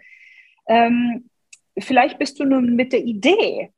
ähm, 0.66 1.28
vielleicht 1.78 2.18
bist 2.18 2.38
du 2.40 2.44
nun 2.44 2.74
mit 2.74 2.92
der 2.92 3.04
Idee 3.04 3.72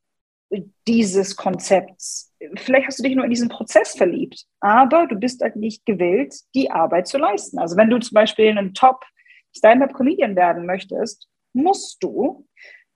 dieses 0.86 1.36
Konzepts, 1.36 2.32
vielleicht 2.57 2.86
hast 2.86 2.99
du 2.99 3.03
dich 3.03 3.14
nur 3.14 3.24
in 3.24 3.30
diesen 3.30 3.49
Prozess 3.49 3.97
verliebt, 3.97 4.45
aber 4.61 5.07
du 5.07 5.16
bist 5.16 5.42
halt 5.42 5.57
nicht 5.57 5.84
gewillt, 5.84 6.34
die 6.55 6.70
Arbeit 6.70 7.09
zu 7.09 7.18
leisten. 7.18 7.59
Also 7.59 7.76
wenn 7.76 7.90
du 7.90 7.99
zum 7.99 8.14
Beispiel 8.14 8.57
ein 8.57 8.74
Top-Stand-up-Comedian 8.74 10.36
werden 10.36 10.66
möchtest, 10.66 11.28
musst 11.53 12.03
du 12.03 12.47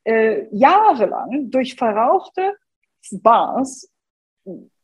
äh, 0.05 0.46
jahrelang 0.53 1.51
durch 1.51 1.74
verrauchte 1.74 2.57
Bars 3.11 3.90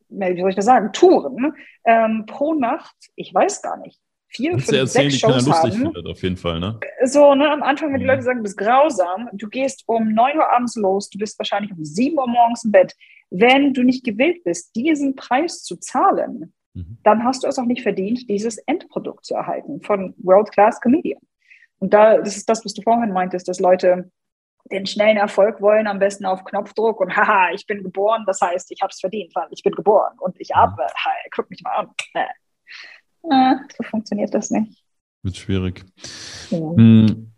wie 0.09 0.41
soll 0.41 0.51
ich 0.51 0.57
das 0.57 0.65
sagen, 0.65 0.93
Touren 0.93 1.55
ähm, 1.85 2.25
pro 2.27 2.55
Nacht, 2.55 2.97
ich 3.17 3.33
weiß 3.33 3.63
gar 3.63 3.77
nicht, 3.79 4.01
vier, 4.35 4.53
fünf, 4.53 4.69
erzählen, 4.69 4.87
sechs 4.87 5.19
Shows 5.19 5.51
haben. 5.51 5.73
Findet, 5.73 6.07
auf 6.07 6.23
jeden 6.23 6.37
Fall, 6.37 6.61
ne? 6.61 6.79
So, 7.05 7.35
ne, 7.35 7.51
am 7.51 7.63
Anfang, 7.63 7.93
wenn 7.93 8.01
die 8.01 8.05
mhm. 8.05 8.11
Leute 8.11 8.23
sagen, 8.23 8.39
du 8.39 8.43
bist 8.45 8.57
grausam, 8.57 9.29
du 9.33 9.49
gehst 9.49 9.85
um 9.87 10.13
9 10.13 10.37
Uhr 10.37 10.51
abends 10.51 10.77
los, 10.77 11.09
du 11.11 11.19
bist 11.19 11.39
wahrscheinlich 11.39 11.73
um 11.73 11.85
7 11.85 12.17
Uhr 12.17 12.29
morgens 12.29 12.65
im 12.65 12.73
Bett. 12.73 12.95
Wenn 13.31 13.73
du 13.73 13.83
nicht 13.83 14.05
gewillt 14.05 14.45
bist, 14.45 14.75
diesen 14.77 15.17
Preis 15.17 15.63
zu 15.63 15.77
zahlen, 15.77 16.53
mhm. 16.75 16.99
dann 17.03 17.25
hast 17.25 17.45
du 17.45 17.49
es 17.49 17.59
auch 17.59 17.65
nicht 17.65 17.83
verdient, 17.83 18.29
dieses 18.29 18.59
Endprodukt 18.59 19.25
zu 19.25 19.35
erhalten 19.35 19.81
von 19.83 20.15
World-Class 20.19 20.81
Comedian. 20.81 21.21
Und 21.79 21.93
da, 21.93 22.19
das 22.19 22.37
ist 22.37 22.49
das, 22.49 22.65
was 22.65 22.75
du 22.75 22.83
vorhin 22.83 23.13
meintest, 23.13 23.49
dass 23.49 23.61
Leute 23.61 24.11
den 24.71 24.87
schnellen 24.87 25.19
Erfolg 25.19 25.61
wollen, 25.61 25.87
am 25.87 25.99
besten 25.99 26.25
auf 26.25 26.45
Knopfdruck 26.45 27.01
und 27.01 27.15
haha, 27.15 27.51
ich 27.53 27.67
bin 27.67 27.83
geboren, 27.83 28.25
das 28.27 28.41
heißt, 28.41 28.71
ich 28.73 28.81
habe 28.81 28.91
es 28.91 29.01
verdient, 29.01 29.35
weil 29.35 29.49
ich 29.51 29.63
bin 29.63 29.75
geboren 29.75 30.17
und 30.19 30.41
ich 30.41 30.51
mhm. 30.51 30.61
arbeite, 30.61 30.95
guck 31.35 31.51
mich 31.51 31.63
mal 31.63 31.75
an. 31.75 31.91
So 33.25 33.83
funktioniert 33.83 34.35
das 34.35 34.51
nicht. 34.51 34.85
Wird 35.23 35.37
schwierig. 35.37 35.85
Ja. 36.51 36.59
Hm. 36.77 37.31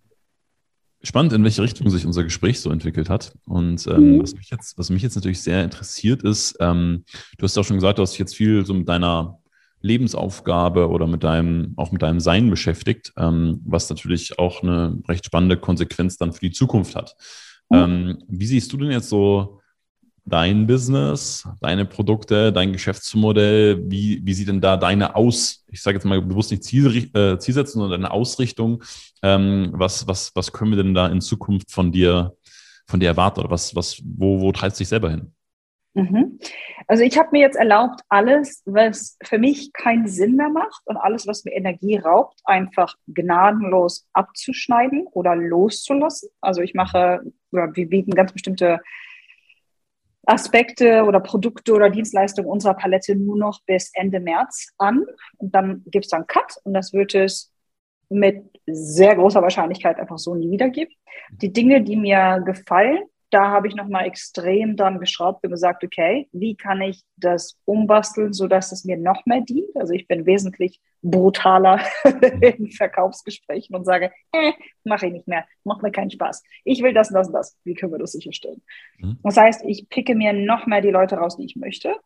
Spannend, 1.02 1.32
in 1.34 1.44
welche 1.44 1.62
Richtung 1.62 1.88
sich 1.88 2.04
unser 2.04 2.24
Gespräch 2.24 2.60
so 2.60 2.70
entwickelt 2.70 3.08
hat. 3.08 3.32
Und 3.46 3.86
ähm, 3.86 4.16
mhm. 4.16 4.22
was, 4.22 4.34
mich 4.34 4.50
jetzt, 4.50 4.76
was 4.76 4.90
mich 4.90 5.02
jetzt 5.02 5.14
natürlich 5.14 5.40
sehr 5.40 5.62
interessiert 5.62 6.24
ist, 6.24 6.56
ähm, 6.58 7.04
du 7.38 7.44
hast 7.44 7.54
ja 7.54 7.60
auch 7.60 7.66
schon 7.66 7.76
gesagt, 7.76 7.98
du 7.98 8.02
hast 8.02 8.12
dich 8.12 8.18
jetzt 8.18 8.34
viel 8.34 8.66
so 8.66 8.74
mit 8.74 8.88
deiner 8.88 9.38
Lebensaufgabe 9.82 10.88
oder 10.88 11.06
mit 11.06 11.22
deinem, 11.22 11.74
auch 11.76 11.92
mit 11.92 12.02
deinem 12.02 12.18
Sein 12.18 12.50
beschäftigt, 12.50 13.12
ähm, 13.16 13.60
was 13.64 13.88
natürlich 13.88 14.38
auch 14.40 14.64
eine 14.64 14.98
recht 15.06 15.24
spannende 15.24 15.56
Konsequenz 15.56 16.16
dann 16.16 16.32
für 16.32 16.40
die 16.40 16.50
Zukunft 16.52 16.96
hat. 16.96 17.14
Mhm. 17.68 18.22
wie 18.28 18.46
siehst 18.46 18.72
du 18.72 18.76
denn 18.76 18.92
jetzt 18.92 19.08
so 19.08 19.60
dein 20.26 20.66
Business, 20.66 21.48
deine 21.60 21.86
Produkte, 21.86 22.52
dein 22.52 22.72
Geschäftsmodell? 22.72 23.82
Wie, 23.90 24.20
wie 24.24 24.34
sieht 24.34 24.48
denn 24.48 24.60
da 24.60 24.76
deine 24.76 25.14
Aus, 25.14 25.64
ich 25.68 25.80
sage 25.80 25.96
jetzt 25.96 26.04
mal 26.04 26.20
bewusst 26.20 26.50
nicht 26.50 26.64
Ziel, 26.64 27.10
äh, 27.14 27.38
Zielsetzung, 27.38 27.82
sondern 27.82 28.02
deine 28.02 28.12
Ausrichtung? 28.12 28.82
Ähm, 29.22 29.70
was, 29.72 30.06
was, 30.06 30.34
was 30.34 30.52
können 30.52 30.72
wir 30.72 30.82
denn 30.82 30.94
da 30.94 31.06
in 31.06 31.20
Zukunft 31.20 31.70
von 31.70 31.92
dir, 31.92 32.36
von 32.86 33.00
dir 33.00 33.06
erwarten? 33.06 33.40
Oder 33.40 33.50
was, 33.50 33.74
was, 33.74 34.02
wo, 34.04 34.40
wo 34.40 34.52
treibst 34.52 34.78
du 34.78 34.82
dich 34.82 34.88
selber 34.88 35.10
hin? 35.10 35.32
Mhm. 35.94 36.38
Also 36.88 37.04
ich 37.04 37.16
habe 37.16 37.30
mir 37.32 37.40
jetzt 37.40 37.56
erlaubt, 37.56 38.02
alles, 38.10 38.62
was 38.66 39.16
für 39.22 39.38
mich 39.38 39.72
keinen 39.72 40.06
Sinn 40.08 40.36
mehr 40.36 40.50
macht 40.50 40.82
und 40.84 40.98
alles, 40.98 41.26
was 41.26 41.44
mir 41.44 41.52
Energie 41.52 41.96
raubt, 41.96 42.38
einfach 42.44 42.96
gnadenlos 43.06 44.06
abzuschneiden 44.12 45.06
oder 45.12 45.34
loszulassen. 45.34 46.28
Also 46.42 46.60
ich 46.60 46.74
mache, 46.74 47.22
wir 47.50 47.88
bieten 47.88 48.10
ganz 48.10 48.32
bestimmte 48.32 48.80
Aspekte 50.26 51.04
oder 51.04 51.20
Produkte 51.20 51.72
oder 51.72 51.88
Dienstleistungen 51.88 52.50
unserer 52.50 52.74
Palette 52.74 53.16
nur 53.16 53.36
noch 53.36 53.60
bis 53.64 53.90
Ende 53.94 54.20
März 54.20 54.72
an. 54.76 55.04
Und 55.38 55.54
dann 55.54 55.82
gibt 55.86 56.06
es 56.06 56.10
dann 56.10 56.26
Cut 56.26 56.56
und 56.64 56.74
das 56.74 56.92
wird 56.92 57.14
es 57.14 57.52
mit 58.08 58.44
sehr 58.66 59.16
großer 59.16 59.42
Wahrscheinlichkeit 59.42 59.98
einfach 59.98 60.18
so 60.18 60.34
nie 60.34 60.50
wieder 60.50 60.68
geben. 60.68 60.92
Die 61.30 61.52
Dinge, 61.52 61.82
die 61.82 61.96
mir 61.96 62.42
gefallen, 62.44 63.04
da 63.30 63.50
habe 63.50 63.66
ich 63.66 63.74
nochmal 63.74 64.06
extrem 64.06 64.76
dran 64.76 65.00
geschraubt 65.00 65.44
und 65.44 65.50
gesagt, 65.50 65.82
okay, 65.82 66.28
wie 66.32 66.56
kann 66.56 66.80
ich 66.80 67.02
das 67.16 67.58
umbasteln, 67.64 68.32
sodass 68.32 68.70
es 68.72 68.84
mir 68.84 68.96
noch 68.96 69.26
mehr 69.26 69.40
dient? 69.40 69.76
Also 69.76 69.94
ich 69.94 70.06
bin 70.06 70.26
wesentlich 70.26 70.80
brutaler 71.02 71.80
in 72.40 72.70
Verkaufsgesprächen 72.70 73.74
und 73.74 73.84
sage, 73.84 74.12
äh, 74.32 74.52
mache 74.84 75.06
ich 75.06 75.12
nicht 75.12 75.28
mehr, 75.28 75.44
macht 75.64 75.82
mir 75.82 75.90
keinen 75.90 76.10
Spaß. 76.10 76.42
Ich 76.64 76.82
will 76.82 76.94
das 76.94 77.08
und 77.10 77.14
das 77.14 77.26
und 77.28 77.34
das. 77.34 77.58
Wie 77.64 77.74
können 77.74 77.92
wir 77.92 77.98
das 77.98 78.12
sicherstellen? 78.12 78.62
Mhm. 78.98 79.18
Das 79.22 79.36
heißt, 79.36 79.64
ich 79.66 79.88
picke 79.88 80.14
mir 80.14 80.32
noch 80.32 80.66
mehr 80.66 80.80
die 80.80 80.90
Leute 80.90 81.16
raus, 81.16 81.36
die 81.36 81.44
ich 81.44 81.56
möchte. 81.56 81.96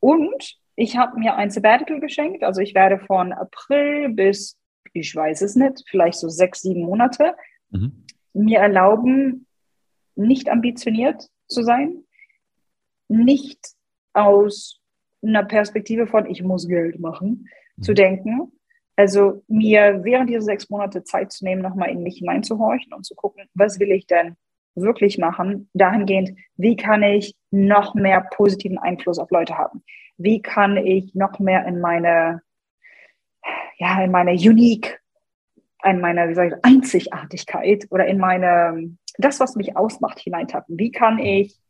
Und 0.00 0.58
ich 0.74 0.96
habe 0.96 1.18
mir 1.18 1.36
ein 1.36 1.50
Sabbatical 1.50 2.00
geschenkt. 2.00 2.42
Also 2.42 2.60
ich 2.60 2.74
werde 2.74 2.98
von 2.98 3.32
April 3.32 4.10
bis, 4.10 4.56
ich 4.92 5.14
weiß 5.14 5.42
es 5.42 5.56
nicht, 5.56 5.84
vielleicht 5.88 6.18
so 6.18 6.28
sechs, 6.28 6.62
sieben 6.62 6.82
Monate 6.82 7.34
mhm. 7.70 8.04
mir 8.32 8.58
erlauben, 8.58 9.46
nicht 10.18 10.48
ambitioniert 10.48 11.28
zu 11.46 11.62
sein, 11.62 12.04
nicht 13.08 13.58
aus 14.12 14.80
einer 15.22 15.44
Perspektive 15.44 16.06
von, 16.06 16.26
ich 16.26 16.42
muss 16.42 16.68
Geld 16.68 17.00
machen, 17.00 17.48
mhm. 17.76 17.82
zu 17.82 17.94
denken. 17.94 18.52
Also 18.96 19.44
mir 19.46 20.00
während 20.02 20.28
dieser 20.28 20.42
sechs 20.42 20.68
Monate 20.70 21.04
Zeit 21.04 21.32
zu 21.32 21.44
nehmen, 21.44 21.62
nochmal 21.62 21.90
in 21.90 22.02
mich 22.02 22.18
hineinzuhorchen 22.18 22.92
und 22.92 23.06
zu 23.06 23.14
gucken, 23.14 23.44
was 23.54 23.78
will 23.78 23.92
ich 23.92 24.06
denn 24.06 24.36
wirklich 24.74 25.18
machen, 25.18 25.68
dahingehend, 25.72 26.36
wie 26.56 26.76
kann 26.76 27.02
ich 27.02 27.34
noch 27.50 27.94
mehr 27.94 28.26
positiven 28.32 28.78
Einfluss 28.78 29.18
auf 29.18 29.30
Leute 29.30 29.56
haben? 29.56 29.82
Wie 30.16 30.42
kann 30.42 30.76
ich 30.76 31.14
noch 31.14 31.38
mehr 31.38 31.64
in 31.66 31.80
meine, 31.80 32.42
ja, 33.78 34.02
in 34.02 34.10
meine 34.10 34.32
Unique, 34.32 35.00
in 35.84 36.00
meine, 36.00 36.28
wie 36.28 36.34
sage 36.34 36.56
ich, 36.56 36.64
Einzigartigkeit 36.64 37.86
oder 37.90 38.06
in 38.06 38.18
meine, 38.18 38.96
das, 39.18 39.40
was 39.40 39.56
mich 39.56 39.76
ausmacht, 39.76 40.18
hineintappen? 40.18 40.78
Wie 40.78 40.90
kann 40.90 41.18
ich 41.18 41.60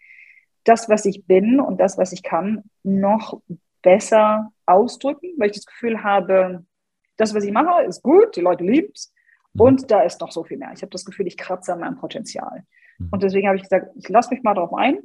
das, 0.64 0.88
was 0.88 1.04
ich 1.06 1.26
bin 1.26 1.60
und 1.60 1.80
das, 1.80 1.98
was 1.98 2.12
ich 2.12 2.22
kann, 2.22 2.64
noch 2.82 3.40
besser 3.82 4.52
ausdrücken, 4.66 5.32
weil 5.38 5.50
ich 5.50 5.56
das 5.56 5.66
Gefühl 5.66 6.02
habe, 6.02 6.64
das, 7.16 7.34
was 7.34 7.44
ich 7.44 7.52
mache, 7.52 7.84
ist 7.84 8.02
gut, 8.02 8.36
die 8.36 8.40
Leute 8.40 8.64
lieben 8.64 8.92
es 8.94 9.12
mhm. 9.54 9.60
und 9.60 9.90
da 9.90 10.02
ist 10.02 10.20
noch 10.20 10.30
so 10.30 10.44
viel 10.44 10.58
mehr. 10.58 10.72
Ich 10.74 10.82
habe 10.82 10.90
das 10.90 11.04
Gefühl, 11.04 11.26
ich 11.26 11.36
kratze 11.36 11.72
an 11.72 11.80
meinem 11.80 11.96
Potenzial. 11.96 12.64
Mhm. 12.98 13.08
Und 13.10 13.22
deswegen 13.22 13.48
habe 13.48 13.56
ich 13.56 13.62
gesagt, 13.62 13.88
ich 13.96 14.08
lasse 14.08 14.30
mich 14.30 14.42
mal 14.42 14.54
darauf 14.54 14.74
ein, 14.74 14.98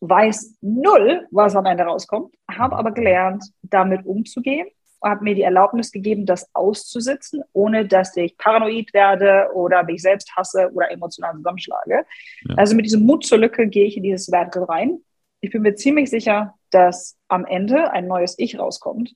weiß 0.00 0.58
null, 0.60 1.26
was 1.30 1.56
am 1.56 1.66
Ende 1.66 1.84
rauskommt, 1.84 2.34
habe 2.50 2.76
aber 2.76 2.92
gelernt, 2.92 3.44
damit 3.62 4.04
umzugehen 4.04 4.68
habe 5.02 5.24
mir 5.24 5.34
die 5.34 5.42
Erlaubnis 5.42 5.92
gegeben, 5.92 6.26
das 6.26 6.48
auszusitzen, 6.54 7.42
ohne 7.52 7.86
dass 7.86 8.16
ich 8.16 8.36
paranoid 8.36 8.92
werde 8.94 9.48
oder 9.54 9.82
mich 9.82 10.02
selbst 10.02 10.34
hasse 10.36 10.70
oder 10.72 10.90
emotional 10.90 11.34
zusammenschlage. 11.34 12.04
Ja. 12.48 12.54
Also 12.56 12.76
mit 12.76 12.86
diesem 12.86 13.04
Mut 13.04 13.24
zur 13.24 13.38
Lücke 13.38 13.66
gehe 13.66 13.86
ich 13.86 13.96
in 13.96 14.02
dieses 14.02 14.26
Vertical 14.26 14.64
rein. 14.64 15.00
Ich 15.40 15.50
bin 15.50 15.62
mir 15.62 15.74
ziemlich 15.74 16.08
sicher, 16.10 16.54
dass 16.70 17.16
am 17.28 17.44
Ende 17.44 17.90
ein 17.90 18.06
neues 18.06 18.38
Ich 18.38 18.58
rauskommt. 18.58 19.14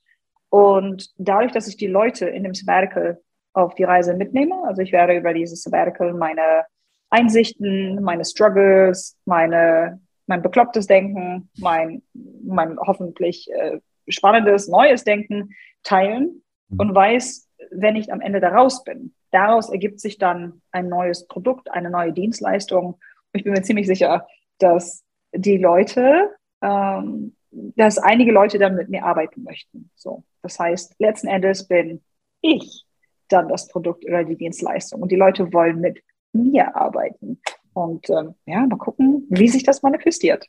Und 0.48 1.10
dadurch, 1.18 1.52
dass 1.52 1.68
ich 1.68 1.76
die 1.76 1.86
Leute 1.86 2.26
in 2.26 2.44
dem 2.44 2.54
Sabbatical 2.54 3.20
auf 3.52 3.74
die 3.74 3.84
Reise 3.84 4.14
mitnehme, 4.14 4.54
also 4.66 4.82
ich 4.82 4.92
werde 4.92 5.16
über 5.16 5.32
dieses 5.32 5.62
Sabbatical 5.62 6.12
meine 6.12 6.64
Einsichten, 7.10 8.02
meine 8.02 8.24
Struggles, 8.24 9.16
meine, 9.24 10.00
mein 10.26 10.42
beklopptes 10.42 10.86
Denken, 10.86 11.50
mein, 11.58 12.02
mein 12.44 12.78
hoffentlich 12.78 13.50
äh, 13.52 13.78
spannendes, 14.08 14.68
neues 14.68 15.04
Denken 15.04 15.54
teilen 15.82 16.42
mhm. 16.68 16.80
und 16.80 16.94
weiß, 16.94 17.48
wenn 17.70 17.96
ich 17.96 18.12
am 18.12 18.20
Ende 18.20 18.40
da 18.40 18.50
raus 18.50 18.84
bin, 18.84 19.14
daraus 19.30 19.70
ergibt 19.70 20.00
sich 20.00 20.18
dann 20.18 20.62
ein 20.72 20.88
neues 20.88 21.26
Produkt, 21.26 21.70
eine 21.70 21.90
neue 21.90 22.12
Dienstleistung. 22.12 22.98
Ich 23.32 23.44
bin 23.44 23.52
mir 23.52 23.62
ziemlich 23.62 23.86
sicher, 23.86 24.26
dass 24.58 25.04
die 25.32 25.58
Leute, 25.58 26.30
ähm, 26.62 27.34
dass 27.50 27.98
einige 27.98 28.32
Leute 28.32 28.58
dann 28.58 28.76
mit 28.76 28.88
mir 28.88 29.04
arbeiten 29.04 29.42
möchten. 29.42 29.90
So, 29.94 30.24
das 30.42 30.58
heißt, 30.58 30.94
letzten 30.98 31.28
Endes 31.28 31.66
bin 31.66 32.02
ich 32.40 32.84
dann 33.28 33.48
das 33.48 33.68
Produkt 33.68 34.04
oder 34.04 34.24
die 34.24 34.36
Dienstleistung 34.36 35.02
und 35.02 35.10
die 35.10 35.16
Leute 35.16 35.52
wollen 35.52 35.80
mit 35.80 36.02
mir 36.32 36.76
arbeiten. 36.76 37.40
Und 37.72 38.08
ähm, 38.10 38.34
ja, 38.46 38.66
mal 38.66 38.78
gucken, 38.78 39.26
wie 39.28 39.48
sich 39.48 39.62
das 39.62 39.82
manifestiert. 39.82 40.46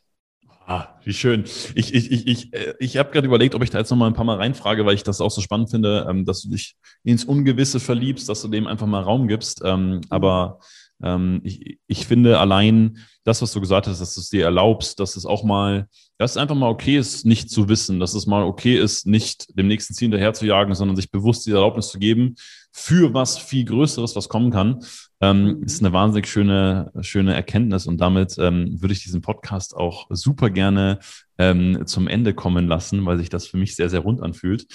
Ah, 0.70 1.00
wie 1.02 1.14
schön. 1.14 1.44
Ich, 1.76 1.94
ich, 1.94 2.12
ich, 2.12 2.26
ich, 2.26 2.52
äh, 2.52 2.74
ich 2.78 2.98
habe 2.98 3.10
gerade 3.10 3.26
überlegt, 3.26 3.54
ob 3.54 3.62
ich 3.62 3.70
da 3.70 3.78
jetzt 3.78 3.88
noch 3.88 3.96
mal 3.96 4.06
ein 4.06 4.12
paar 4.12 4.26
Mal 4.26 4.36
reinfrage, 4.36 4.84
weil 4.84 4.94
ich 4.94 5.02
das 5.02 5.22
auch 5.22 5.30
so 5.30 5.40
spannend 5.40 5.70
finde, 5.70 6.06
ähm, 6.10 6.26
dass 6.26 6.42
du 6.42 6.50
dich 6.50 6.76
ins 7.04 7.24
Ungewisse 7.24 7.80
verliebst, 7.80 8.28
dass 8.28 8.42
du 8.42 8.48
dem 8.48 8.66
einfach 8.66 8.86
mal 8.86 9.02
Raum 9.02 9.28
gibst. 9.28 9.62
Ähm, 9.64 9.92
mhm. 9.92 10.00
aber 10.10 10.58
ähm, 11.02 11.40
ich, 11.42 11.78
ich 11.86 12.06
finde 12.06 12.38
allein 12.38 12.98
das, 13.24 13.40
was 13.40 13.52
du 13.52 13.62
gesagt 13.62 13.86
hast, 13.86 14.02
dass 14.02 14.14
du 14.14 14.20
es 14.20 14.28
dir 14.28 14.44
erlaubst, 14.44 15.00
dass 15.00 15.16
es 15.16 15.24
auch 15.24 15.42
mal, 15.42 15.88
dass 16.18 16.32
es 16.32 16.36
einfach 16.36 16.54
mal 16.54 16.68
okay 16.68 16.98
ist, 16.98 17.24
nicht 17.24 17.48
zu 17.48 17.70
wissen, 17.70 17.98
dass 17.98 18.12
es 18.12 18.26
mal 18.26 18.42
okay 18.42 18.76
ist, 18.76 19.06
nicht 19.06 19.58
dem 19.58 19.68
nächsten 19.68 19.94
Ziel 19.94 20.06
hinterher 20.08 20.34
zu 20.34 20.44
jagen, 20.44 20.74
sondern 20.74 20.96
sich 20.96 21.10
bewusst 21.10 21.46
die 21.46 21.52
Erlaubnis 21.52 21.88
zu 21.88 21.98
geben, 21.98 22.34
für 22.72 23.14
was 23.14 23.38
viel 23.38 23.64
Größeres, 23.64 24.14
was 24.14 24.28
kommen 24.28 24.50
kann, 24.50 24.84
ähm, 25.20 25.62
ist 25.64 25.82
eine 25.82 25.92
wahnsinnig 25.92 26.28
schöne, 26.28 26.92
schöne 27.00 27.34
Erkenntnis. 27.34 27.86
Und 27.86 28.00
damit 28.00 28.36
ähm, 28.38 28.80
würde 28.80 28.92
ich 28.92 29.02
diesen 29.02 29.20
Podcast 29.20 29.76
auch 29.76 30.06
super 30.10 30.50
gerne 30.50 30.98
ähm, 31.38 31.86
zum 31.86 32.08
Ende 32.08 32.34
kommen 32.34 32.68
lassen, 32.68 33.04
weil 33.04 33.18
sich 33.18 33.28
das 33.28 33.46
für 33.46 33.56
mich 33.56 33.74
sehr, 33.74 33.90
sehr 33.90 34.00
rund 34.00 34.22
anfühlt. 34.22 34.66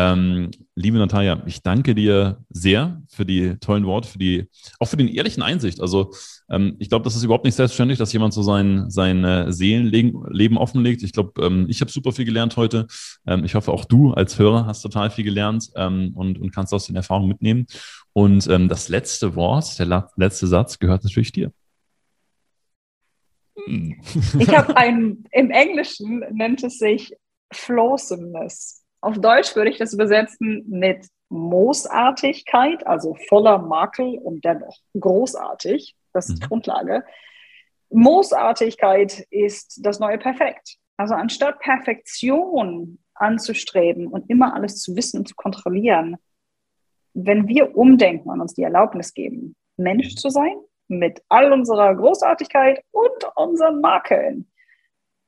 Ähm, 0.00 0.52
liebe 0.76 0.96
Natalia, 0.96 1.42
ich 1.46 1.60
danke 1.60 1.92
dir 1.92 2.38
sehr 2.50 3.02
für 3.08 3.26
die 3.26 3.56
tollen 3.56 3.84
Worte, 3.84 4.08
für 4.08 4.18
die, 4.18 4.48
auch 4.78 4.86
für 4.86 4.96
den 4.96 5.08
ehrlichen 5.08 5.42
Einsicht. 5.42 5.80
Also 5.80 6.12
ähm, 6.48 6.76
ich 6.78 6.88
glaube, 6.88 7.02
das 7.02 7.16
ist 7.16 7.24
überhaupt 7.24 7.44
nicht 7.44 7.56
selbstverständlich, 7.56 7.98
dass 7.98 8.12
jemand 8.12 8.32
so 8.32 8.42
sein, 8.42 8.88
sein 8.90 9.24
äh, 9.24 9.52
Seelenleben 9.52 10.56
offenlegt. 10.56 11.02
Ich 11.02 11.10
glaube, 11.10 11.44
ähm, 11.44 11.66
ich 11.68 11.80
habe 11.80 11.90
super 11.90 12.12
viel 12.12 12.26
gelernt 12.26 12.56
heute. 12.56 12.86
Ähm, 13.26 13.42
ich 13.42 13.56
hoffe, 13.56 13.72
auch 13.72 13.84
du 13.84 14.12
als 14.12 14.38
Hörer 14.38 14.66
hast 14.66 14.82
total 14.82 15.10
viel 15.10 15.24
gelernt 15.24 15.68
ähm, 15.74 16.12
und, 16.14 16.38
und 16.38 16.54
kannst 16.54 16.72
aus 16.72 16.86
den 16.86 16.94
Erfahrungen 16.94 17.26
mitnehmen. 17.26 17.66
Und 18.12 18.46
ähm, 18.46 18.68
das 18.68 18.88
letzte 18.88 19.34
Wort, 19.34 19.80
der 19.80 20.08
letzte 20.14 20.46
Satz 20.46 20.78
gehört 20.78 21.02
natürlich 21.02 21.32
dir. 21.32 21.50
Ich 23.66 24.48
habe 24.56 24.76
ein, 24.76 25.24
im 25.32 25.50
Englischen 25.50 26.20
nennt 26.30 26.62
es 26.62 26.78
sich 26.78 27.16
Flawsomeness. 27.52 28.84
Auf 29.00 29.18
Deutsch 29.18 29.54
würde 29.54 29.70
ich 29.70 29.78
das 29.78 29.92
übersetzen 29.92 30.64
mit 30.68 31.06
Moosartigkeit, 31.28 32.86
also 32.86 33.14
voller 33.28 33.58
Makel 33.58 34.18
und 34.18 34.44
dennoch 34.44 34.78
großartig. 34.98 35.94
Das 36.12 36.28
ist 36.28 36.38
die 36.38 36.44
mhm. 36.44 36.48
Grundlage. 36.48 37.04
Moosartigkeit 37.90 39.26
ist 39.30 39.80
das 39.84 40.00
neue 40.00 40.18
Perfekt. 40.18 40.76
Also 40.96 41.14
anstatt 41.14 41.60
Perfektion 41.60 42.98
anzustreben 43.14 44.08
und 44.08 44.28
immer 44.28 44.54
alles 44.54 44.80
zu 44.80 44.96
wissen 44.96 45.20
und 45.20 45.28
zu 45.28 45.34
kontrollieren, 45.34 46.16
wenn 47.14 47.48
wir 47.48 47.76
umdenken 47.76 48.30
und 48.30 48.40
uns 48.40 48.54
die 48.54 48.62
Erlaubnis 48.62 49.14
geben, 49.14 49.56
Mensch 49.76 50.16
zu 50.16 50.28
sein, 50.30 50.56
mit 50.88 51.22
all 51.28 51.52
unserer 51.52 51.94
Großartigkeit 51.94 52.82
und 52.90 53.24
unseren 53.36 53.80
Makeln, 53.80 54.50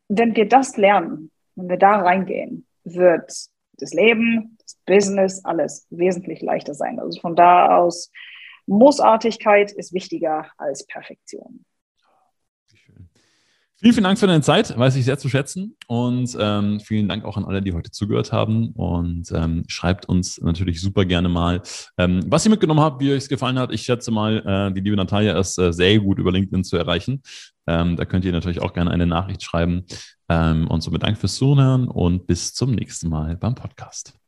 wenn 0.09 0.35
wir 0.35 0.49
das 0.49 0.77
lernen, 0.77 1.31
wenn 1.55 1.69
wir 1.69 1.77
da 1.77 2.01
reingehen, 2.01 2.67
wird 2.85 3.33
das 3.81 3.93
Leben, 3.93 4.57
das 4.63 4.79
Business, 4.87 5.45
alles 5.45 5.87
wesentlich 5.91 6.41
leichter 6.41 6.75
sein. 6.75 7.01
Also 7.01 7.21
von 7.21 7.37
da 7.37 7.77
aus, 7.79 8.11
Moosartigkeit 8.67 9.73
ist 9.73 9.93
wichtiger 9.93 10.47
als 10.57 10.87
Perfektion. 10.87 11.65
Vielen, 13.83 13.95
vielen 13.95 14.05
Dank 14.05 14.19
für 14.19 14.27
deine 14.27 14.43
Zeit, 14.43 14.77
weiß 14.79 14.95
ich 14.97 15.07
sehr 15.07 15.17
zu 15.17 15.31
schätzen. 15.31 15.75
Und 15.87 16.37
ähm, 16.39 16.81
vielen 16.81 17.09
Dank 17.09 17.25
auch 17.25 17.39
an 17.39 17.47
alle, 17.47 17.63
die 17.63 17.73
heute 17.73 17.91
zugehört 17.91 18.31
haben. 18.31 18.73
Und 18.73 19.33
ähm, 19.33 19.65
schreibt 19.69 20.07
uns 20.07 20.39
natürlich 20.39 20.83
super 20.83 21.07
gerne 21.07 21.31
mal, 21.31 21.63
ähm, 21.97 22.21
was 22.27 22.45
ihr 22.45 22.51
mitgenommen 22.51 22.81
habt, 22.81 23.01
wie 23.01 23.11
euch 23.11 23.23
es 23.23 23.29
gefallen 23.31 23.59
hat. 23.59 23.73
Ich 23.73 23.81
schätze 23.81 24.11
mal, 24.11 24.45
äh, 24.47 24.75
die 24.75 24.83
liebe 24.83 24.97
Natalia 24.97 25.39
ist 25.39 25.57
äh, 25.57 25.73
sehr 25.73 25.99
gut 25.99 26.19
über 26.19 26.31
LinkedIn 26.31 26.63
zu 26.63 26.77
erreichen. 26.77 27.23
Ähm, 27.67 27.97
da 27.97 28.05
könnt 28.05 28.27
ihr 28.27 28.33
natürlich 28.33 28.61
auch 28.61 28.75
gerne 28.75 28.91
eine 28.91 29.07
Nachricht 29.07 29.43
schreiben. 29.43 29.87
Ähm, 30.29 30.69
und 30.69 30.83
somit 30.83 31.03
Dank 31.03 31.17
fürs 31.17 31.37
Zuhören 31.37 31.89
und 31.89 32.27
bis 32.27 32.53
zum 32.53 32.73
nächsten 32.73 33.09
Mal 33.09 33.39
beim 33.39 33.55
Podcast. 33.55 34.20